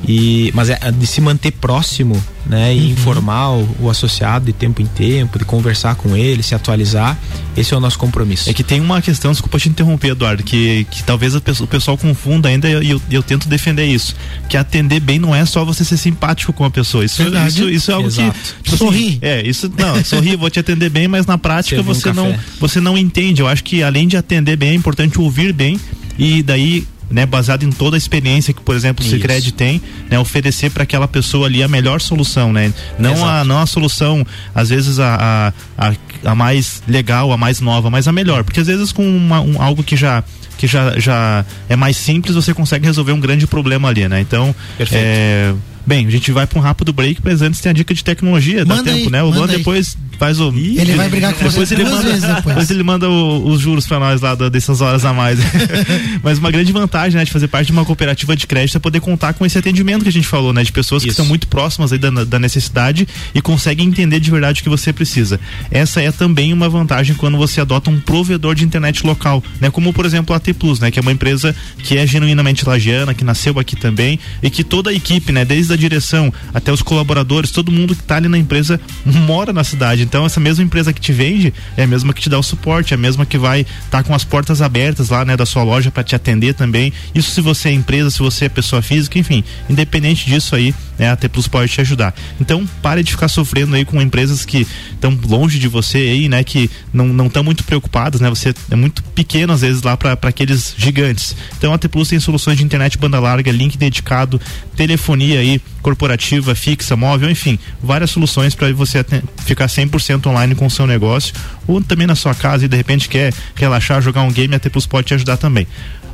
E, 0.07 0.51
mas 0.55 0.69
é 0.69 0.79
de 0.93 1.07
se 1.07 1.21
manter 1.21 1.51
próximo, 1.53 2.23
né? 2.45 2.75
E 2.75 2.91
informar 2.91 3.51
o, 3.53 3.69
o 3.81 3.91
associado 3.91 4.45
de 4.47 4.53
tempo 4.53 4.83
em 4.83 4.87
tempo, 4.87 5.39
de 5.39 5.45
conversar 5.45 5.95
com 5.95 6.15
ele, 6.17 6.43
se 6.43 6.55
atualizar. 6.55 7.19
Esse 7.57 7.73
é 7.73 7.77
o 7.77 7.81
nosso 7.81 7.99
compromisso. 7.99 8.51
É 8.51 8.53
que 8.53 8.63
tem 8.63 8.81
uma 8.81 9.01
questão, 9.01 9.31
desculpa 9.33 9.59
te 9.59 9.69
interromper, 9.69 10.09
Eduardo, 10.11 10.43
que, 10.43 10.87
que 10.91 11.03
talvez 11.05 11.35
pessoa- 11.41 11.65
o 11.65 11.69
pessoal 11.69 11.97
confunda 11.97 12.49
ainda 12.49 12.69
e 12.69 12.91
eu, 12.91 13.01
eu 13.11 13.23
tento 13.23 13.49
defender 13.49 13.87
isso. 13.87 14.15
Que 14.49 14.57
atender 14.57 15.01
bem 15.01 15.19
não 15.19 15.35
é 15.35 15.45
só 15.47 15.65
você 15.65 15.85
ser 15.85 15.97
simpático 15.97 16.53
com 16.53 16.65
a 16.65 16.71
pessoa. 16.71 17.05
Isso, 17.05 17.23
Verdade. 17.23 17.49
isso, 17.49 17.71
isso 17.71 17.91
é 17.91 17.95
algo 17.95 18.09
Exato. 18.09 18.33
que. 18.39 18.63
tipo 18.63 18.75
assim, 18.75 18.77
Sorrir. 18.85 19.19
é, 19.23 19.47
isso 19.47 19.73
não, 19.79 20.05
sorrir, 20.05 20.37
vou 20.37 20.51
te 20.51 20.59
atender 20.61 20.91
bem, 20.91 21.09
mas 21.09 21.25
na 21.27 21.39
prática 21.39 21.77
Servir 21.77 21.91
um 21.91 21.95
você 21.95 22.13
não, 22.13 22.35
você 22.61 22.81
não 22.81 22.99
entende. 22.99 23.41
Eu 23.41 23.49
acho 23.49 23.65
que 23.65 23.83
além 23.83 24.07
de 24.07 24.17
atender 24.17 24.57
bem, 24.57 24.71
é 24.71 24.75
importante 24.75 25.19
ouvir 25.19 25.53
bem 25.53 25.81
e 26.19 26.43
daí. 26.43 26.87
Né, 27.11 27.27
baseado 27.27 27.63
em 27.65 27.71
toda 27.71 27.97
a 27.97 27.99
experiência 27.99 28.53
que, 28.55 28.61
por 28.63 28.75
exemplo, 28.75 29.05
o. 29.05 29.09
Sicredi 29.09 29.53
tem, 29.53 29.81
né, 30.11 30.19
oferecer 30.19 30.71
para 30.71 30.83
aquela 30.85 31.07
pessoa 31.07 31.47
ali 31.47 31.63
a 31.63 31.69
melhor 31.69 32.01
solução, 32.01 32.53
né? 32.53 32.73
Não 32.99 33.11
a, 33.11 33.15
Exato. 33.15 33.45
não 33.45 33.59
a 33.61 33.67
solução, 33.67 34.27
às 34.55 34.71
vezes 34.71 34.99
a, 34.99 35.53
a, 35.79 35.89
a, 35.91 35.95
a 36.31 36.35
mais 36.35 36.83
legal, 36.89 37.31
a 37.31 37.37
mais 37.37 37.61
nova, 37.61 37.91
mas 37.91 38.09
a 38.09 38.13
melhor. 38.13 38.43
Porque 38.43 38.59
às 38.59 38.67
vezes 38.67 38.91
com 38.91 39.07
uma- 39.07 39.41
um, 39.43 39.61
algo 39.63 39.83
que 39.85 39.97
já 39.97 40.25
que 40.57 40.67
já, 40.67 40.99
já 40.99 41.45
é 41.69 41.77
mais 41.77 41.97
simples, 41.97 42.35
você 42.37 42.55
consegue 42.55 42.87
resolver 42.87 43.13
um 43.13 43.21
grande 43.21 43.47
problema 43.47 43.89
ali, 43.89 44.09
né? 44.09 44.21
Então, 44.21 44.55
Perfeito. 44.79 45.05
é, 45.05 45.55
bem, 45.87 46.07
a 46.07 46.11
gente 46.11 46.31
vai 46.33 46.47
para 46.47 46.59
um 46.59 46.63
rápido 46.63 46.93
break, 46.93 47.21
mas 47.25 47.43
antes 47.43 47.61
tem 47.61 47.71
a 47.71 47.73
dica 47.73 47.93
de 47.95 48.03
tecnologia, 48.05 48.65
dá 48.65 48.77
Manda 48.77 48.91
tempo, 48.93 49.05
aí, 49.07 49.11
né? 49.11 49.23
O 49.23 49.31
Luan 49.31 49.47
aí. 49.49 49.57
depois 49.59 49.97
faz 50.19 50.39
o 50.41 50.49
Ele 50.55 50.95
vai 50.95 51.09
brigar 51.09 51.33
com 51.33 51.45
depois 51.45 51.69
você 51.69 51.75
ele 51.75 51.83
duas 51.85 51.97
manda, 51.97 52.09
vezes 52.09 52.23
depois. 52.23 52.45
depois 52.45 52.71
ele 52.71 52.83
manda 52.85 53.11
o- 53.11 53.49
os 53.49 53.61
juros 53.61 53.85
para 53.87 53.99
nós 53.99 54.21
lá 54.21 54.35
da- 54.37 54.49
dessas 54.49 54.81
horas 54.81 55.05
a 55.05 55.13
mais. 55.13 55.39
Mas 56.23 56.39
uma 56.39 56.51
grande 56.51 56.73
vantagem, 56.73 57.19
né, 57.19 57.25
de 57.25 57.31
fazer 57.33 57.49
parte 57.49 57.67
de 57.67 57.73
uma 57.73 57.85
cooperativa 57.85 58.37
de 58.37 58.47
crédito 58.47 58.77
é 58.77 58.81
poder 58.81 59.01
contar 59.01 59.35
com 59.35 59.45
esse 59.45 59.59
atendimento 59.59 60.03
que 60.03 60.09
a 60.09 60.13
gente 60.13 60.27
falou, 60.27 60.53
né, 60.53 60.63
de 60.63 60.71
pessoas 60.73 61.03
que 61.03 61.09
Isso. 61.09 61.15
estão 61.21 61.27
muito 61.27 61.49
próximas 61.49 61.93
aí 61.93 61.99
da, 61.99 62.11
da 62.25 62.39
necessidade 62.39 63.07
e 63.35 63.41
conseguem 63.41 63.87
entender 63.89 64.21
de 64.21 64.31
verdade 64.31 64.61
o 64.61 64.63
que 64.63 64.69
você 64.69 64.93
precisa. 64.93 65.41
Essa 65.71 66.01
é 66.01 66.11
também 66.13 66.53
uma 66.53 66.69
vantagem 66.69 67.17
quando 67.17 67.37
você 67.37 67.61
adota 67.61 67.91
um 67.91 67.99
provedor 68.01 68.55
de 68.55 68.65
internet 68.65 69.05
local, 69.05 69.43
né, 69.61 69.69
como 69.71 69.93
por 69.93 70.07
exemplo 70.07 70.35
a 70.35 70.39
T 70.39 70.55
Plus, 70.55 70.79
né, 70.79 70.91
que 70.93 70.99
é 70.99 71.03
uma 71.03 71.13
empresa 71.13 71.55
que 71.79 71.99
é 71.99 72.07
genuinamente 72.07 72.65
lagiana, 72.67 73.13
que 73.15 73.25
nasceu 73.25 73.59
aqui 73.59 73.75
também 73.77 74.19
e 74.43 74.49
que 74.49 74.63
toda 74.63 74.91
a 74.91 74.95
equipe, 74.95 75.33
né, 75.33 75.45
desde 75.45 75.73
a 75.75 75.79
direção 75.79 76.33
até 76.53 76.73
os 76.73 76.83
colaboradores, 76.83 77.51
todo 77.51 77.71
mundo 77.71 77.95
que 77.95 78.03
está 78.03 78.17
ali 78.17 78.29
na 78.29 78.39
empresa 78.39 78.81
mora 79.05 79.53
na 79.53 79.65
cidade. 79.65 80.03
Então 80.03 80.25
essa 80.25 80.41
mesma 80.41 80.65
empresa 80.65 80.93
que 80.93 81.01
te 81.01 81.13
vende 81.13 81.53
é 81.77 81.85
a 81.85 81.87
mesma 81.87 82.13
que 82.13 82.21
te 82.21 82.29
dá 82.29 82.39
o 82.39 82.43
suporte, 82.43 82.95
é 82.95 82.97
a 82.97 82.99
mesma 82.99 83.27
que 83.27 83.39
vai 83.39 83.67
estar 83.85 84.03
com 84.03 84.15
as 84.15 84.25
portas 84.25 84.63
abertas 84.63 85.09
lá, 85.09 85.25
né, 85.25 85.37
da 85.37 85.47
sua 85.47 85.63
loja 85.63 85.91
para 85.91 86.05
te 86.05 86.15
atender 86.15 86.55
também. 86.55 86.93
Isso 87.15 87.31
se 87.31 87.41
você 87.41 87.69
é 87.69 87.73
empresa, 87.73 88.11
se 88.11 88.19
você 88.19 88.47
é 88.47 88.49
pessoa 88.49 88.83
física, 88.83 89.19
enfim, 89.19 89.45
independente 89.69 90.27
disso 90.27 90.55
aí, 90.55 90.75
né, 90.99 91.11
a 91.11 91.17
T 91.17 91.29
Plus 91.29 91.49
pode 91.49 91.71
te 91.71 91.81
ajudar. 91.81 92.15
Então, 92.41 92.67
pare 92.83 93.03
de 93.03 93.11
ficar 93.11 93.29
sofrendo 93.29 93.75
aí 93.75 93.85
com 93.85 94.01
empresas 94.01 94.45
que 94.45 94.67
estão 94.93 95.19
longe 95.27 95.59
de 95.59 95.69
você 95.69 95.99
aí, 95.99 96.29
né, 96.29 96.45
que 96.45 96.71
não 96.93 97.09
não 97.09 97.27
estão 97.27 97.45
muito 97.45 97.65
preocupadas, 97.65 98.21
né? 98.21 98.29
Você 98.29 98.55
é 98.71 98.77
muito 98.77 99.03
pequeno 99.03 99.53
às 99.53 99.61
vezes 99.61 99.83
lá 99.83 99.97
para 99.97 100.19
aqueles 100.23 100.75
gigantes. 100.77 101.37
Então, 101.57 101.73
a 101.73 101.79
T 101.79 101.89
Plus 101.89 102.09
tem 102.09 102.19
soluções 102.21 102.59
de 102.59 102.65
internet 102.65 102.99
banda 102.99 103.21
larga, 103.21 103.51
link 103.51 103.79
dedicado, 103.79 104.41
telefonia 104.77 105.41
aí 105.41 105.61
corporativa, 105.83 106.55
fixa, 106.55 106.97
móvel, 106.97 107.31
enfim, 107.31 107.59
várias 107.83 108.11
soluções 108.11 108.55
para 108.55 108.73
você 108.73 109.05
ficar 109.45 109.67
100% 109.67 110.27
online 110.27 110.55
com 110.55 110.67
o 110.67 110.71
seu 110.71 110.87
negócio 110.87 111.35
ou 111.67 111.81
também 111.83 112.07
na 112.07 112.15
sua 112.15 112.35
casa 112.35 112.65
e 112.65 112.69
de 112.69 112.77
repente 112.77 113.09
quer 113.09 113.35
relaxar, 113.55 114.01
jogar 114.01 114.23
um 114.23 114.33
game, 114.33 114.55
a 114.55 114.59
T 114.59 114.71
Plus 114.71 114.87
pode 114.87 115.09
te 115.09 115.15
ajudar 115.15 115.37
também. 115.37 115.67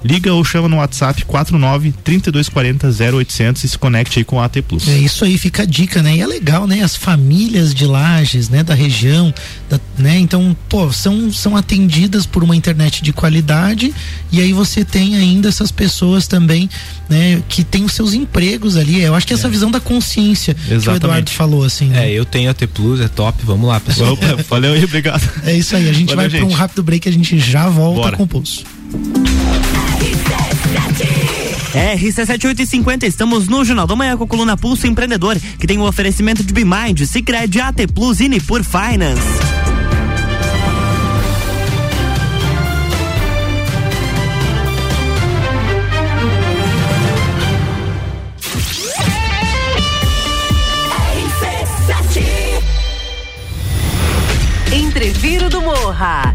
Liga 0.03 0.32
ou 0.32 0.42
chama 0.44 0.66
no 0.68 0.76
WhatsApp 0.76 1.24
49 1.26 1.92
3240 2.03 2.88
0800 3.18 3.64
e 3.64 3.68
se 3.68 3.76
conecte 3.78 4.18
aí 4.18 4.24
com 4.24 4.40
a 4.40 4.46
AT 4.46 4.62
Plus. 4.62 4.88
É 4.88 4.96
isso 4.98 5.24
aí, 5.24 5.36
fica 5.36 5.62
a 5.62 5.66
dica, 5.66 6.03
né? 6.03 6.16
E 6.16 6.20
é 6.22 6.26
legal, 6.26 6.66
né? 6.66 6.82
As 6.82 6.96
famílias 6.96 7.74
de 7.74 7.84
Lages, 7.84 8.48
né? 8.48 8.62
Da 8.62 8.74
região, 8.74 9.32
da- 9.68 9.78
né? 9.98 10.18
Então, 10.18 10.57
pô, 10.68 10.90
são, 10.92 11.30
são 11.32 11.55
atendidas 11.57 12.24
por 12.24 12.42
uma 12.42 12.57
internet 12.57 13.03
de 13.03 13.12
qualidade 13.12 13.92
e 14.32 14.40
aí 14.40 14.53
você 14.55 14.84
tem 14.84 15.16
ainda 15.16 15.48
essas 15.51 15.70
pessoas 15.70 16.26
também, 16.26 16.68
né? 17.09 17.42
Que 17.48 17.62
têm 17.62 17.84
os 17.84 17.92
seus 17.92 18.14
empregos 18.14 18.76
ali. 18.76 19.03
Eu 19.03 19.14
acho 19.14 19.26
que 19.26 19.34
essa 19.34 19.48
visão 19.51 19.70
da 19.70 19.80
consciência 19.80 20.55
que 20.55 20.72
o 20.72 20.74
Exatamente. 20.76 21.05
Eduardo 21.05 21.30
falou, 21.30 21.62
assim. 21.64 21.86
né? 21.88 22.09
É, 22.09 22.12
eu 22.12 22.24
tenho 22.24 22.51
a 22.51 22.55
T 22.55 22.66
Plus, 22.66 23.01
é 23.01 23.09
top, 23.09 23.38
vamos 23.44 23.68
lá, 23.68 23.78
pessoal. 23.80 24.14
Opa, 24.14 24.36
valeu 24.48 24.72
aí, 24.72 24.82
obrigado. 24.84 25.28
É 25.44 25.53
isso 25.55 25.76
aí, 25.76 25.88
a 25.88 25.92
gente 25.92 26.14
Valeu, 26.14 26.30
vai 26.30 26.40
para 26.40 26.48
um 26.48 26.53
rápido 26.53 26.82
break, 26.82 27.07
a 27.09 27.12
gente 27.12 27.38
já 27.38 27.68
volta 27.68 28.01
Bora. 28.01 28.16
com 28.16 28.22
o 28.22 28.26
pulso. 28.26 28.64
RC7850, 31.73 33.05
estamos 33.05 33.47
no 33.47 33.64
Jornal 33.64 33.87
da 33.87 33.95
Manhã 33.95 34.16
com 34.16 34.25
a 34.25 34.27
coluna 34.27 34.57
Pulso 34.57 34.87
Empreendedor, 34.87 35.37
que 35.59 35.66
tem 35.66 35.79
o 35.79 35.87
oferecimento 35.87 36.43
de 36.43 36.53
Bimind, 36.53 37.05
Cicred, 37.07 37.61
AT 37.61 37.87
Plus 37.95 38.21
e 38.21 38.29
Nipur 38.29 38.62
Finance. 38.64 39.21
Entreviro 54.73 55.49
do 55.49 55.61
Morra. 55.62 56.35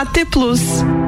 AT 0.00 0.24
Plus. 0.30 1.07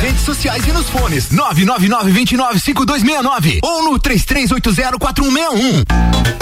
Redes 0.00 0.22
sociais 0.22 0.66
e 0.66 0.72
nos 0.72 0.88
fones. 0.88 1.28
999-295269 1.30 3.58
ou 3.62 3.90
no 3.90 3.98
33804161. 3.98 5.84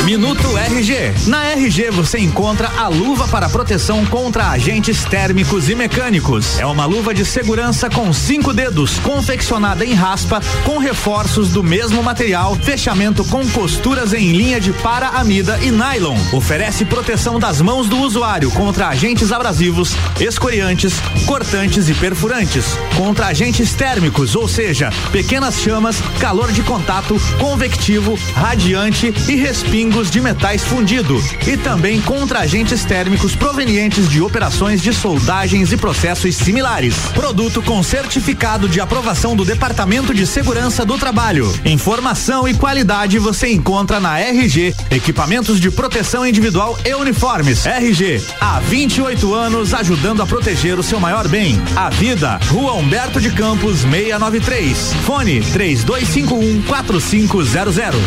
Minuto 0.04 0.57
RG. 0.57 1.14
Na 1.26 1.46
RG 1.46 1.90
você 1.90 2.18
encontra 2.18 2.70
a 2.76 2.86
luva 2.86 3.26
para 3.26 3.48
proteção 3.48 4.07
contra 4.07 4.50
agentes 4.50 5.04
térmicos 5.04 5.68
e 5.68 5.74
mecânicos. 5.74 6.61
É 6.61 6.66
uma 6.66 6.84
luva 6.84 7.12
de 7.12 7.24
segurança 7.24 7.90
com 7.90 8.12
cinco 8.12 8.52
dedos, 8.52 9.00
confeccionada 9.00 9.84
em 9.84 9.94
raspa, 9.94 10.40
com 10.64 10.78
reforços 10.78 11.50
do 11.50 11.62
mesmo 11.62 12.02
material, 12.04 12.54
fechamento 12.54 13.24
com 13.24 13.44
costuras 13.48 14.12
em 14.12 14.32
linha 14.32 14.61
de 14.61 14.72
para-amida 14.74 15.59
e 15.62 15.72
nylon. 15.72 16.16
Oferece 16.32 16.84
proteção 16.84 17.40
das 17.40 17.61
mãos 17.61 17.88
do 17.88 17.98
usuário 17.98 18.50
contra 18.52 18.86
agentes 18.88 19.32
abrasivos, 19.32 19.96
escoriantes, 20.20 20.94
cortantes 21.26 21.88
e 21.88 21.94
perfurantes, 21.94 22.78
contra 22.96 23.26
agentes 23.26 23.45
térmicos, 23.47 24.34
ou 24.34 24.49
seja, 24.49 24.90
pequenas 25.12 25.61
chamas, 25.61 26.01
calor 26.18 26.51
de 26.51 26.62
contato, 26.64 27.16
convectivo, 27.38 28.18
radiante 28.34 29.14
e 29.28 29.36
respingos 29.36 30.11
de 30.11 30.20
metais 30.20 30.64
fundido 30.64 31.22
e 31.47 31.57
também 31.57 32.01
contra 32.01 32.40
agentes 32.40 32.84
térmicos 32.84 33.36
provenientes 33.36 34.09
de 34.09 34.20
operações 34.20 34.82
de 34.82 34.92
soldagens 34.92 35.72
e 35.72 35.76
processos 35.76 36.34
similares. 36.34 36.97
Produto 37.14 37.62
com 37.62 37.82
certificado 37.84 38.68
de 38.68 38.80
aprovação 38.80 39.36
do 39.36 39.44
Departamento 39.44 40.12
de 40.12 40.26
Segurança 40.26 40.84
do 40.84 40.99
Trabalho. 40.99 41.49
Informação 41.64 42.49
e 42.49 42.55
qualidade 42.55 43.16
você 43.20 43.53
encontra 43.53 44.01
na 44.01 44.18
RG, 44.18 44.74
equipamentos 44.90 45.61
de 45.61 45.70
proteção 45.70 46.26
individual 46.26 46.76
e 46.84 46.92
uniformes. 46.94 47.64
RG, 47.64 48.20
há 48.40 48.59
28 48.59 49.32
anos 49.32 49.72
ajudando 49.72 50.20
a 50.20 50.26
proteger 50.26 50.80
o 50.80 50.82
seu 50.82 50.99
maior 50.99 51.28
bem, 51.28 51.62
a 51.76 51.88
vida. 51.90 52.40
Rua 52.49 52.74
Humberto 52.74 53.20
de 53.20 53.36
Campos 53.37 53.82
693. 53.82 54.95
Fone 55.05 55.41
3251 55.53 56.62
4500. 56.62 58.01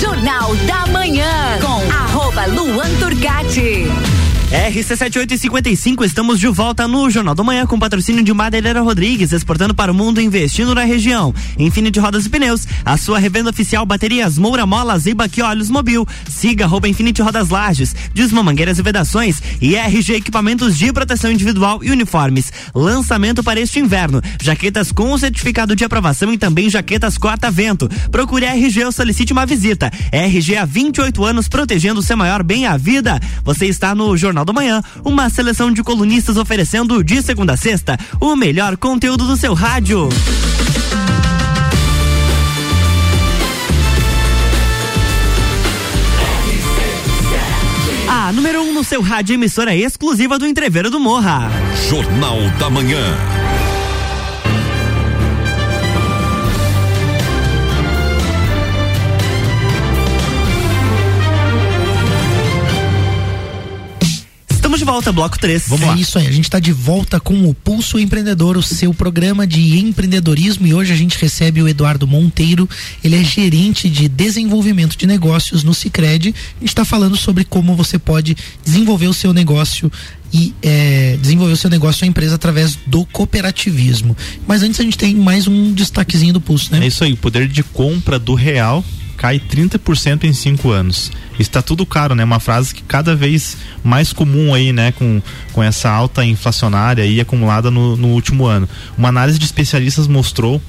Jornal 0.00 0.54
da 0.66 0.86
Manhã 0.92 1.58
com 1.60 1.90
arroba 1.90 2.46
Luan 2.46 2.94
Turcati. 3.00 3.86
RC7855, 4.50 6.04
estamos 6.04 6.38
de 6.38 6.46
volta 6.46 6.86
no 6.86 7.10
Jornal 7.10 7.34
da 7.34 7.42
Manhã 7.42 7.66
com 7.66 7.80
patrocínio 7.80 8.22
de 8.22 8.32
Madeireira 8.32 8.80
Rodrigues, 8.80 9.32
exportando 9.32 9.74
para 9.74 9.90
o 9.90 9.94
mundo 9.94 10.20
e 10.20 10.24
investindo 10.24 10.72
na 10.72 10.84
região. 10.84 11.34
Infinity 11.58 11.98
Rodas 11.98 12.26
e 12.26 12.28
Pneus, 12.28 12.64
a 12.84 12.96
sua 12.96 13.18
revenda 13.18 13.50
oficial 13.50 13.84
baterias 13.84 14.38
Moura 14.38 14.64
Mola, 14.64 14.96
Ziba 15.00 15.28
que 15.28 15.42
Olhos 15.42 15.68
Mobil. 15.68 16.06
Siga 16.30 16.64
arroba 16.64 16.88
Infinity 16.88 17.22
Rodas 17.22 17.48
Lages, 17.48 17.92
Disma 18.14 18.40
Mangueiras 18.40 18.78
e 18.78 18.82
Vedações 18.82 19.42
e 19.60 19.74
RG 19.74 20.14
Equipamentos 20.14 20.78
de 20.78 20.92
Proteção 20.92 21.32
Individual 21.32 21.82
e 21.82 21.90
Uniformes. 21.90 22.52
Lançamento 22.72 23.42
para 23.42 23.58
este 23.58 23.80
inverno, 23.80 24.22
jaquetas 24.40 24.92
com 24.92 25.18
certificado 25.18 25.74
de 25.74 25.84
aprovação 25.84 26.32
e 26.32 26.38
também 26.38 26.70
jaquetas 26.70 27.18
corta-vento. 27.18 27.88
Procure 28.12 28.44
RG 28.44 28.84
ou 28.84 28.92
solicite 28.92 29.32
uma 29.32 29.44
visita. 29.44 29.90
RG 30.12 30.56
há 30.56 30.64
28 30.64 31.24
anos 31.24 31.48
protegendo 31.48 31.98
o 31.98 32.02
seu 32.02 32.16
maior 32.16 32.44
bem, 32.44 32.64
a 32.64 32.76
vida. 32.76 33.20
Você 33.42 33.66
está 33.66 33.92
no 33.92 34.16
Jornal 34.16 34.35
da 34.44 34.52
Manhã, 34.52 34.82
uma 35.04 35.28
seleção 35.30 35.70
de 35.72 35.82
colunistas 35.82 36.36
oferecendo 36.36 37.02
de 37.02 37.22
segunda 37.22 37.54
a 37.54 37.56
sexta 37.56 37.98
o 38.20 38.34
melhor 38.36 38.76
conteúdo 38.76 39.26
do 39.26 39.36
seu 39.36 39.54
rádio. 39.54 40.08
A 48.08 48.32
número 48.32 48.62
1 48.62 48.68
um 48.68 48.72
no 48.72 48.84
seu 48.84 49.02
rádio 49.02 49.34
emissora 49.34 49.74
exclusiva 49.74 50.38
do 50.38 50.46
Entreveiro 50.46 50.90
do 50.90 51.00
Morra. 51.00 51.50
Jornal 51.88 52.38
da 52.58 52.70
Manhã. 52.70 53.35
Estamos 64.76 64.80
de 64.80 64.84
volta, 64.84 65.12
bloco 65.12 65.38
3. 65.38 65.68
Vamos 65.68 65.84
é 65.84 65.86
lá. 65.86 65.96
isso 65.96 66.18
aí, 66.18 66.26
a 66.26 66.30
gente 66.30 66.44
está 66.44 66.58
de 66.58 66.70
volta 66.70 67.18
com 67.18 67.48
o 67.48 67.54
Pulso 67.54 67.98
Empreendedor, 67.98 68.58
o 68.58 68.62
seu 68.62 68.92
programa 68.92 69.46
de 69.46 69.78
empreendedorismo 69.78 70.66
e 70.66 70.74
hoje 70.74 70.92
a 70.92 70.96
gente 70.96 71.18
recebe 71.18 71.62
o 71.62 71.68
Eduardo 71.68 72.06
Monteiro, 72.06 72.68
ele 73.02 73.16
é 73.16 73.24
gerente 73.24 73.88
de 73.88 74.06
desenvolvimento 74.06 74.94
de 74.94 75.06
negócios 75.06 75.64
no 75.64 75.72
Cicred. 75.72 76.28
A 76.28 76.60
gente 76.60 76.68
está 76.68 76.84
falando 76.84 77.16
sobre 77.16 77.42
como 77.42 77.74
você 77.74 77.98
pode 77.98 78.36
desenvolver 78.62 79.06
o 79.06 79.14
seu 79.14 79.32
negócio 79.32 79.90
e 80.30 80.54
é, 80.60 81.16
desenvolver 81.22 81.54
o 81.54 81.56
seu 81.56 81.70
negócio 81.70 82.04
ou 82.04 82.10
empresa 82.10 82.34
através 82.34 82.76
do 82.86 83.06
cooperativismo. 83.06 84.14
Mas 84.46 84.62
antes 84.62 84.78
a 84.78 84.82
gente 84.82 84.98
tem 84.98 85.14
mais 85.14 85.46
um 85.46 85.72
destaquezinho 85.72 86.34
do 86.34 86.40
Pulso, 86.40 86.70
né? 86.72 86.84
É 86.84 86.86
isso 86.86 87.02
aí, 87.02 87.14
o 87.14 87.16
poder 87.16 87.48
de 87.48 87.62
compra 87.62 88.18
do 88.18 88.34
real 88.34 88.84
cai 89.16 89.40
30% 89.40 90.24
em 90.24 90.32
cinco 90.32 90.70
anos. 90.70 91.10
Está 91.38 91.62
tudo 91.62 91.84
caro, 91.84 92.14
né? 92.14 92.24
Uma 92.24 92.40
frase 92.40 92.74
que 92.74 92.82
cada 92.82 93.14
vez 93.14 93.56
mais 93.82 94.12
comum 94.12 94.54
aí, 94.54 94.72
né? 94.72 94.92
Com, 94.92 95.20
com 95.52 95.62
essa 95.62 95.90
alta 95.90 96.24
inflacionária 96.24 97.02
aí 97.02 97.20
acumulada 97.20 97.70
no, 97.70 97.96
no 97.96 98.08
último 98.08 98.46
ano. 98.46 98.68
Uma 98.96 99.08
análise 99.08 99.38
de 99.38 99.44
especialistas 99.44 100.06
mostrou 100.06 100.60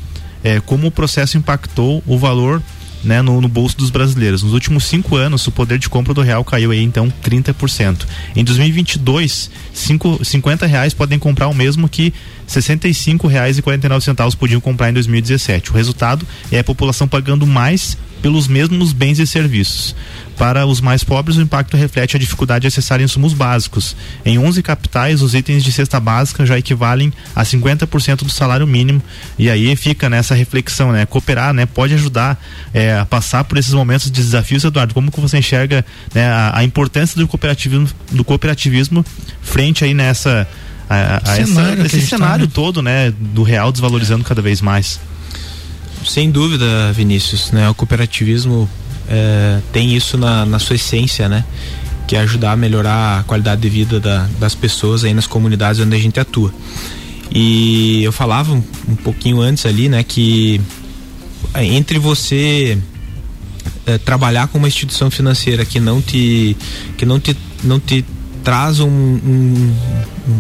é, 0.44 0.60
como 0.60 0.88
o 0.88 0.92
processo 0.92 1.38
impactou 1.38 2.04
o 2.06 2.18
valor 2.18 2.62
né, 3.04 3.22
no, 3.22 3.40
no, 3.42 3.48
bolso 3.48 3.78
dos 3.78 3.90
brasileiros. 3.90 4.44
Nos 4.44 4.54
últimos 4.54 4.86
cinco 4.86 5.16
anos, 5.16 5.46
o 5.48 5.52
poder 5.52 5.78
de 5.78 5.90
compra 5.90 6.14
do 6.14 6.22
real 6.22 6.44
caiu 6.44 6.72
aí 6.72 6.84
então 6.84 7.12
30%. 7.24 8.06
Em 8.36 8.44
2022, 8.44 9.50
cinco, 9.74 10.24
50 10.24 10.66
reais 10.66 10.94
podem 10.94 11.20
comprar 11.20 11.48
o 11.48 11.54
mesmo 11.54 11.88
que 11.88 12.14
65 12.46 13.28
reais 13.28 13.58
e 13.58 13.62
49 13.62 14.04
centavos 14.04 14.36
podiam 14.36 14.60
comprar 14.60 14.90
em 14.90 14.94
2017. 14.94 15.72
O 15.72 15.74
resultado 15.74 16.26
é 16.52 16.60
a 16.60 16.64
população 16.64 17.08
pagando 17.08 17.46
mais 17.46 17.98
pelos 18.22 18.48
mesmos 18.48 18.94
bens 18.94 19.20
e 19.20 19.28
serviços. 19.28 19.96
Para 20.38 20.68
os 20.68 20.80
mais 20.80 21.04
pobres, 21.04 21.38
o 21.38 21.42
impacto 21.42 21.76
reflete 21.76 22.16
a 22.16 22.20
dificuldade 22.20 22.62
de 22.62 22.68
acessar 22.68 23.02
insumos 23.02 23.34
básicos. 23.34 23.96
Em 24.24 24.38
11 24.38 24.62
capitais, 24.62 25.22
os 25.24 25.34
itens 25.34 25.64
de 25.64 25.72
cesta 25.72 26.00
básica 26.00 26.46
já 26.46 26.58
equivalem 26.58 27.12
a 27.36 27.44
50% 27.44 28.18
do 28.24 28.30
salário 28.30 28.68
mínimo. 28.68 29.02
E 29.38 29.50
aí 29.50 29.76
fica 29.76 30.10
nessa 30.10 30.36
reflexão, 30.36 30.92
né? 30.92 31.08
Cooperar, 31.08 31.54
né? 31.54 31.66
Pode 31.66 31.96
ajudar 31.96 32.40
é, 32.72 33.00
a 33.00 33.06
passar 33.06 33.46
por 33.46 33.58
esses 33.58 33.74
momentos 33.74 34.12
de 34.12 34.22
desafios, 34.22 34.64
Eduardo. 34.64 34.94
Como 34.94 35.12
que 35.12 35.20
você 35.20 35.40
enxerga 35.40 35.84
né, 36.14 36.28
a, 36.30 36.60
a 36.60 36.64
importância 36.64 37.20
do 37.20 37.28
cooperativismo, 37.28 37.90
do 38.12 38.24
cooperativismo 38.24 39.04
frente 39.42 39.84
aí 39.84 39.94
nessa 39.96 40.48
a, 40.90 41.18
a 41.18 41.36
cenário 41.36 41.84
essa, 41.84 41.98
esse 41.98 42.08
cenário 42.08 42.48
tá, 42.48 42.50
né? 42.50 42.52
todo, 42.54 42.82
né, 42.82 43.14
do 43.20 43.44
real 43.44 43.72
desvalorizando 43.72 44.24
cada 44.24 44.42
vez 44.42 44.62
mais. 44.62 45.00
Sem 46.06 46.32
dúvida, 46.32 46.92
Vinícius, 46.94 47.52
né? 47.52 47.70
O 47.70 47.74
cooperativismo 47.74 48.70
é, 49.10 49.60
tem 49.72 49.96
isso 49.96 50.18
na, 50.18 50.46
na 50.46 50.60
sua 50.60 50.76
essência, 50.76 51.28
né? 51.28 51.44
Que 52.08 52.16
é 52.16 52.20
ajudar 52.20 52.54
a 52.54 52.56
melhorar 52.56 53.20
a 53.20 53.24
qualidade 53.24 53.62
de 53.62 53.70
vida 53.70 54.00
da, 54.00 54.28
das 54.40 54.56
pessoas 54.56 55.04
aí 55.04 55.14
nas 55.14 55.28
comunidades 55.28 55.82
onde 55.82 55.96
a 55.96 56.00
gente 56.00 56.20
atua. 56.20 56.54
E 57.32 58.04
eu 58.04 58.12
falava 58.12 58.54
um, 58.54 58.64
um 58.88 58.96
pouquinho 58.96 59.42
antes 59.42 59.66
ali, 59.66 59.90
né? 59.90 60.04
Que 60.04 60.62
é, 61.54 61.66
entre 61.66 62.00
você 62.00 62.78
é, 63.86 63.98
trabalhar 63.98 64.48
com 64.48 64.58
uma 64.58 64.68
instituição 64.68 65.10
financeira 65.10 65.66
que 65.66 65.80
não 65.80 66.02
te 66.02 66.56
que 66.98 67.06
não 67.06 67.20
te 67.20 67.36
não 67.64 67.80
te 67.80 68.06
traz 68.48 68.80
um, 68.80 68.88
um, 68.88 69.76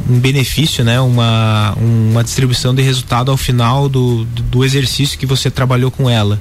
um, 0.09 0.17
benefício, 0.17 0.81
né? 0.81 0.97
Uma, 1.01 1.73
uma 1.73 2.23
distribuição 2.23 2.73
de 2.73 2.81
resultado 2.81 3.29
ao 3.29 3.35
final 3.35 3.89
do, 3.89 4.23
do 4.23 4.63
exercício 4.63 5.19
que 5.19 5.25
você 5.25 5.51
trabalhou 5.51 5.91
com 5.91 6.09
ela. 6.09 6.39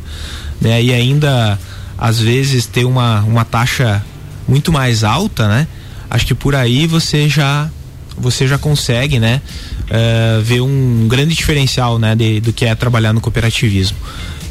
Né? 0.60 0.80
E 0.80 0.94
ainda, 0.94 1.58
às 1.98 2.20
vezes, 2.20 2.66
ter 2.66 2.84
uma, 2.84 3.22
uma 3.22 3.44
taxa 3.44 4.00
muito 4.46 4.70
mais 4.70 5.02
alta, 5.02 5.48
né? 5.48 5.66
Acho 6.08 6.24
que 6.24 6.36
por 6.36 6.54
aí 6.54 6.86
você 6.86 7.28
já 7.28 7.68
você 8.16 8.46
já 8.46 8.56
consegue, 8.56 9.18
né? 9.18 9.42
Uh, 9.90 10.42
ver 10.42 10.60
um 10.60 11.08
grande 11.08 11.34
diferencial, 11.34 11.98
né? 11.98 12.14
De, 12.14 12.38
do 12.38 12.52
que 12.52 12.64
é 12.64 12.76
trabalhar 12.76 13.12
no 13.12 13.20
cooperativismo. 13.20 13.96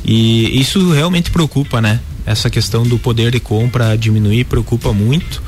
E 0.03 0.59
isso 0.59 0.91
realmente 0.91 1.31
preocupa, 1.31 1.81
né? 1.81 2.01
Essa 2.25 2.49
questão 2.49 2.83
do 2.83 2.97
poder 2.97 3.31
de 3.31 3.39
compra 3.39 3.95
diminuir 3.97 4.45
preocupa 4.45 4.91
muito. 4.91 5.41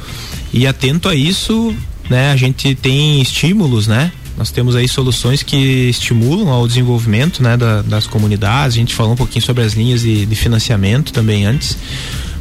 E 0.53 0.67
atento 0.67 1.09
a 1.09 1.15
isso, 1.15 1.75
né, 2.09 2.31
a 2.31 2.35
gente 2.35 2.75
tem 2.75 3.21
estímulos, 3.21 3.87
né? 3.87 4.11
Nós 4.37 4.51
temos 4.51 4.75
aí 4.75 4.87
soluções 4.87 5.41
que 5.41 5.89
estimulam 5.89 6.49
ao 6.49 6.67
desenvolvimento 6.67 7.41
né, 7.41 7.57
da, 7.57 7.81
das 7.81 8.05
comunidades. 8.05 8.75
A 8.75 8.79
gente 8.79 8.93
falou 8.93 9.13
um 9.13 9.15
pouquinho 9.15 9.43
sobre 9.43 9.63
as 9.63 9.73
linhas 9.73 10.01
de, 10.01 10.27
de, 10.27 10.35
financiamento 10.35 11.11
também 11.11 11.43
antes, 11.43 11.75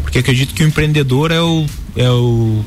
porque 0.03 0.19
acredito 0.19 0.53
que 0.53 0.63
o 0.63 0.67
empreendedor 0.67 1.31
é, 1.31 1.41
o, 1.41 1.65
é, 1.97 2.11
o, 2.11 2.63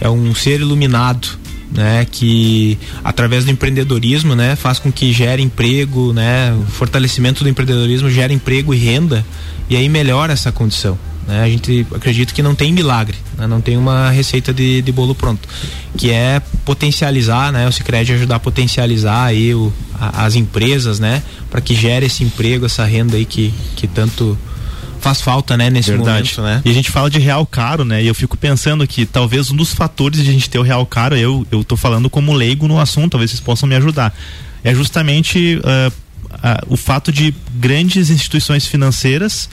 é 0.00 0.08
um 0.08 0.32
ser 0.32 0.60
iluminado, 0.60 1.26
né, 1.72 2.06
que 2.08 2.78
através 3.02 3.44
do 3.44 3.50
empreendedorismo, 3.50 4.36
né, 4.36 4.54
faz 4.54 4.78
com 4.78 4.92
que 4.92 5.12
gere 5.12 5.42
emprego, 5.42 6.12
né, 6.12 6.52
o 6.54 6.70
fortalecimento 6.70 7.42
do 7.42 7.50
empreendedorismo 7.50 8.08
gera 8.08 8.32
emprego 8.32 8.72
e 8.72 8.78
renda 8.78 9.26
e 9.68 9.76
aí 9.76 9.88
melhora 9.88 10.32
essa 10.32 10.52
condição. 10.52 10.96
Né? 11.28 11.42
A 11.42 11.48
gente 11.48 11.86
acredita 11.94 12.32
que 12.32 12.42
não 12.42 12.54
tem 12.54 12.72
milagre, 12.72 13.14
né? 13.36 13.46
não 13.46 13.60
tem 13.60 13.76
uma 13.76 14.08
receita 14.08 14.50
de, 14.50 14.80
de 14.80 14.90
bolo 14.90 15.14
pronto, 15.14 15.46
que 15.94 16.10
é 16.10 16.40
potencializar, 16.64 17.52
né? 17.52 17.68
O 17.68 17.72
Sicredi 17.72 18.14
ajudar 18.14 18.36
a 18.36 18.40
potencializar 18.40 19.24
aí 19.26 19.54
o, 19.54 19.70
a, 20.00 20.24
as 20.24 20.34
empresas, 20.34 20.98
né? 20.98 21.22
Para 21.50 21.60
que 21.60 21.74
gere 21.74 22.06
esse 22.06 22.24
emprego, 22.24 22.64
essa 22.64 22.82
renda 22.86 23.18
aí 23.18 23.26
que, 23.26 23.52
que 23.76 23.86
tanto 23.86 24.38
faz 25.00 25.20
falta, 25.20 25.54
né, 25.54 25.68
nesse 25.68 25.90
Verdade. 25.90 26.34
momento, 26.36 26.42
né? 26.42 26.62
E 26.64 26.70
a 26.70 26.74
gente 26.74 26.90
fala 26.90 27.10
de 27.10 27.18
real 27.18 27.44
caro, 27.44 27.84
né? 27.84 28.02
E 28.02 28.06
eu 28.06 28.14
fico 28.14 28.34
pensando 28.34 28.86
que 28.86 29.04
talvez 29.04 29.50
um 29.50 29.56
dos 29.56 29.74
fatores 29.74 30.24
de 30.24 30.30
a 30.30 30.32
gente 30.32 30.48
ter 30.48 30.58
o 30.58 30.62
real 30.62 30.84
caro, 30.86 31.14
eu 31.14 31.46
eu 31.52 31.62
tô 31.62 31.76
falando 31.76 32.08
como 32.08 32.32
leigo 32.32 32.66
no 32.66 32.80
assunto, 32.80 33.12
talvez 33.12 33.30
vocês 33.30 33.40
possam 33.40 33.68
me 33.68 33.76
ajudar. 33.76 34.16
É 34.64 34.74
justamente 34.74 35.60
uh, 35.62 35.92
uh, 36.32 36.72
o 36.72 36.76
fato 36.76 37.12
de 37.12 37.34
grandes 37.54 38.08
instituições 38.08 38.66
financeiras 38.66 39.48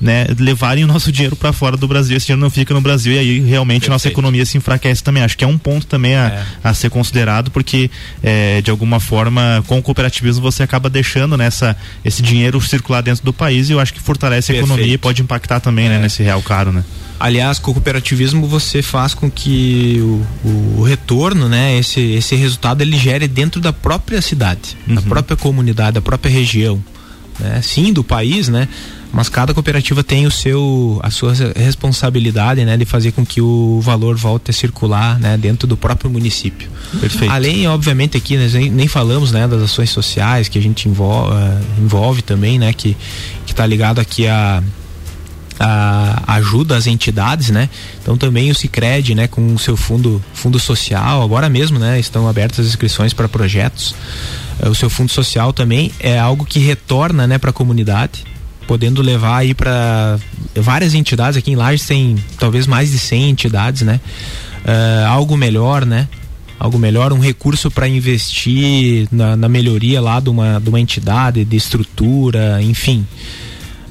né, 0.00 0.26
levarem 0.38 0.84
o 0.84 0.86
nosso 0.86 1.10
dinheiro 1.10 1.34
para 1.34 1.52
fora 1.52 1.76
do 1.76 1.88
Brasil, 1.88 2.16
esse 2.16 2.26
dinheiro 2.26 2.40
não 2.40 2.50
fica 2.50 2.72
no 2.72 2.80
Brasil 2.80 3.12
e 3.12 3.18
aí 3.18 3.40
realmente 3.40 3.80
Perfeito. 3.80 3.92
nossa 3.92 4.08
economia 4.08 4.46
se 4.46 4.56
enfraquece 4.56 5.02
também. 5.02 5.22
Acho 5.22 5.36
que 5.36 5.44
é 5.44 5.46
um 5.46 5.58
ponto 5.58 5.86
também 5.86 6.14
a, 6.14 6.26
é. 6.28 6.46
a 6.62 6.74
ser 6.74 6.90
considerado, 6.90 7.50
porque 7.50 7.90
é, 8.22 8.62
de 8.62 8.70
alguma 8.70 9.00
forma, 9.00 9.62
com 9.66 9.78
o 9.78 9.82
cooperativismo 9.82 10.42
você 10.42 10.62
acaba 10.62 10.88
deixando 10.88 11.36
nessa 11.36 11.76
esse 12.04 12.22
dinheiro 12.22 12.60
circular 12.60 13.02
dentro 13.02 13.24
do 13.24 13.32
país 13.32 13.68
e 13.68 13.72
eu 13.72 13.80
acho 13.80 13.92
que 13.92 14.00
fortalece 14.00 14.52
Perfeito. 14.52 14.70
a 14.70 14.74
economia 14.74 14.94
e 14.94 14.98
pode 14.98 15.22
impactar 15.22 15.60
também 15.60 15.88
né, 15.88 15.94
é. 15.94 15.98
né, 15.98 16.02
nesse 16.04 16.22
real 16.22 16.42
caro, 16.42 16.72
né? 16.72 16.84
Aliás, 17.20 17.58
com 17.58 17.72
o 17.72 17.74
cooperativismo 17.74 18.46
você 18.46 18.80
faz 18.80 19.12
com 19.12 19.28
que 19.28 19.98
o, 20.44 20.78
o, 20.78 20.82
retorno, 20.82 21.48
né, 21.48 21.76
esse, 21.76 22.00
esse 22.00 22.36
resultado 22.36 22.80
ele 22.80 22.96
gere 22.96 23.26
dentro 23.26 23.60
da 23.60 23.72
própria 23.72 24.22
cidade, 24.22 24.76
uhum. 24.86 24.94
da 24.94 25.02
própria 25.02 25.36
comunidade, 25.36 25.94
da 25.94 26.00
própria 26.00 26.30
região, 26.30 26.82
né? 27.40 27.60
Sim, 27.60 27.92
do 27.92 28.04
país, 28.04 28.48
né? 28.48 28.68
Mas 29.12 29.28
cada 29.28 29.54
cooperativa 29.54 30.04
tem 30.04 30.26
o 30.26 30.30
seu 30.30 31.00
a 31.02 31.10
sua 31.10 31.32
responsabilidade 31.56 32.64
né 32.64 32.76
de 32.76 32.84
fazer 32.84 33.12
com 33.12 33.24
que 33.24 33.40
o 33.40 33.80
valor 33.80 34.16
volte 34.16 34.50
a 34.50 34.54
circular 34.54 35.18
né 35.18 35.36
dentro 35.36 35.66
do 35.66 35.76
próprio 35.76 36.10
município 36.10 36.68
perfeito 37.00 37.32
além 37.32 37.66
obviamente 37.66 38.16
aqui 38.16 38.36
né, 38.36 38.48
nem, 38.70 38.88
falamos 38.88 39.32
né 39.32 39.48
das 39.48 39.62
ações 39.62 39.90
sociais 39.90 40.48
que 40.48 40.58
a 40.58 40.62
gente 40.62 40.88
envolve, 40.88 41.32
uh, 41.32 41.82
envolve 41.82 42.22
também 42.22 42.58
né 42.58 42.72
que 42.72 42.96
que 43.46 43.52
está 43.52 43.64
ligado 43.66 44.00
aqui 44.00 44.26
a 44.26 44.62
a 45.60 46.34
ajuda 46.34 46.76
às 46.76 46.86
entidades, 46.86 47.50
né? 47.50 47.68
Então 48.00 48.16
também 48.16 48.48
o 48.48 48.54
Sicredi, 48.54 49.12
né, 49.12 49.26
com 49.26 49.54
o 49.54 49.58
seu 49.58 49.76
fundo 49.76 50.22
fundo 50.32 50.56
social, 50.56 51.20
agora 51.20 51.48
mesmo, 51.48 51.80
né, 51.80 51.98
estão 51.98 52.28
abertas 52.28 52.60
as 52.60 52.66
inscrições 52.66 53.12
para 53.12 53.28
projetos. 53.28 53.92
Uh, 54.62 54.68
o 54.68 54.74
seu 54.76 54.88
fundo 54.88 55.10
social 55.10 55.52
também 55.52 55.90
é 55.98 56.16
algo 56.16 56.44
que 56.44 56.60
retorna, 56.60 57.26
né, 57.26 57.38
para 57.38 57.50
a 57.50 57.52
comunidade 57.52 58.24
podendo 58.68 59.00
levar 59.00 59.38
aí 59.38 59.54
para 59.54 60.18
várias 60.54 60.92
entidades 60.92 61.38
aqui 61.38 61.50
em 61.50 61.56
Lages 61.56 61.86
tem 61.86 62.16
talvez 62.38 62.66
mais 62.66 62.90
de 62.90 62.98
100 62.98 63.30
entidades, 63.30 63.80
né? 63.80 63.98
Uh, 64.62 65.08
algo 65.08 65.38
melhor, 65.38 65.86
né? 65.86 66.06
Algo 66.60 66.78
melhor, 66.78 67.10
um 67.12 67.18
recurso 67.18 67.70
para 67.70 67.88
investir 67.88 69.08
na, 69.10 69.36
na, 69.36 69.48
melhoria 69.48 70.02
lá 70.02 70.20
de 70.20 70.28
uma, 70.28 70.60
de 70.60 70.68
uma 70.68 70.78
entidade, 70.78 71.44
de 71.46 71.56
estrutura, 71.56 72.60
enfim. 72.60 73.06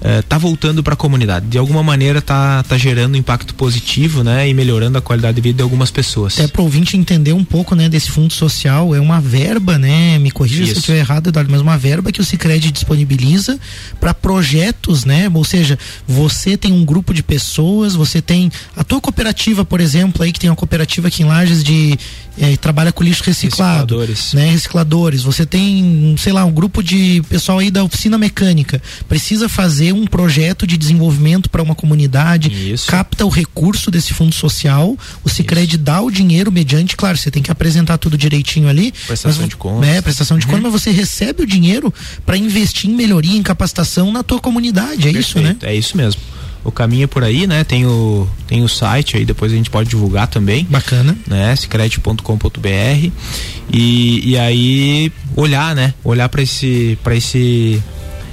É, 0.01 0.21
tá 0.21 0.37
voltando 0.37 0.83
para 0.83 0.93
a 0.93 0.97
comunidade. 0.97 1.47
De 1.47 1.57
alguma 1.57 1.81
maneira 1.83 2.21
tá, 2.21 2.63
tá 2.63 2.77
gerando 2.77 3.17
impacto 3.17 3.53
positivo, 3.55 4.23
né? 4.23 4.47
E 4.47 4.53
melhorando 4.53 4.97
a 4.97 5.01
qualidade 5.01 5.35
de 5.35 5.41
vida 5.41 5.57
de 5.57 5.63
algumas 5.63 5.91
pessoas. 5.91 6.33
Até 6.33 6.47
para 6.47 6.61
o 6.61 6.65
ouvinte 6.65 6.95
entender 6.95 7.33
um 7.33 7.43
pouco, 7.43 7.75
né, 7.75 7.89
desse 7.89 8.11
fundo 8.11 8.33
social, 8.33 8.93
é 8.93 8.99
uma 8.99 9.19
verba, 9.19 9.77
né? 9.77 10.17
Me 10.19 10.31
corrija 10.31 10.65
se 10.65 10.71
eu 10.71 10.77
estiver 10.77 10.99
errado, 10.99 11.27
Eduardo, 11.27 11.51
mas 11.51 11.61
uma 11.61 11.77
verba 11.77 12.11
que 12.11 12.21
o 12.21 12.25
Sicredi 12.25 12.71
disponibiliza 12.71 13.59
para 13.99 14.13
projetos, 14.13 15.05
né? 15.05 15.29
Ou 15.33 15.43
seja, 15.43 15.77
você 16.07 16.55
tem 16.57 16.71
um 16.71 16.85
grupo 16.85 17.13
de 17.13 17.23
pessoas, 17.23 17.95
você 17.95 18.21
tem 18.21 18.51
a 18.75 18.83
tua 18.83 19.01
cooperativa, 19.01 19.65
por 19.65 19.81
exemplo, 19.81 20.23
aí 20.23 20.31
que 20.31 20.39
tem 20.39 20.49
uma 20.49 20.55
cooperativa 20.55 21.07
aqui 21.07 21.23
em 21.23 21.25
Lages 21.25 21.63
de 21.63 21.97
eh, 22.39 22.55
trabalha 22.57 22.91
com 22.91 23.03
lixo 23.03 23.23
reciclado, 23.23 23.97
Recicladores. 23.99 24.33
né? 24.33 24.51
Recicladores. 24.51 25.23
Você 25.23 25.45
tem, 25.45 26.15
sei 26.17 26.31
lá, 26.33 26.45
um 26.45 26.51
grupo 26.51 26.83
de 26.83 27.21
pessoal 27.29 27.59
aí 27.59 27.71
da 27.71 27.83
oficina 27.83 28.17
mecânica, 28.17 28.81
precisa 29.07 29.49
fazer 29.49 29.86
um 29.93 30.05
projeto 30.05 30.65
de 30.65 30.77
desenvolvimento 30.77 31.49
para 31.49 31.61
uma 31.61 31.75
comunidade, 31.75 32.75
capta 32.87 33.25
o 33.25 33.29
recurso 33.29 33.89
desse 33.91 34.13
fundo 34.13 34.33
social, 34.33 34.97
o 35.23 35.29
Sicredi 35.29 35.77
dá 35.77 36.01
o 36.01 36.11
dinheiro 36.11 36.51
mediante, 36.51 36.95
claro, 36.95 37.17
você 37.17 37.31
tem 37.31 37.43
que 37.43 37.51
apresentar 37.51 37.97
tudo 37.97 38.17
direitinho 38.17 38.67
ali, 38.67 38.91
Prestação 39.05 39.41
mas, 39.41 39.49
de 39.49 39.55
contas. 39.55 39.89
É, 39.89 40.01
prestação 40.01 40.37
de 40.37 40.45
contas, 40.45 40.63
mas 40.63 40.71
você 40.71 40.91
recebe 40.91 41.43
o 41.43 41.45
dinheiro 41.45 41.93
para 42.25 42.37
investir 42.37 42.89
em 42.89 42.93
melhoria, 42.93 43.37
em 43.37 43.43
capacitação 43.43 44.11
na 44.11 44.23
tua 44.23 44.39
comunidade, 44.39 45.07
é 45.07 45.11
isso, 45.11 45.37
né? 45.39 45.49
Perfeito, 45.49 45.65
É 45.65 45.75
isso 45.75 45.97
mesmo. 45.97 46.21
O 46.67 46.71
caminho 46.71 47.05
é 47.05 47.07
por 47.07 47.23
aí, 47.23 47.47
né? 47.47 47.63
Tem 47.63 47.85
o, 47.85 48.27
tem 48.45 48.61
o 48.61 48.67
site 48.67 49.15
aí, 49.15 49.23
depois 49.23 49.53
a 49.53 49.55
gente 49.55 49.69
pode 49.69 49.89
divulgar 49.89 50.27
também. 50.27 50.65
Bacana. 50.69 51.15
Né? 51.25 51.55
Sicredi.com.br 51.55 53.11
e, 53.71 54.31
e 54.31 54.37
aí 54.37 55.11
olhar, 55.33 55.73
né? 55.73 55.93
Olhar 56.03 56.27
para 56.27 56.41
esse 56.41 56.97
para 57.01 57.15
esse 57.15 57.81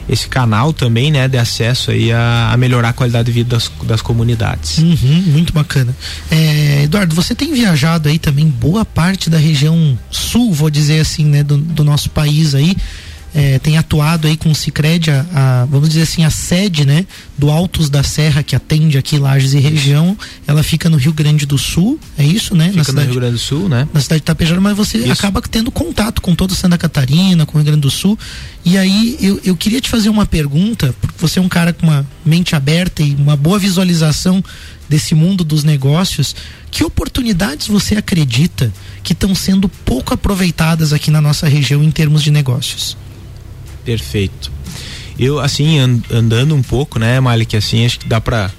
esse 0.09 0.29
canal 0.29 0.73
também, 0.73 1.11
né, 1.11 1.29
de 1.29 1.39
acesso 1.39 1.91
aí 1.91 2.13
a, 2.13 2.51
a 2.53 2.57
melhorar 2.57 2.91
a 2.91 2.93
qualidade 2.93 3.27
de 3.27 3.33
vida 3.33 3.51
das, 3.51 3.71
das 3.85 4.03
comunidades. 4.03 4.79
Uhum, 4.79 5.25
muito 5.29 5.53
bacana. 5.53 5.95
É, 6.31 6.83
Eduardo, 6.85 7.15
você 7.15 7.35
tem 7.35 7.53
viajado 7.53 8.09
aí 8.09 8.19
também 8.19 8.47
boa 8.49 8.85
parte 8.85 9.31
da 9.31 9.39
região 9.39 9.99
sul, 10.11 10.53
vou 10.53 10.71
dizer 10.71 11.01
assim, 11.01 11.25
né, 11.25 11.43
do, 11.43 11.57
do 11.57 11.85
nosso 11.85 12.11
país 12.11 12.55
aí. 12.55 12.77
É, 13.37 13.59
tem 13.59 13.77
atuado 13.77 14.29
aí 14.29 14.37
com 14.37 14.49
o 14.53 14.55
Cicred, 14.55 15.11
a, 15.11 15.27
a- 15.35 15.65
vamos 15.65 15.89
dizer 15.89 16.03
assim, 16.03 16.25
a 16.25 16.31
sede, 16.31 16.85
né, 16.87 17.05
do 17.37 17.51
Altos 17.51 17.91
da 17.91 18.05
Serra, 18.05 18.45
que 18.45 18.55
atende 18.55 18.97
aqui 18.97 19.19
Lages 19.19 19.55
e 19.55 19.59
região, 19.59 20.17
ela 20.47 20.63
fica 20.63 20.89
no 20.89 20.97
Rio 20.97 21.13
Grande 21.13 21.45
do 21.45 21.59
Sul, 21.59 21.99
é 22.17 22.25
isso, 22.25 22.55
né? 22.55 22.67
Fica 22.69 22.93
no 22.93 23.01
Rio 23.13 23.21
Grande 23.21 23.33
do 23.33 23.39
Sul, 23.41 23.69
né? 23.69 23.89
na 23.93 24.01
cidade 24.01 24.21
de 24.21 24.25
Tapejara, 24.25 24.61
mas 24.61 24.77
você 24.77 24.99
acaba 25.19 25.43
tendo 25.43 25.73
contato 25.73 26.23
com 26.23 26.33
toda 26.33 26.55
Santa 26.55 26.79
Catarina, 26.79 27.45
com 27.45 27.55
o 27.55 27.61
Rio 27.61 27.65
Grande 27.67 27.81
do 27.81 27.91
Sul. 27.91 28.17
E 28.65 28.79
aí 28.79 29.19
eu, 29.21 29.41
eu 29.45 29.57
queria 29.57 29.81
te 29.81 29.89
fazer 29.91 30.11
uma 30.11 30.25
pergunta, 30.27 30.95
porque 31.01 31.17
você 31.21 31.41
é 31.41 31.43
um 31.43 31.49
cara 31.49 31.73
com 31.73 31.87
uma 31.89 32.07
mente 32.25 32.55
aberta 32.55 33.03
e 33.03 33.17
uma 33.17 33.37
boa 33.37 33.59
visualização 33.59 34.45
desse 34.89 35.13
mundo 35.13 35.43
dos 35.43 35.65
negócios. 35.65 36.37
Que 36.71 36.85
oportunidades 36.85 37.67
você 37.67 37.97
acredita 37.97 38.73
que 39.03 39.13
estão 39.13 39.35
sendo 39.35 39.69
pouco 39.69 40.15
aproveitadas 40.15 40.93
aqui 40.93 41.11
na 41.11 41.21
nossa 41.21 41.49
região 41.49 41.83
em 41.83 41.91
termos 41.91 42.23
de 42.23 42.31
negócios? 42.31 42.97
Perfeito. 43.85 44.51
Eu, 45.19 45.39
assim, 45.39 45.79
an- 45.79 46.01
andando 46.11 46.55
um 46.55 46.63
pouco, 46.63 46.99
né, 46.99 47.21
Malik, 47.21 47.57
assim, 47.57 47.85
acho 47.87 48.01
que 48.01 48.09
dá 48.09 48.21
pra, 48.21 48.51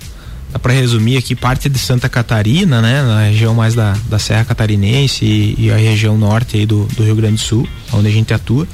dá 0.51 0.57
pra 0.59 0.71
resumir 0.71 1.17
aqui 1.17 1.35
parte 1.35 1.67
de 1.67 1.77
Santa 1.77 2.07
Catarina, 2.07 2.81
né, 2.81 3.01
na 3.03 3.23
região 3.23 3.53
mais 3.53 3.75
da, 3.75 3.93
da 4.09 4.17
Serra 4.19 4.45
Catarinense 4.45 5.25
e, 5.25 5.55
e 5.65 5.71
a 5.71 5.75
região 5.75 6.17
norte 6.17 6.55
aí 6.57 6.65
do, 6.65 6.85
do 6.95 7.03
Rio 7.03 7.15
Grande 7.15 7.35
do 7.35 7.41
Sul, 7.41 7.67
onde 7.91 8.07
a 8.07 8.11
gente 8.11 8.33
atua. 8.33 8.65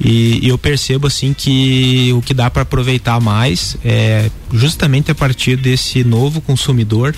E, 0.00 0.40
e 0.46 0.48
eu 0.48 0.56
percebo, 0.58 1.06
assim, 1.06 1.32
que 1.34 2.12
o 2.14 2.22
que 2.22 2.32
dá 2.34 2.48
para 2.50 2.62
aproveitar 2.62 3.20
mais 3.20 3.76
é 3.84 4.30
justamente 4.52 5.10
a 5.10 5.14
partir 5.14 5.56
desse 5.56 6.04
novo 6.04 6.40
consumidor, 6.40 7.14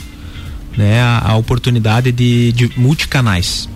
né, 0.76 1.00
a, 1.00 1.30
a 1.32 1.36
oportunidade 1.36 2.10
de, 2.12 2.52
de 2.52 2.70
multicanais 2.76 3.68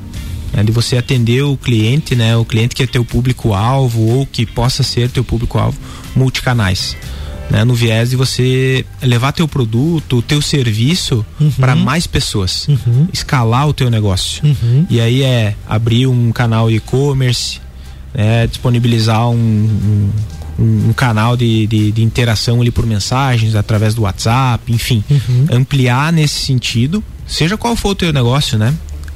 né, 0.53 0.63
de 0.63 0.71
você 0.73 0.97
atender 0.97 1.43
o 1.43 1.57
cliente, 1.57 2.15
né, 2.15 2.37
o 2.37 2.45
cliente 2.45 2.75
que 2.75 2.83
é 2.83 2.87
teu 2.87 3.05
público-alvo 3.05 4.01
ou 4.03 4.27
que 4.27 4.45
possa 4.47 4.83
ser 4.83 5.11
teu 5.11 5.25
público-alvo, 5.25 5.79
multicanais. 6.15 6.97
Né, 7.51 7.65
no 7.65 7.75
viés 7.75 8.11
de 8.11 8.17
você 8.17 8.85
levar 9.03 9.33
teu 9.33 9.47
produto, 9.47 10.23
teu 10.23 10.41
serviço 10.41 11.25
para 11.59 11.75
mais 11.77 12.07
pessoas, 12.07 12.67
escalar 13.13 13.69
o 13.69 13.75
teu 13.75 13.91
negócio. 13.91 14.43
E 14.89 14.99
aí 15.01 15.23
é 15.23 15.55
abrir 15.69 16.07
um 16.07 16.33
canal 16.33 16.71
e-commerce, 16.71 17.61
né, 18.15 18.47
disponibilizar 18.47 19.29
um, 19.29 19.37
um, 20.59 20.65
um- 20.89 20.93
canal 20.95 21.37
de, 21.37 21.67
de, 21.67 21.93
de 21.93 22.03
interação 22.03 22.61
ali 22.61 22.71
por 22.71 22.87
mensagens 22.87 23.55
através 23.55 23.95
do 23.95 24.03
WhatsApp, 24.03 24.73
enfim, 24.73 25.03
ampliar 25.51 26.11
nesse 26.13 26.41
sentido, 26.47 27.03
seja 27.27 27.57
qual 27.59 27.77
for 27.77 27.91
o 27.91 27.95
teu 27.95 28.13
negócio, 28.15 28.57
né? 28.57 28.73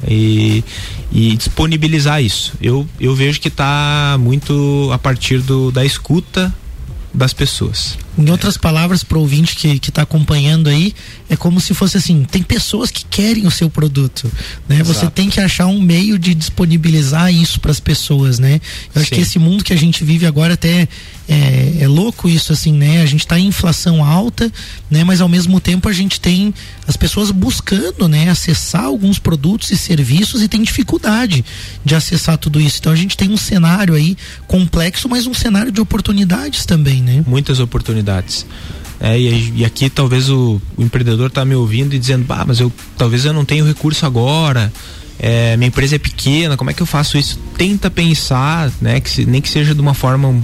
E, 0.06 0.62
e 1.10 1.36
disponibilizar 1.36 2.22
isso. 2.22 2.52
Eu, 2.60 2.86
eu 3.00 3.14
vejo 3.14 3.40
que 3.40 3.48
está 3.48 4.16
muito 4.20 4.90
a 4.92 4.98
partir 4.98 5.40
do, 5.40 5.70
da 5.70 5.84
escuta 5.84 6.52
das 7.14 7.32
pessoas. 7.32 7.96
Em 8.18 8.30
outras 8.30 8.56
palavras, 8.56 9.04
para 9.04 9.18
o 9.18 9.20
ouvinte 9.20 9.54
que 9.56 9.88
está 9.88 10.02
acompanhando 10.02 10.68
aí, 10.68 10.94
é 11.28 11.36
como 11.36 11.60
se 11.60 11.74
fosse 11.74 11.98
assim: 11.98 12.24
tem 12.24 12.42
pessoas 12.42 12.90
que 12.90 13.04
querem 13.04 13.46
o 13.46 13.50
seu 13.50 13.68
produto, 13.68 14.30
né? 14.68 14.82
Você 14.82 15.10
tem 15.10 15.28
que 15.28 15.40
achar 15.40 15.66
um 15.66 15.80
meio 15.80 16.18
de 16.18 16.34
disponibilizar 16.34 17.32
isso 17.32 17.60
para 17.60 17.70
as 17.70 17.80
pessoas, 17.80 18.38
né? 18.38 18.60
Eu 18.94 19.02
acho 19.02 19.10
Sim. 19.10 19.16
que 19.16 19.20
esse 19.20 19.38
mundo 19.38 19.62
que 19.62 19.72
a 19.72 19.76
gente 19.76 20.02
vive 20.04 20.26
agora 20.26 20.54
até 20.54 20.88
é, 21.28 21.78
é 21.80 21.88
louco 21.88 22.28
isso 22.28 22.52
assim, 22.52 22.72
né? 22.72 23.02
A 23.02 23.06
gente 23.06 23.20
está 23.20 23.38
em 23.38 23.46
inflação 23.46 24.04
alta, 24.04 24.50
né? 24.90 25.02
Mas 25.04 25.20
ao 25.20 25.28
mesmo 25.28 25.60
tempo 25.60 25.88
a 25.88 25.92
gente 25.92 26.20
tem 26.20 26.54
as 26.86 26.96
pessoas 26.96 27.30
buscando, 27.30 28.08
né? 28.08 28.30
Acessar 28.30 28.84
alguns 28.84 29.18
produtos 29.18 29.70
e 29.70 29.76
serviços 29.76 30.42
e 30.42 30.48
tem 30.48 30.62
dificuldade 30.62 31.44
de 31.84 31.94
acessar 31.94 32.38
tudo 32.38 32.60
isso. 32.60 32.78
Então 32.80 32.92
a 32.92 32.96
gente 32.96 33.16
tem 33.16 33.30
um 33.30 33.36
cenário 33.36 33.94
aí 33.94 34.16
complexo, 34.46 35.08
mas 35.08 35.26
um 35.26 35.34
cenário 35.34 35.72
de 35.72 35.80
oportunidades 35.80 36.64
também, 36.64 37.02
né? 37.02 37.24
Muitas 37.26 37.58
oportunidades. 37.58 38.05
É, 39.00 39.18
e, 39.18 39.52
e 39.56 39.64
aqui 39.64 39.90
talvez 39.90 40.30
o, 40.30 40.60
o 40.76 40.82
empreendedor 40.82 41.30
tá 41.30 41.44
me 41.44 41.54
ouvindo 41.54 41.94
e 41.94 41.98
dizendo, 41.98 42.24
bah, 42.24 42.44
mas 42.46 42.60
eu 42.60 42.72
talvez 42.96 43.24
eu 43.24 43.32
não 43.32 43.44
tenho 43.44 43.66
recurso 43.66 44.06
agora. 44.06 44.72
é, 45.18 45.56
minha 45.56 45.68
empresa 45.68 45.96
é 45.96 45.98
pequena, 45.98 46.56
como 46.56 46.70
é 46.70 46.74
que 46.74 46.82
eu 46.82 46.86
faço 46.86 47.16
isso? 47.18 47.38
Tenta 47.56 47.90
pensar, 47.90 48.70
né, 48.80 49.00
que 49.00 49.08
se- 49.10 49.24
nem 49.26 49.40
que 49.40 49.48
seja 49.48 49.74
de 49.74 49.80
uma 49.80 49.94
forma 49.94 50.42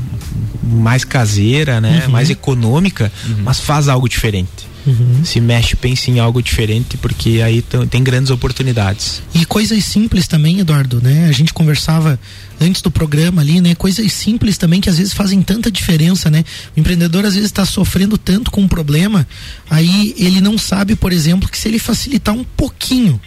mais 0.62 1.04
caseira, 1.04 1.80
né, 1.80 2.02
Uhum. 2.06 2.12
mais 2.12 2.30
econômica, 2.30 3.10
mas 3.44 3.60
faz 3.60 3.88
algo 3.88 4.08
diferente. 4.08 4.70
Uhum. 4.86 5.24
Se 5.24 5.40
mexe, 5.40 5.76
pense 5.76 6.10
em 6.10 6.18
algo 6.18 6.42
diferente, 6.42 6.96
porque 6.96 7.40
aí 7.44 7.62
tem 7.90 8.02
grandes 8.02 8.30
oportunidades. 8.30 9.22
E 9.34 9.44
coisas 9.46 9.84
simples 9.84 10.26
também, 10.26 10.58
Eduardo, 10.60 11.00
né? 11.02 11.26
A 11.28 11.32
gente 11.32 11.52
conversava 11.54 12.18
antes 12.62 12.80
do 12.80 12.90
programa 12.90 13.42
ali, 13.42 13.60
né? 13.60 13.74
Coisas 13.74 14.12
simples 14.12 14.56
também 14.56 14.80
que 14.80 14.88
às 14.88 14.98
vezes 14.98 15.12
fazem 15.12 15.42
tanta 15.42 15.70
diferença, 15.70 16.30
né? 16.30 16.44
O 16.76 16.80
empreendedor 16.80 17.24
às 17.24 17.34
vezes 17.34 17.48
está 17.48 17.64
sofrendo 17.64 18.16
tanto 18.16 18.50
com 18.50 18.62
um 18.62 18.68
problema, 18.68 19.26
aí 19.68 20.14
ele 20.16 20.40
não 20.40 20.56
sabe, 20.56 20.94
por 20.94 21.12
exemplo, 21.12 21.48
que 21.48 21.58
se 21.58 21.68
ele 21.68 21.78
facilitar 21.78 22.34
um 22.34 22.44
pouquinho 22.44 23.20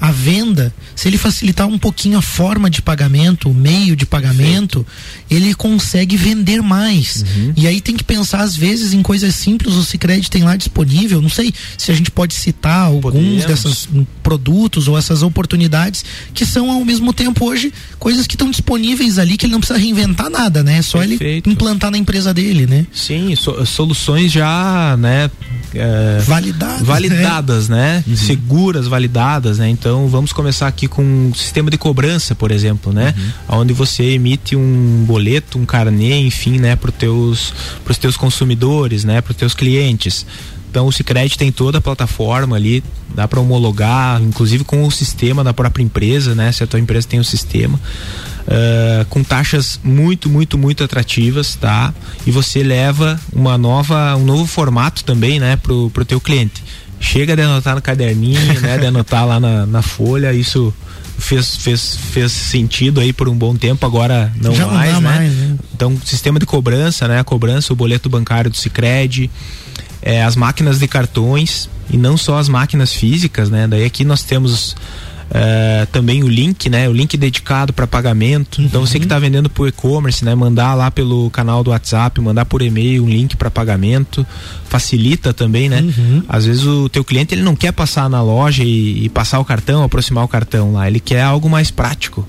a 0.00 0.10
venda, 0.10 0.72
se 0.94 1.08
ele 1.08 1.16
facilitar 1.16 1.66
um 1.66 1.78
pouquinho 1.78 2.18
a 2.18 2.22
forma 2.22 2.68
de 2.68 2.82
pagamento, 2.82 3.48
o 3.50 3.54
meio 3.54 3.96
de 3.96 4.04
pagamento, 4.04 4.84
ele 5.30 5.54
consegue 5.54 6.16
vender 6.16 6.60
mais. 6.62 7.24
E 7.56 7.66
aí 7.66 7.80
tem 7.80 7.96
que 7.96 8.04
pensar 8.04 8.40
às 8.42 8.56
vezes 8.56 8.92
em 8.92 9.02
coisas 9.02 9.34
simples, 9.34 9.74
o 9.74 9.84
Sicredi 9.84 10.30
tem 10.30 10.42
lá 10.42 10.56
disponível, 10.56 11.22
não 11.22 11.28
sei 11.28 11.52
se 11.78 11.90
a 11.90 11.94
gente 11.94 12.10
pode 12.10 12.34
citar 12.34 12.86
alguns 12.86 13.44
desses 13.44 13.88
produtos 14.22 14.88
ou 14.88 14.96
essas 14.98 15.22
oportunidades 15.22 16.04
que 16.32 16.44
são 16.44 16.70
ao 16.70 16.84
mesmo 16.84 17.12
tempo 17.12 17.44
hoje 17.44 17.72
coisas 17.98 18.26
que 18.26 18.34
estão 18.34 18.50
disponíveis 18.50 19.18
ali 19.18 19.36
que 19.36 19.46
ele 19.46 19.52
não 19.52 19.60
precisa 19.60 19.78
reinventar 19.78 20.28
nada, 20.30 20.62
né? 20.62 20.78
É 20.78 20.82
só 20.82 21.02
ele 21.02 21.16
implantar 21.46 21.90
na 21.90 21.98
empresa 21.98 22.32
dele, 22.34 22.66
né? 22.66 22.86
Sim, 22.92 23.34
so- 23.36 23.64
soluções 23.66 24.30
já, 24.32 24.96
né? 24.98 25.30
é, 25.74 26.18
Validadas, 26.24 26.82
Validadas, 26.82 27.68
né? 27.68 28.04
Seguras, 28.16 28.86
validadas, 28.86 29.58
né? 29.58 29.68
Então 29.68 29.83
vamos 30.08 30.32
começar 30.32 30.66
aqui 30.66 30.88
com 30.88 31.02
um 31.02 31.34
sistema 31.34 31.70
de 31.70 31.76
cobrança, 31.76 32.34
por 32.34 32.50
exemplo, 32.50 32.92
né? 32.92 33.14
Onde 33.48 33.72
você 33.72 34.02
emite 34.02 34.56
um 34.56 35.04
boleto, 35.06 35.58
um 35.58 35.66
carnê, 35.66 36.20
enfim, 36.20 36.58
né? 36.58 36.74
Para 36.76 36.90
teus, 36.90 37.52
pros 37.84 37.98
teus 37.98 38.16
consumidores, 38.16 39.04
né? 39.04 39.20
Para 39.20 39.32
os 39.32 39.36
teus 39.36 39.54
clientes. 39.54 40.26
Então 40.70 40.86
o 40.86 40.92
Sicredi 40.92 41.38
tem 41.38 41.52
toda 41.52 41.78
a 41.78 41.80
plataforma 41.80 42.56
ali, 42.56 42.82
dá 43.14 43.28
para 43.28 43.38
homologar, 43.40 44.20
inclusive 44.20 44.64
com 44.64 44.84
o 44.84 44.90
sistema 44.90 45.44
da 45.44 45.52
própria 45.52 45.84
empresa, 45.84 46.34
né? 46.34 46.50
Se 46.50 46.64
a 46.64 46.66
tua 46.66 46.80
empresa 46.80 47.06
tem 47.06 47.20
um 47.20 47.24
sistema. 47.24 47.78
ah, 48.48 49.06
com 49.08 49.22
taxas 49.22 49.80
muito, 49.82 50.28
muito, 50.28 50.58
muito 50.58 50.84
atrativas, 50.84 51.54
tá? 51.54 51.94
E 52.26 52.30
você 52.30 52.62
leva 52.62 53.18
uma 53.32 53.56
nova, 53.56 54.16
um 54.16 54.24
novo 54.24 54.46
formato 54.46 55.04
também, 55.04 55.38
né, 55.40 55.56
pro, 55.56 55.90
pro 55.90 56.04
teu 56.04 56.20
cliente. 56.20 56.62
Chega 57.04 57.36
de 57.36 57.42
anotar 57.42 57.74
no 57.74 57.82
caderninho, 57.82 58.60
né, 58.62 58.78
de 58.78 58.86
anotar 58.86 59.26
lá 59.26 59.38
na, 59.38 59.66
na 59.66 59.82
folha, 59.82 60.32
isso 60.32 60.72
fez, 61.18 61.56
fez, 61.56 61.96
fez 61.96 62.32
sentido 62.32 62.98
aí 62.98 63.12
por 63.12 63.28
um 63.28 63.36
bom 63.36 63.54
tempo, 63.54 63.84
agora 63.84 64.32
não 64.40 64.54
Já 64.54 64.66
mais, 64.66 64.94
né? 64.94 65.00
mais, 65.00 65.32
né? 65.32 65.56
Então, 65.74 66.00
sistema 66.02 66.38
de 66.38 66.46
cobrança, 66.46 67.06
né? 67.06 67.20
A 67.20 67.24
cobrança, 67.24 67.72
o 67.74 67.76
boleto 67.76 68.08
bancário 68.08 68.50
do 68.50 68.56
Sicredi, 68.56 69.30
é, 70.00 70.24
as 70.24 70.34
máquinas 70.34 70.78
de 70.78 70.88
cartões 70.88 71.68
e 71.90 71.98
não 71.98 72.16
só 72.16 72.38
as 72.38 72.48
máquinas 72.48 72.92
físicas, 72.94 73.50
né? 73.50 73.66
Daí 73.68 73.84
aqui 73.84 74.02
nós 74.02 74.22
temos 74.22 74.74
é, 75.30 75.86
também 75.90 76.22
o 76.22 76.28
link, 76.28 76.68
né? 76.68 76.88
O 76.88 76.92
link 76.92 77.16
dedicado 77.16 77.72
para 77.72 77.86
pagamento. 77.86 78.60
Então 78.60 78.80
você 78.80 78.98
que 78.98 79.04
está 79.04 79.18
vendendo 79.18 79.48
por 79.48 79.68
e-commerce, 79.68 80.24
né? 80.24 80.34
Mandar 80.34 80.74
lá 80.74 80.90
pelo 80.90 81.30
canal 81.30 81.62
do 81.64 81.70
WhatsApp, 81.70 82.20
mandar 82.20 82.44
por 82.44 82.62
e-mail 82.62 83.04
um 83.04 83.08
link 83.08 83.36
para 83.36 83.50
pagamento, 83.50 84.26
facilita 84.68 85.32
também, 85.32 85.68
né? 85.68 85.82
Às 86.28 86.46
vezes 86.46 86.64
o 86.64 86.88
teu 86.88 87.04
cliente 87.04 87.34
ele 87.34 87.42
não 87.42 87.56
quer 87.56 87.72
passar 87.72 88.08
na 88.08 88.22
loja 88.22 88.62
e, 88.62 89.04
e 89.04 89.08
passar 89.08 89.38
o 89.40 89.44
cartão, 89.44 89.82
aproximar 89.82 90.24
o 90.24 90.28
cartão 90.28 90.72
lá, 90.72 90.86
ele 90.86 91.00
quer 91.00 91.22
algo 91.22 91.48
mais 91.48 91.70
prático. 91.70 92.26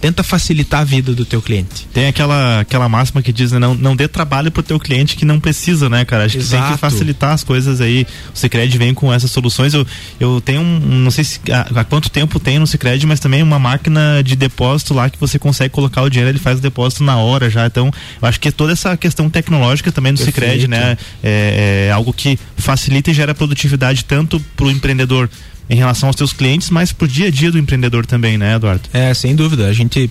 Tenta 0.00 0.22
facilitar 0.22 0.80
a 0.80 0.84
vida 0.84 1.12
do 1.12 1.24
teu 1.24 1.40
cliente. 1.40 1.86
Tem 1.92 2.06
aquela, 2.06 2.60
aquela 2.60 2.88
máxima 2.88 3.22
que 3.22 3.32
diz, 3.32 3.52
né, 3.52 3.58
não, 3.58 3.74
não 3.74 3.96
dê 3.96 4.06
trabalho 4.06 4.50
pro 4.50 4.62
teu 4.62 4.78
cliente 4.78 5.16
que 5.16 5.24
não 5.24 5.40
precisa, 5.40 5.88
né, 5.88 6.04
cara? 6.04 6.24
Acho 6.24 6.38
que 6.38 6.44
tem 6.44 6.58
que 6.58 6.66
Exato. 6.66 6.78
facilitar 6.78 7.32
as 7.32 7.42
coisas 7.42 7.80
aí. 7.80 8.06
O 8.34 8.38
Cicred 8.38 8.76
vem 8.78 8.92
com 8.94 9.12
essas 9.12 9.30
soluções. 9.30 9.74
Eu, 9.74 9.86
eu 10.20 10.40
tenho 10.40 10.60
um, 10.60 10.78
não 10.78 11.10
sei 11.10 11.24
se, 11.24 11.40
há, 11.50 11.80
há 11.80 11.84
quanto 11.84 12.10
tempo 12.10 12.38
tem 12.38 12.58
no 12.58 12.66
Cicred, 12.66 13.06
mas 13.06 13.20
também 13.20 13.42
uma 13.42 13.58
máquina 13.58 14.22
de 14.22 14.36
depósito 14.36 14.94
lá 14.94 15.08
que 15.08 15.18
você 15.18 15.38
consegue 15.38 15.70
colocar 15.70 16.02
o 16.02 16.10
dinheiro, 16.10 16.30
ele 16.30 16.38
faz 16.38 16.58
o 16.58 16.62
depósito 16.62 17.02
na 17.02 17.16
hora 17.16 17.48
já. 17.48 17.66
Então, 17.66 17.90
eu 18.20 18.28
acho 18.28 18.38
que 18.38 18.50
toda 18.52 18.72
essa 18.72 18.96
questão 18.96 19.30
tecnológica 19.30 19.90
também 19.90 20.12
do 20.12 20.18
Perfeito. 20.18 20.44
Cicred, 20.44 20.68
né, 20.68 20.98
é, 21.22 21.86
é 21.88 21.92
algo 21.92 22.12
que 22.12 22.38
facilita 22.56 23.10
e 23.10 23.14
gera 23.14 23.34
produtividade 23.34 24.04
tanto 24.04 24.40
pro 24.56 24.70
empreendedor 24.70 25.28
em 25.68 25.76
relação 25.76 26.08
aos 26.08 26.16
seus 26.16 26.32
clientes, 26.32 26.70
mas 26.70 26.92
pro 26.92 27.08
dia 27.08 27.28
a 27.28 27.30
dia 27.30 27.50
do 27.50 27.58
empreendedor 27.58 28.06
também, 28.06 28.38
né, 28.38 28.54
Eduardo? 28.54 28.88
É, 28.92 29.12
sem 29.14 29.34
dúvida. 29.34 29.66
A 29.66 29.72
gente 29.72 30.10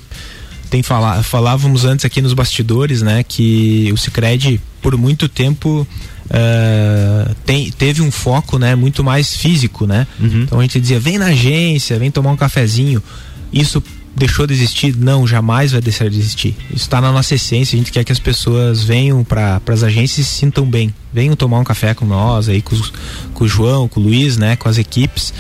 tem 0.69 0.83
falar, 0.83 1.23
falávamos 1.23 1.85
antes 1.85 2.05
aqui 2.05 2.21
nos 2.21 2.33
bastidores, 2.33 3.01
né, 3.01 3.23
que 3.23 3.89
o 3.93 3.97
Sicredi 3.97 4.59
por 4.81 4.97
muito 4.97 5.29
tempo 5.29 5.87
eh, 6.29 7.31
tem, 7.45 7.71
teve 7.71 8.01
um 8.01 8.11
foco, 8.11 8.57
né, 8.57 8.75
muito 8.75 9.03
mais 9.03 9.35
físico, 9.35 9.85
né? 9.85 10.07
Então 10.43 10.59
a 10.59 10.61
gente 10.63 10.79
dizia, 10.79 10.99
vem 10.99 11.17
na 11.17 11.27
agência, 11.27 11.97
vem 11.99 12.11
tomar 12.11 12.31
um 12.31 12.35
cafezinho. 12.35 13.01
Isso 13.53 13.81
deixou 14.15 14.47
de 14.47 14.53
existir? 14.53 14.95
Não, 14.95 15.27
jamais 15.27 15.73
vai 15.73 15.81
deixar 15.81 16.09
de 16.09 16.17
existir. 16.17 16.55
Isso 16.69 16.85
está 16.85 17.01
na 17.01 17.11
nossa 17.11 17.35
essência. 17.35 17.75
A 17.75 17.77
gente 17.77 17.91
quer 17.91 18.03
que 18.03 18.11
as 18.11 18.19
pessoas 18.19 18.83
venham 18.83 19.23
para 19.23 19.61
as 19.67 19.83
agências 19.83 20.25
e 20.25 20.29
se 20.29 20.37
sintam 20.37 20.65
bem. 20.65 20.93
Venham 21.13 21.35
tomar 21.35 21.59
um 21.59 21.63
café 21.63 21.93
com 21.93 22.05
nós, 22.05 22.47
aí 22.47 22.61
com, 22.61 22.79
com 23.33 23.43
o 23.43 23.47
João, 23.47 23.87
com 23.87 23.99
o 23.99 24.03
Luiz, 24.03 24.37
né, 24.37 24.55
com 24.55 24.69
as 24.69 24.77
equipes. 24.77 25.33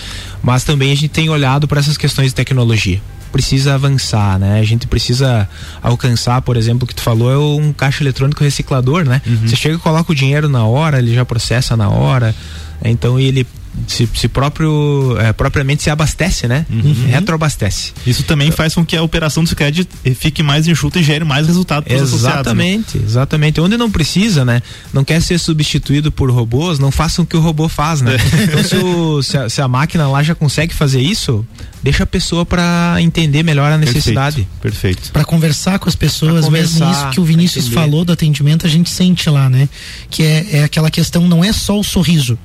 Mas 0.43 0.63
também 0.63 0.91
a 0.91 0.95
gente 0.95 1.09
tem 1.09 1.29
olhado 1.29 1.67
para 1.67 1.79
essas 1.79 1.97
questões 1.97 2.27
de 2.27 2.35
tecnologia. 2.35 3.01
Precisa 3.31 3.73
avançar, 3.73 4.39
né? 4.39 4.59
A 4.59 4.63
gente 4.63 4.87
precisa 4.87 5.49
alcançar, 5.81 6.41
por 6.41 6.55
exemplo, 6.55 6.85
o 6.85 6.87
que 6.87 6.95
tu 6.95 7.01
falou 7.01 7.31
é 7.31 7.37
um 7.37 7.73
caixa 7.73 8.01
eletrônico 8.01 8.41
reciclador, 8.41 9.03
né? 9.03 9.21
Você 9.45 9.57
chega 9.57 9.75
e 9.75 9.79
coloca 9.79 10.09
o 10.09 10.15
dinheiro 10.15 10.47
na 10.47 10.63
hora, 10.65 10.99
ele 10.99 11.13
já 11.13 11.25
processa 11.25 11.75
na 11.75 11.89
hora. 11.89 12.33
Então 12.81 13.19
ele 13.19 13.45
se, 13.87 14.07
se 14.15 14.27
próprio 14.27 15.15
é, 15.19 15.31
propriamente 15.33 15.83
se 15.83 15.89
abastece, 15.89 16.47
né? 16.47 16.65
Retroabastece. 17.07 17.93
Isso 18.05 18.23
também 18.23 18.51
faz 18.51 18.73
com 18.75 18.85
que 18.85 18.95
a 18.95 19.01
operação 19.03 19.43
do 19.43 19.49
Cicred 19.49 19.87
fique 20.15 20.41
mais 20.43 20.67
enxuta 20.67 20.99
e 20.99 21.03
gere 21.03 21.23
mais 21.25 21.47
resultado 21.47 21.83
para 21.83 21.93
os 21.95 22.01
né? 22.01 22.05
Exatamente, 22.39 22.97
exatamente. 22.97 23.61
Onde 23.61 23.77
não 23.77 23.89
precisa, 23.89 24.43
né? 24.45 24.61
Não 24.93 25.03
quer 25.03 25.21
ser 25.21 25.37
substituído 25.39 26.11
por 26.11 26.29
robôs, 26.31 26.79
não 26.79 26.91
façam 26.91 27.23
o 27.23 27.27
que 27.27 27.35
o 27.37 27.39
robô 27.41 27.67
faz, 27.69 28.01
né? 28.01 28.15
Então 28.43 28.63
se, 28.63 28.75
o- 28.77 29.21
se 29.23 29.37
a, 29.37 29.49
se 29.49 29.61
a 29.61 29.67
máquina 29.67 30.07
lá 30.07 30.21
já 30.23 30.35
consegue 30.35 30.73
fazer 30.73 31.01
isso, 31.01 31.45
deixa 31.85 32.03
a 32.03 32.07
pessoa 32.07 32.43
para 32.45 32.95
entender 32.99 33.43
melhor 33.43 33.71
a 33.71 33.77
necessidade. 33.77 34.47
Perfeito. 34.59 35.11
Para 35.11 35.23
conversar 35.23 35.77
com 35.77 35.87
as 35.87 35.95
pessoas, 35.95 36.45
Pra 36.45 36.51
mesmo 36.51 36.79
conversar, 36.79 36.91
isso 37.05 37.09
que 37.11 37.19
o 37.19 37.23
Vinícius 37.23 37.67
falou 37.67 38.03
do 38.03 38.11
atendimento, 38.11 38.65
a 38.65 38.69
gente 38.69 38.89
sente 38.89 39.29
lá, 39.29 39.47
né? 39.49 39.69
Que 40.09 40.23
é, 40.23 40.47
é 40.57 40.63
aquela 40.63 40.89
questão, 40.89 41.27
não 41.27 41.43
é 41.43 41.53
só 41.53 41.79
o 41.79 41.83
sorriso, 41.83 42.37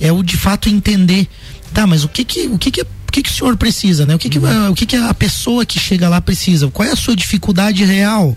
é 0.00 0.10
o 0.10 0.20
de 0.22 0.36
fato 0.36 0.68
entender. 0.68 1.28
Tá, 1.72 1.86
mas 1.86 2.02
o 2.02 2.08
que 2.08 2.24
que 2.24 2.46
o 2.48 2.58
que 2.58 2.70
que 2.72 2.82
o 2.82 3.10
que, 3.12 3.22
que 3.22 3.30
o 3.30 3.32
senhor 3.32 3.56
precisa, 3.56 4.04
né? 4.04 4.14
O 4.14 4.18
que 4.18 4.28
que, 4.28 4.38
Uhum. 4.38 4.70
o 4.70 4.74
que 4.74 4.84
que 4.84 4.96
a 4.96 5.14
pessoa 5.14 5.64
que 5.64 5.78
chega 5.78 6.08
lá 6.08 6.20
precisa? 6.20 6.68
Qual 6.68 6.86
é 6.86 6.92
a 6.92 6.96
sua 6.96 7.14
dificuldade 7.16 7.84
real? 7.84 8.36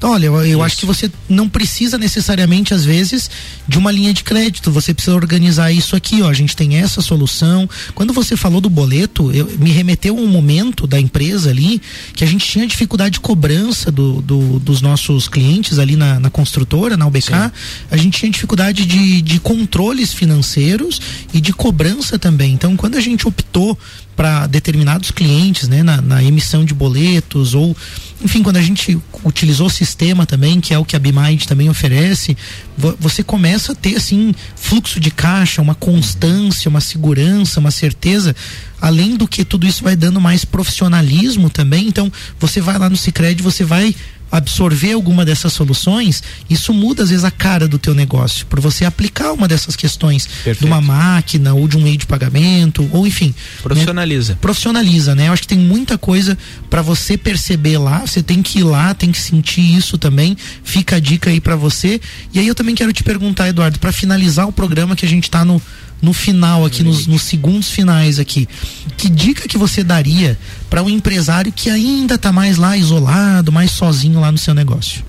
Então, 0.00 0.12
olha, 0.12 0.24
eu, 0.26 0.46
eu 0.46 0.62
acho 0.62 0.78
que 0.78 0.86
você 0.86 1.12
não 1.28 1.46
precisa 1.46 1.98
necessariamente, 1.98 2.72
às 2.72 2.86
vezes, 2.86 3.30
de 3.68 3.76
uma 3.76 3.92
linha 3.92 4.14
de 4.14 4.24
crédito. 4.24 4.70
Você 4.70 4.94
precisa 4.94 5.14
organizar 5.14 5.70
isso 5.72 5.94
aqui, 5.94 6.22
ó. 6.22 6.30
A 6.30 6.32
gente 6.32 6.56
tem 6.56 6.76
essa 6.76 7.02
solução. 7.02 7.68
Quando 7.94 8.14
você 8.14 8.34
falou 8.34 8.62
do 8.62 8.70
boleto, 8.70 9.30
eu, 9.30 9.46
me 9.58 9.70
remeteu 9.70 10.16
a 10.16 10.20
um 10.22 10.26
momento 10.26 10.86
da 10.86 10.98
empresa 10.98 11.50
ali 11.50 11.82
que 12.14 12.24
a 12.24 12.26
gente 12.26 12.46
tinha 12.46 12.66
dificuldade 12.66 13.12
de 13.14 13.20
cobrança 13.20 13.92
do, 13.92 14.22
do- 14.22 14.58
dos 14.58 14.80
nossos 14.80 15.28
clientes 15.28 15.78
ali 15.78 15.96
na, 15.96 16.18
na 16.18 16.30
construtora, 16.30 16.96
na 16.96 17.06
UBK. 17.06 17.52
A 17.90 17.96
gente 17.98 18.20
tinha 18.20 18.30
dificuldade 18.32 18.86
de, 18.86 19.20
de 19.20 19.38
controles 19.38 20.14
financeiros 20.14 20.98
e 21.34 21.42
de 21.42 21.52
cobrança 21.52 22.18
também. 22.18 22.54
Então, 22.54 22.74
quando 22.74 22.96
a 22.96 23.00
gente 23.02 23.28
optou 23.28 23.78
para 24.20 24.46
determinados 24.46 25.10
clientes, 25.10 25.66
né, 25.66 25.82
na, 25.82 26.02
na 26.02 26.22
emissão 26.22 26.62
de 26.62 26.74
boletos 26.74 27.54
ou, 27.54 27.74
enfim, 28.22 28.42
quando 28.42 28.58
a 28.58 28.60
gente 28.60 28.98
utilizou 29.24 29.68
o 29.68 29.70
sistema 29.70 30.26
também, 30.26 30.60
que 30.60 30.74
é 30.74 30.78
o 30.78 30.84
que 30.84 30.94
a 30.94 30.98
Bimind 30.98 31.46
também 31.46 31.70
oferece, 31.70 32.36
vo- 32.76 32.94
você 33.00 33.22
começa 33.22 33.72
a 33.72 33.74
ter 33.74 33.96
assim 33.96 34.34
fluxo 34.56 35.00
de 35.00 35.10
caixa, 35.10 35.62
uma 35.62 35.74
constância, 35.74 36.68
uma 36.68 36.82
segurança, 36.82 37.60
uma 37.60 37.70
certeza. 37.70 38.36
Além 38.78 39.16
do 39.16 39.26
que 39.26 39.42
tudo 39.42 39.66
isso 39.66 39.82
vai 39.82 39.96
dando 39.96 40.20
mais 40.20 40.44
profissionalismo 40.44 41.48
também. 41.48 41.88
Então, 41.88 42.12
você 42.38 42.60
vai 42.60 42.76
lá 42.76 42.90
no 42.90 42.98
Sicredi, 42.98 43.42
você 43.42 43.64
vai 43.64 43.94
absorver 44.30 44.92
alguma 44.92 45.24
dessas 45.24 45.52
soluções, 45.52 46.22
isso 46.48 46.72
muda 46.72 47.02
às 47.02 47.10
vezes 47.10 47.24
a 47.24 47.30
cara 47.30 47.66
do 47.66 47.78
teu 47.78 47.94
negócio, 47.94 48.46
por 48.46 48.60
você 48.60 48.84
aplicar 48.84 49.32
uma 49.32 49.48
dessas 49.48 49.74
questões 49.76 50.28
de 50.58 50.64
uma 50.64 50.80
máquina 50.80 51.52
ou 51.54 51.66
de 51.66 51.76
um 51.76 51.82
meio 51.82 51.96
de 51.96 52.06
pagamento, 52.06 52.88
ou 52.92 53.06
enfim, 53.06 53.34
Profissionaliza. 53.62 54.32
né? 54.34 54.38
profissionaliza, 54.40 55.14
né? 55.14 55.28
Eu 55.28 55.32
acho 55.32 55.42
que 55.42 55.48
tem 55.48 55.58
muita 55.58 55.98
coisa 55.98 56.36
para 56.68 56.82
você 56.82 57.16
perceber 57.16 57.78
lá, 57.78 58.00
você 58.06 58.22
tem 58.22 58.42
que 58.42 58.60
ir 58.60 58.64
lá, 58.64 58.94
tem 58.94 59.10
que 59.10 59.18
sentir 59.18 59.60
isso 59.76 59.98
também. 59.98 60.36
Fica 60.62 60.96
a 60.96 61.00
dica 61.00 61.30
aí 61.30 61.40
para 61.40 61.56
você. 61.56 62.00
E 62.32 62.38
aí 62.38 62.46
eu 62.46 62.54
também 62.54 62.74
quero 62.74 62.92
te 62.92 63.02
perguntar, 63.02 63.48
Eduardo, 63.48 63.78
para 63.78 63.92
finalizar 63.92 64.46
o 64.46 64.52
programa 64.52 64.94
que 64.94 65.04
a 65.04 65.08
gente 65.08 65.30
tá 65.30 65.44
no 65.44 65.60
no 66.02 66.12
final 66.12 66.64
aqui, 66.64 66.82
nos, 66.82 67.06
nos 67.06 67.22
segundos 67.22 67.70
finais 67.70 68.18
aqui, 68.18 68.48
que 68.96 69.08
dica 69.08 69.46
que 69.46 69.58
você 69.58 69.84
daria 69.84 70.38
para 70.68 70.82
um 70.82 70.88
empresário 70.88 71.52
que 71.52 71.68
ainda 71.68 72.16
tá 72.16 72.32
mais 72.32 72.56
lá 72.56 72.76
isolado, 72.76 73.52
mais 73.52 73.70
sozinho 73.70 74.18
lá 74.20 74.32
no 74.32 74.38
seu 74.38 74.54
negócio? 74.54 75.04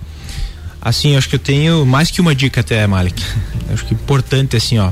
Assim, 0.82 1.16
acho 1.16 1.30
que 1.30 1.36
eu 1.36 1.40
tenho 1.40 1.86
mais 1.86 2.10
que 2.10 2.20
uma 2.20 2.34
dica 2.34 2.62
até, 2.62 2.86
Malik. 2.88 3.24
Acho 3.72 3.86
que 3.86 3.94
é 3.94 3.98
importante, 3.98 4.58
assim, 4.58 4.80
ó. 4.80 4.92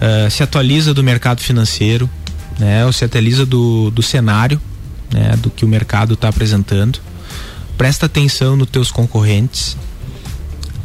eh, 0.00 0.28
se 0.30 0.42
atualiza 0.42 0.92
do 0.94 1.02
mercado 1.02 1.40
financeiro, 1.40 2.08
né? 2.58 2.84
Ou 2.84 2.92
se 2.92 3.04
atualiza 3.04 3.44
do, 3.46 3.90
do 3.90 4.02
cenário, 4.02 4.60
né? 5.12 5.34
Do 5.38 5.50
que 5.50 5.64
o 5.64 5.68
mercado 5.68 6.14
está 6.14 6.28
apresentando. 6.28 7.00
Presta 7.76 8.06
atenção 8.06 8.56
nos 8.56 8.68
teus 8.68 8.90
concorrentes. 8.92 9.76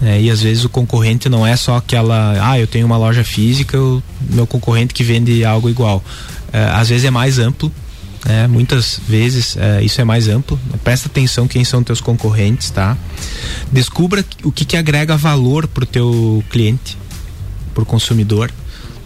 Né? 0.06 0.22
e 0.22 0.30
às 0.30 0.40
vezes 0.40 0.64
o 0.64 0.70
concorrente 0.70 1.28
não 1.28 1.48
é 1.48 1.56
só 1.56 1.78
aquela, 1.78 2.38
ah, 2.40 2.60
eu 2.60 2.68
tenho 2.68 2.86
uma 2.86 2.96
loja 2.96 3.24
física, 3.24 3.82
o 3.82 4.04
meu 4.30 4.46
concorrente 4.46 4.94
que 4.94 5.04
vende 5.04 5.44
algo 5.44 5.68
igual. 5.68 6.04
Eh, 6.54 6.70
às 6.74 6.90
vezes 6.90 7.06
é 7.06 7.10
mais 7.10 7.40
amplo, 7.40 7.72
né? 8.24 8.46
Muitas 8.46 9.02
vezes 9.08 9.58
eh, 9.58 9.82
isso 9.82 10.00
é 10.00 10.04
mais 10.04 10.28
amplo. 10.28 10.60
Presta 10.84 11.08
atenção 11.08 11.48
quem 11.48 11.66
são 11.66 11.84
teus 11.84 12.02
concorrentes, 12.02 12.70
tá? 12.70 12.96
Descubra 13.72 14.24
o 14.44 14.52
que, 14.52 14.64
que 14.64 14.78
agrega 14.78 15.18
valor 15.18 15.68
pro 15.68 15.88
teu 15.88 16.44
cliente, 16.52 16.96
pro 17.74 17.84
consumidor, 17.84 18.52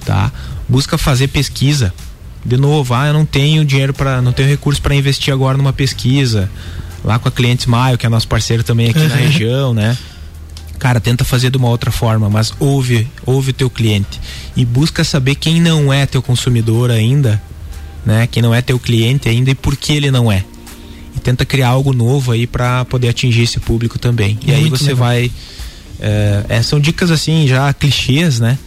tá? 0.06 0.34
Busca 0.68 0.97
fazer 0.97 1.30
pesquisa. 1.30 1.93
De 2.43 2.58
novo, 2.58 2.93
ah, 2.93 3.08
eu 3.08 3.14
não 3.14 3.26
tenho 3.26 3.64
dinheiro 3.64 3.93
para, 3.93 4.22
não 4.22 4.34
tenho 4.34 4.50
recurso 4.50 4.82
para 4.82 4.93
investir 4.93 5.34
agora 5.34 5.58
numa 5.58 5.72
pesquisa. 5.72 6.52
Lá 7.06 7.18
com 7.18 7.30
a 7.30 7.32
Clientes 7.32 7.68
Maio, 7.68 7.97
que 7.97 8.06
é 8.06 8.10
nosso 8.10 8.28
parceiro 8.28 8.66
também 8.66 8.89
aqui 8.89 9.00
na 9.00 9.16
região, 9.16 9.74
né? 9.74 9.97
Cara, 10.80 11.00
tenta 11.00 11.26
fazer 11.26 11.50
de 11.50 11.58
uma 11.58 11.68
outra 11.68 11.92
forma, 11.92 12.30
mas 12.30 12.54
ouve, 12.60 13.08
ouve 13.26 13.52
o 13.52 13.54
teu 13.54 13.70
cliente 13.70 14.20
e 14.56 14.64
busca 14.64 15.04
saber 15.04 15.36
quem 15.36 15.62
não 15.62 15.92
é 15.92 16.06
teu 16.06 16.22
consumidor 16.22 16.90
ainda, 16.90 17.42
né? 18.06 18.28
Quem 18.28 18.42
não 18.42 18.56
é 18.56 18.62
teu 18.62 18.80
cliente 18.80 19.28
ainda 19.28 19.52
e 19.52 19.56
por 19.56 19.76
que 19.76 19.94
ele 19.94 20.10
não 20.10 20.32
é. 20.32 20.44
E 21.16 21.20
tenta 21.20 21.46
criar 21.46 21.70
algo 21.70 21.92
novo 21.92 22.32
aí 22.32 22.48
para 22.48 22.86
poder 22.86 23.10
atingir 23.10 23.44
esse 23.44 23.60
público 23.60 24.00
também. 24.00 24.40
E 24.46 24.54
aí 24.54 24.70
você 24.70 24.94
legal. 24.94 24.98
vai 24.98 25.32
é, 26.00 26.46
é, 26.48 26.62
são 26.62 26.80
dicas 26.80 27.12
assim 27.12 27.46
já 27.46 27.74
clichês, 27.74 28.40
né? 28.40 28.58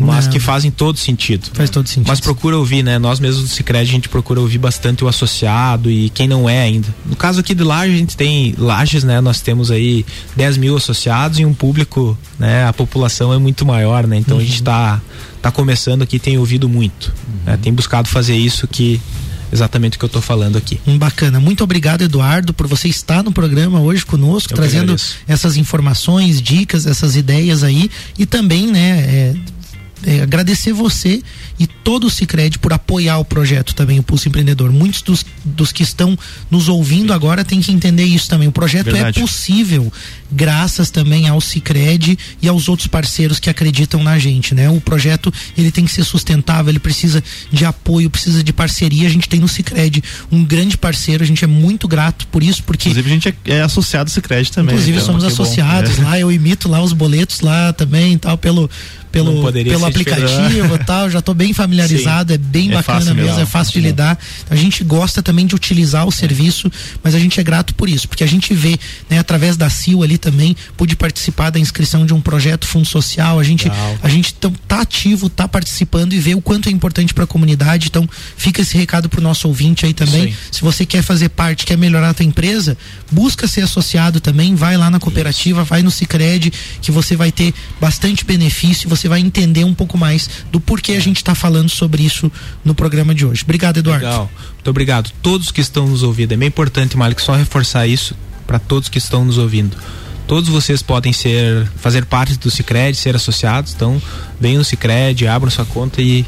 Mas 0.00 0.26
Não. 0.26 0.32
que 0.32 0.40
fazem 0.40 0.70
todo 0.70 0.98
sentido. 0.98 1.48
Faz 1.52 1.70
todo 1.70 1.86
sentido. 1.88 2.08
Mas 2.08 2.20
procura 2.20 2.56
ouvir, 2.58 2.82
né? 2.82 2.98
Nós 2.98 3.20
mesmos 3.20 3.44
do 3.44 3.48
Cicred 3.48 3.88
a 3.88 3.92
gente 3.92 4.08
procura 4.08 4.40
ouvir 4.40 4.58
bastante 4.58 5.04
o 5.04 5.08
associado 5.08 5.90
e 5.90 6.08
quem 6.10 6.26
não 6.28 6.48
é 6.48 6.60
ainda. 6.62 6.88
No 7.06 7.16
caso 7.16 7.40
aqui 7.40 7.54
de 7.54 7.62
Laje, 7.62 7.94
a 7.94 7.96
gente 7.96 8.16
tem 8.16 8.54
Lages, 8.58 9.04
né? 9.04 9.20
Nós 9.20 9.40
temos 9.40 9.70
aí 9.70 10.04
10 10.36 10.56
mil 10.56 10.76
associados 10.76 11.38
e 11.38 11.44
um 11.44 11.54
público, 11.54 12.16
né? 12.38 12.66
A 12.66 12.72
população 12.72 13.32
é 13.32 13.38
muito 13.38 13.64
maior, 13.66 14.06
né? 14.06 14.16
Então 14.16 14.38
a 14.38 14.42
gente 14.42 14.62
tá, 14.62 15.00
tá 15.42 15.50
começando 15.50 16.02
aqui 16.02 16.18
tem 16.18 16.38
ouvido 16.38 16.68
muito. 16.68 17.12
né? 17.46 17.58
Tem 17.60 17.72
buscado 17.72 18.08
fazer 18.08 18.36
isso 18.36 18.66
que 18.66 19.00
exatamente 19.52 19.96
o 19.96 19.98
que 19.98 20.04
eu 20.04 20.08
estou 20.08 20.22
falando 20.22 20.56
aqui. 20.56 20.80
Um 20.86 20.96
bacana. 20.96 21.40
Muito 21.40 21.64
obrigado, 21.64 22.02
Eduardo, 22.02 22.54
por 22.54 22.66
você 22.68 22.88
estar 22.88 23.22
no 23.22 23.32
programa 23.32 23.80
hoje 23.80 24.06
conosco, 24.06 24.52
Eu 24.52 24.56
trazendo 24.56 24.94
essas 25.26 25.56
informações, 25.56 26.40
dicas, 26.40 26.86
essas 26.86 27.16
ideias 27.16 27.62
aí 27.64 27.90
e 28.18 28.24
também, 28.26 28.68
né, 28.68 29.00
é, 29.08 29.34
é, 30.06 30.22
agradecer 30.22 30.72
você 30.72 31.22
e 31.58 31.66
todo 31.66 32.06
o 32.06 32.10
Cicred 32.10 32.58
por 32.58 32.72
apoiar 32.72 33.18
o 33.18 33.24
projeto 33.24 33.74
também, 33.74 33.98
o 33.98 34.02
Pulso 34.02 34.28
Empreendedor. 34.28 34.72
Muitos 34.72 35.02
dos, 35.02 35.24
dos 35.44 35.72
que 35.72 35.82
estão 35.82 36.18
nos 36.50 36.68
ouvindo 36.68 37.12
agora 37.12 37.44
têm 37.44 37.60
que 37.60 37.72
entender 37.72 38.04
isso 38.04 38.28
também. 38.28 38.48
O 38.48 38.52
projeto 38.52 38.86
Verdade. 38.86 39.18
é 39.18 39.22
possível 39.22 39.92
graças 40.32 40.90
também 40.90 41.28
ao 41.28 41.40
Cicred 41.40 42.18
e 42.40 42.48
aos 42.48 42.68
outros 42.68 42.86
parceiros 42.86 43.38
que 43.38 43.50
acreditam 43.50 44.02
na 44.02 44.18
gente, 44.18 44.54
né? 44.54 44.68
O 44.70 44.80
projeto 44.80 45.32
ele 45.56 45.70
tem 45.70 45.84
que 45.84 45.92
ser 45.92 46.04
sustentável, 46.04 46.70
ele 46.70 46.78
precisa 46.78 47.22
de 47.50 47.64
apoio, 47.64 48.08
precisa 48.10 48.42
de 48.42 48.52
parceria. 48.52 49.06
A 49.08 49.10
gente 49.10 49.28
tem 49.28 49.40
no 49.40 49.48
Cicred 49.48 50.02
um 50.30 50.44
grande 50.44 50.76
parceiro, 50.76 51.22
a 51.22 51.26
gente 51.26 51.44
é 51.44 51.48
muito 51.48 51.88
grato 51.88 52.26
por 52.28 52.42
isso, 52.42 52.62
porque 52.62 52.88
Inclusive 52.88 53.10
a 53.10 53.12
gente 53.14 53.28
é, 53.28 53.56
é 53.56 53.62
associado 53.62 54.08
ao 54.08 54.14
Cicred 54.14 54.50
também. 54.52 54.74
Inclusive 54.74 54.98
então, 54.98 55.06
somos 55.06 55.24
que 55.24 55.28
bom. 55.28 55.42
associados 55.42 55.98
É. 55.98 56.02
lá, 56.02 56.18
eu 56.18 56.30
imito 56.30 56.68
lá 56.68 56.82
os 56.82 56.92
boletos 56.92 57.40
lá 57.40 57.72
também 57.72 58.14
e 58.14 58.18
tal, 58.18 58.36
pelo, 58.38 58.70
pelo, 59.10 59.52
pelo 59.52 59.84
aplicativo 59.86 60.74
e 60.74 60.78
tal, 60.84 61.10
já 61.10 61.20
tô 61.20 61.34
bem 61.34 61.52
familiarizado, 61.52 62.32
é 62.32 62.38
bem 62.38 62.70
É 62.70 62.74
bacana 62.74 63.00
fácil 63.00 63.14
mesmo, 63.14 63.28
mesmo. 63.30 63.42
é 63.42 63.46
fácil 63.46 63.72
de 63.74 63.80
lidar. 63.80 64.18
A 64.48 64.56
gente 64.56 64.84
gosta 64.84 65.22
também 65.22 65.46
de 65.46 65.54
utilizar 65.54 66.06
o 66.06 66.12
serviço, 66.12 66.70
mas 67.02 67.14
a 67.14 67.18
gente 67.18 67.38
é 67.40 67.42
grato 67.42 67.74
por 67.74 67.88
isso, 67.88 68.08
porque 68.08 68.24
a 68.24 68.26
gente 68.26 68.54
vê, 68.54 68.78
né, 69.08 69.18
através 69.18 69.56
da 69.56 69.68
CIL 69.68 70.02
ali 70.02 70.18
também, 70.20 70.54
pude 70.76 70.94
participar 70.94 71.50
da 71.50 71.58
inscrição 71.58 72.06
de 72.06 72.14
um 72.14 72.20
projeto 72.20 72.66
fundo 72.66 72.86
social, 72.86 73.40
a 73.40 73.42
gente 73.42 73.68
Legal. 73.68 73.98
a 74.02 74.08
gente 74.08 74.34
tão- 74.34 74.52
tá 74.68 74.82
ativo, 74.82 75.28
tá 75.28 75.48
participando 75.48 76.12
e 76.12 76.18
vê 76.20 76.34
o 76.34 76.40
quanto 76.40 76.68
é 76.68 76.72
importante 76.72 77.12
para 77.12 77.24
a 77.24 77.26
comunidade. 77.26 77.88
Então, 77.88 78.08
fica 78.36 78.60
esse 78.62 78.76
recado 78.76 79.08
pro 79.08 79.20
nosso 79.20 79.48
ouvinte 79.48 79.84
aí 79.86 79.92
também. 79.94 80.28
Isso 80.28 80.38
Se 80.52 80.60
você 80.62 80.84
quer 80.86 81.02
fazer 81.02 81.30
parte, 81.30 81.64
quer 81.64 81.76
melhorar 81.78 82.10
a 82.10 82.14
tua 82.14 82.24
empresa, 82.26 82.76
busca 83.10 83.48
ser 83.48 83.62
associado 83.62 84.20
também, 84.20 84.54
vai 84.54 84.76
lá 84.76 84.90
na 84.90 85.00
cooperativa, 85.00 85.64
vai 85.64 85.82
no 85.82 85.90
Sicredi, 85.90 86.52
que 86.82 86.92
você 86.92 87.16
vai 87.16 87.32
ter 87.32 87.54
bastante 87.80 88.24
benefício, 88.24 88.88
você 88.88 89.08
vai 89.08 89.20
entender 89.20 89.64
um 89.64 89.74
pouco 89.74 89.96
mais 89.96 90.28
do 90.52 90.60
porquê 90.60 90.92
a 90.92 91.00
gente 91.00 91.16
está 91.16 91.34
falando 91.34 91.70
sobre 91.70 92.02
isso 92.02 92.30
no 92.64 92.74
programa 92.74 93.14
de 93.14 93.24
hoje. 93.24 93.42
Obrigado, 93.42 93.78
Eduardo. 93.78 94.04
Legal. 94.04 94.30
Muito 94.54 94.68
obrigado. 94.68 95.10
Todos 95.22 95.50
que 95.50 95.60
estão 95.60 95.86
nos 95.86 96.02
ouvindo, 96.02 96.32
é 96.32 96.36
bem 96.36 96.48
importante, 96.48 96.96
Malik, 96.96 97.22
só 97.22 97.34
reforçar 97.34 97.86
isso 97.86 98.14
para 98.46 98.58
todos 98.58 98.88
que 98.88 98.98
estão 98.98 99.24
nos 99.24 99.38
ouvindo. 99.38 99.76
Todos 100.30 100.48
vocês 100.48 100.80
podem 100.80 101.12
ser, 101.12 101.66
fazer 101.74 102.04
parte 102.04 102.38
do 102.38 102.48
Cicred, 102.52 102.96
ser 102.96 103.16
associados, 103.16 103.74
então 103.74 104.00
venham 104.40 104.58
no 104.58 104.64
Cicred, 104.64 105.26
abram 105.26 105.50
sua 105.50 105.64
conta 105.64 106.00
e, 106.00 106.24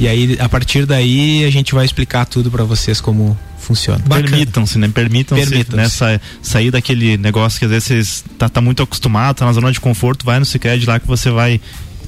e 0.00 0.08
aí 0.08 0.36
a 0.40 0.48
partir 0.48 0.84
daí 0.86 1.44
a 1.44 1.50
gente 1.52 1.72
vai 1.72 1.84
explicar 1.84 2.24
tudo 2.26 2.50
para 2.50 2.64
vocês 2.64 3.00
como 3.00 3.38
funciona. 3.56 4.02
Permitam-se, 4.08 4.76
né? 4.76 4.88
Permitam-se 4.92 5.46
Permitam-se. 5.46 5.76
né? 5.76 5.88
Sa- 5.88 6.20
sair 6.42 6.72
daquele 6.72 7.16
negócio 7.16 7.60
que 7.60 7.64
às 7.64 7.70
vezes 7.70 8.24
tá, 8.36 8.48
tá 8.48 8.60
muito 8.60 8.82
acostumado, 8.82 9.36
tá 9.36 9.46
na 9.46 9.52
zona 9.52 9.70
de 9.70 9.78
conforto, 9.78 10.26
vai 10.26 10.40
no 10.40 10.44
Cicred 10.44 10.84
lá 10.84 10.98
que 10.98 11.06
você 11.06 11.30
vai 11.30 11.60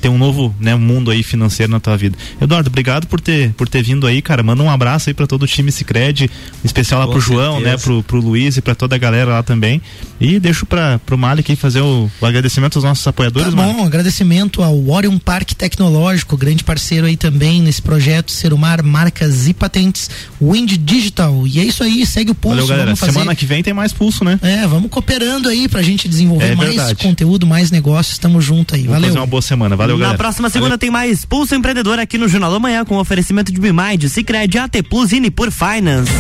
ter 0.07 0.09
um 0.09 0.19
novo 0.19 0.55
né, 0.61 0.75
mundo 0.77 1.11
aí 1.11 1.23
financeiro 1.25 1.71
na 1.73 1.81
tua 1.81 1.97
vida. 1.97 2.17
Eduardo, 2.41 2.69
obrigado 2.69 3.09
por 3.09 3.21
ter, 3.21 3.53
por 3.55 3.69
ter 3.69 3.83
vindo 3.83 4.07
aí, 4.07 4.23
cara. 4.23 4.41
Manda 4.43 4.63
um 4.63 4.71
abraço 4.71 5.11
aí 5.11 5.15
pra 5.15 5.27
todo 5.27 5.43
o 5.43 5.47
time 5.49 5.73
Cicred, 5.73 6.25
em 6.25 6.31
especial 6.67 7.01
lá 7.01 7.07
Com 7.07 7.13
pro 7.13 7.21
João, 7.21 7.55
certeza. 7.55 7.77
né? 7.77 7.83
Pro, 7.83 8.03
pro 8.05 8.21
Luiz 8.21 8.57
e 8.57 8.63
pra 8.63 8.75
toda 8.77 8.95
a 8.95 8.99
galera 8.99 9.33
lá 9.33 9.43
também. 9.43 9.83
E 10.21 10.39
deixo 10.39 10.65
pra, 10.65 11.01
pro 11.01 11.19
Malik 11.19 11.51
aí 11.51 11.57
fazer 11.57 11.81
o, 11.81 12.09
o 12.21 12.27
agradecimento 12.27 12.77
aos 12.77 12.85
nossos 12.85 13.07
apoiadores, 13.07 13.51
Tá 13.51 13.57
Malik. 13.57 13.77
bom, 13.77 13.85
agradecimento 13.85 14.63
ao 14.63 14.89
Orion 14.89 15.19
Parque 15.19 15.57
Tecnológico, 15.57 16.37
grande 16.37 16.63
parceiro 16.63 17.07
aí 17.07 17.17
também 17.17 17.61
nesse 17.61 17.83
projeto, 17.83 18.31
Serumar, 18.31 18.83
marcas 18.85 19.49
e 19.49 19.55
patentes, 19.55 20.09
Wind 20.41 20.77
Digital. 20.79 21.47
E 21.49 21.59
é 21.59 21.65
isso 21.65 21.83
aí, 21.83 22.07
segue 22.07 22.31
o 22.31 22.35
pulso. 22.35 22.55
Valeu, 22.57 22.69
galera. 22.69 22.87
vamos 22.87 23.01
fazer... 23.01 23.13
Semana 23.13 23.35
que 23.35 23.45
vem 23.45 23.63
tem 23.63 23.75
mais 23.75 23.93
pulso, 23.93 24.25
né? 24.25 24.39
É, 24.43 24.67
vamos 24.69 24.89
cooperando 24.91 25.49
aí 25.49 25.67
pra 25.69 25.83
gente 25.83 26.09
desenvolver 26.09 26.53
É 26.53 26.55
mais 26.55 26.93
conteúdo, 26.95 27.45
mais 27.47 27.71
negócios. 27.73 28.19
Tamo 28.19 28.41
junto 28.41 28.75
aí. 28.75 28.83
Vamos 28.83 28.95
Valeu. 28.95 29.09
fazer 29.09 29.19
uma 29.21 29.27
boa 29.27 29.43
semana. 29.43 29.75
Valeu, 29.77 29.96
Na 29.99 30.05
galera. 30.07 30.19
próxima 30.19 30.49
segunda 30.51 30.71
Valeu. 30.71 30.79
tem 30.79 30.91
mais 30.91 31.25
Pulso 31.25 31.55
Empreendedor 31.55 31.99
aqui 31.99 32.19
no 32.19 32.29
Jornal 32.29 32.51
da 32.53 32.59
Manhã 32.59 32.85
com 32.85 32.97
oferecimento 32.99 33.53
de 33.53 33.61
Bimind, 33.61 34.05
Cicred, 34.09 34.59
AT 34.59 34.83
Plus 34.89 35.13
e 35.13 35.21
Nipur 35.21 35.51
Finance. 35.51 36.11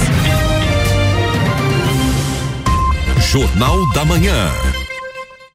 Jornal 3.30 3.92
da 3.92 4.04
Manhã. 4.04 4.50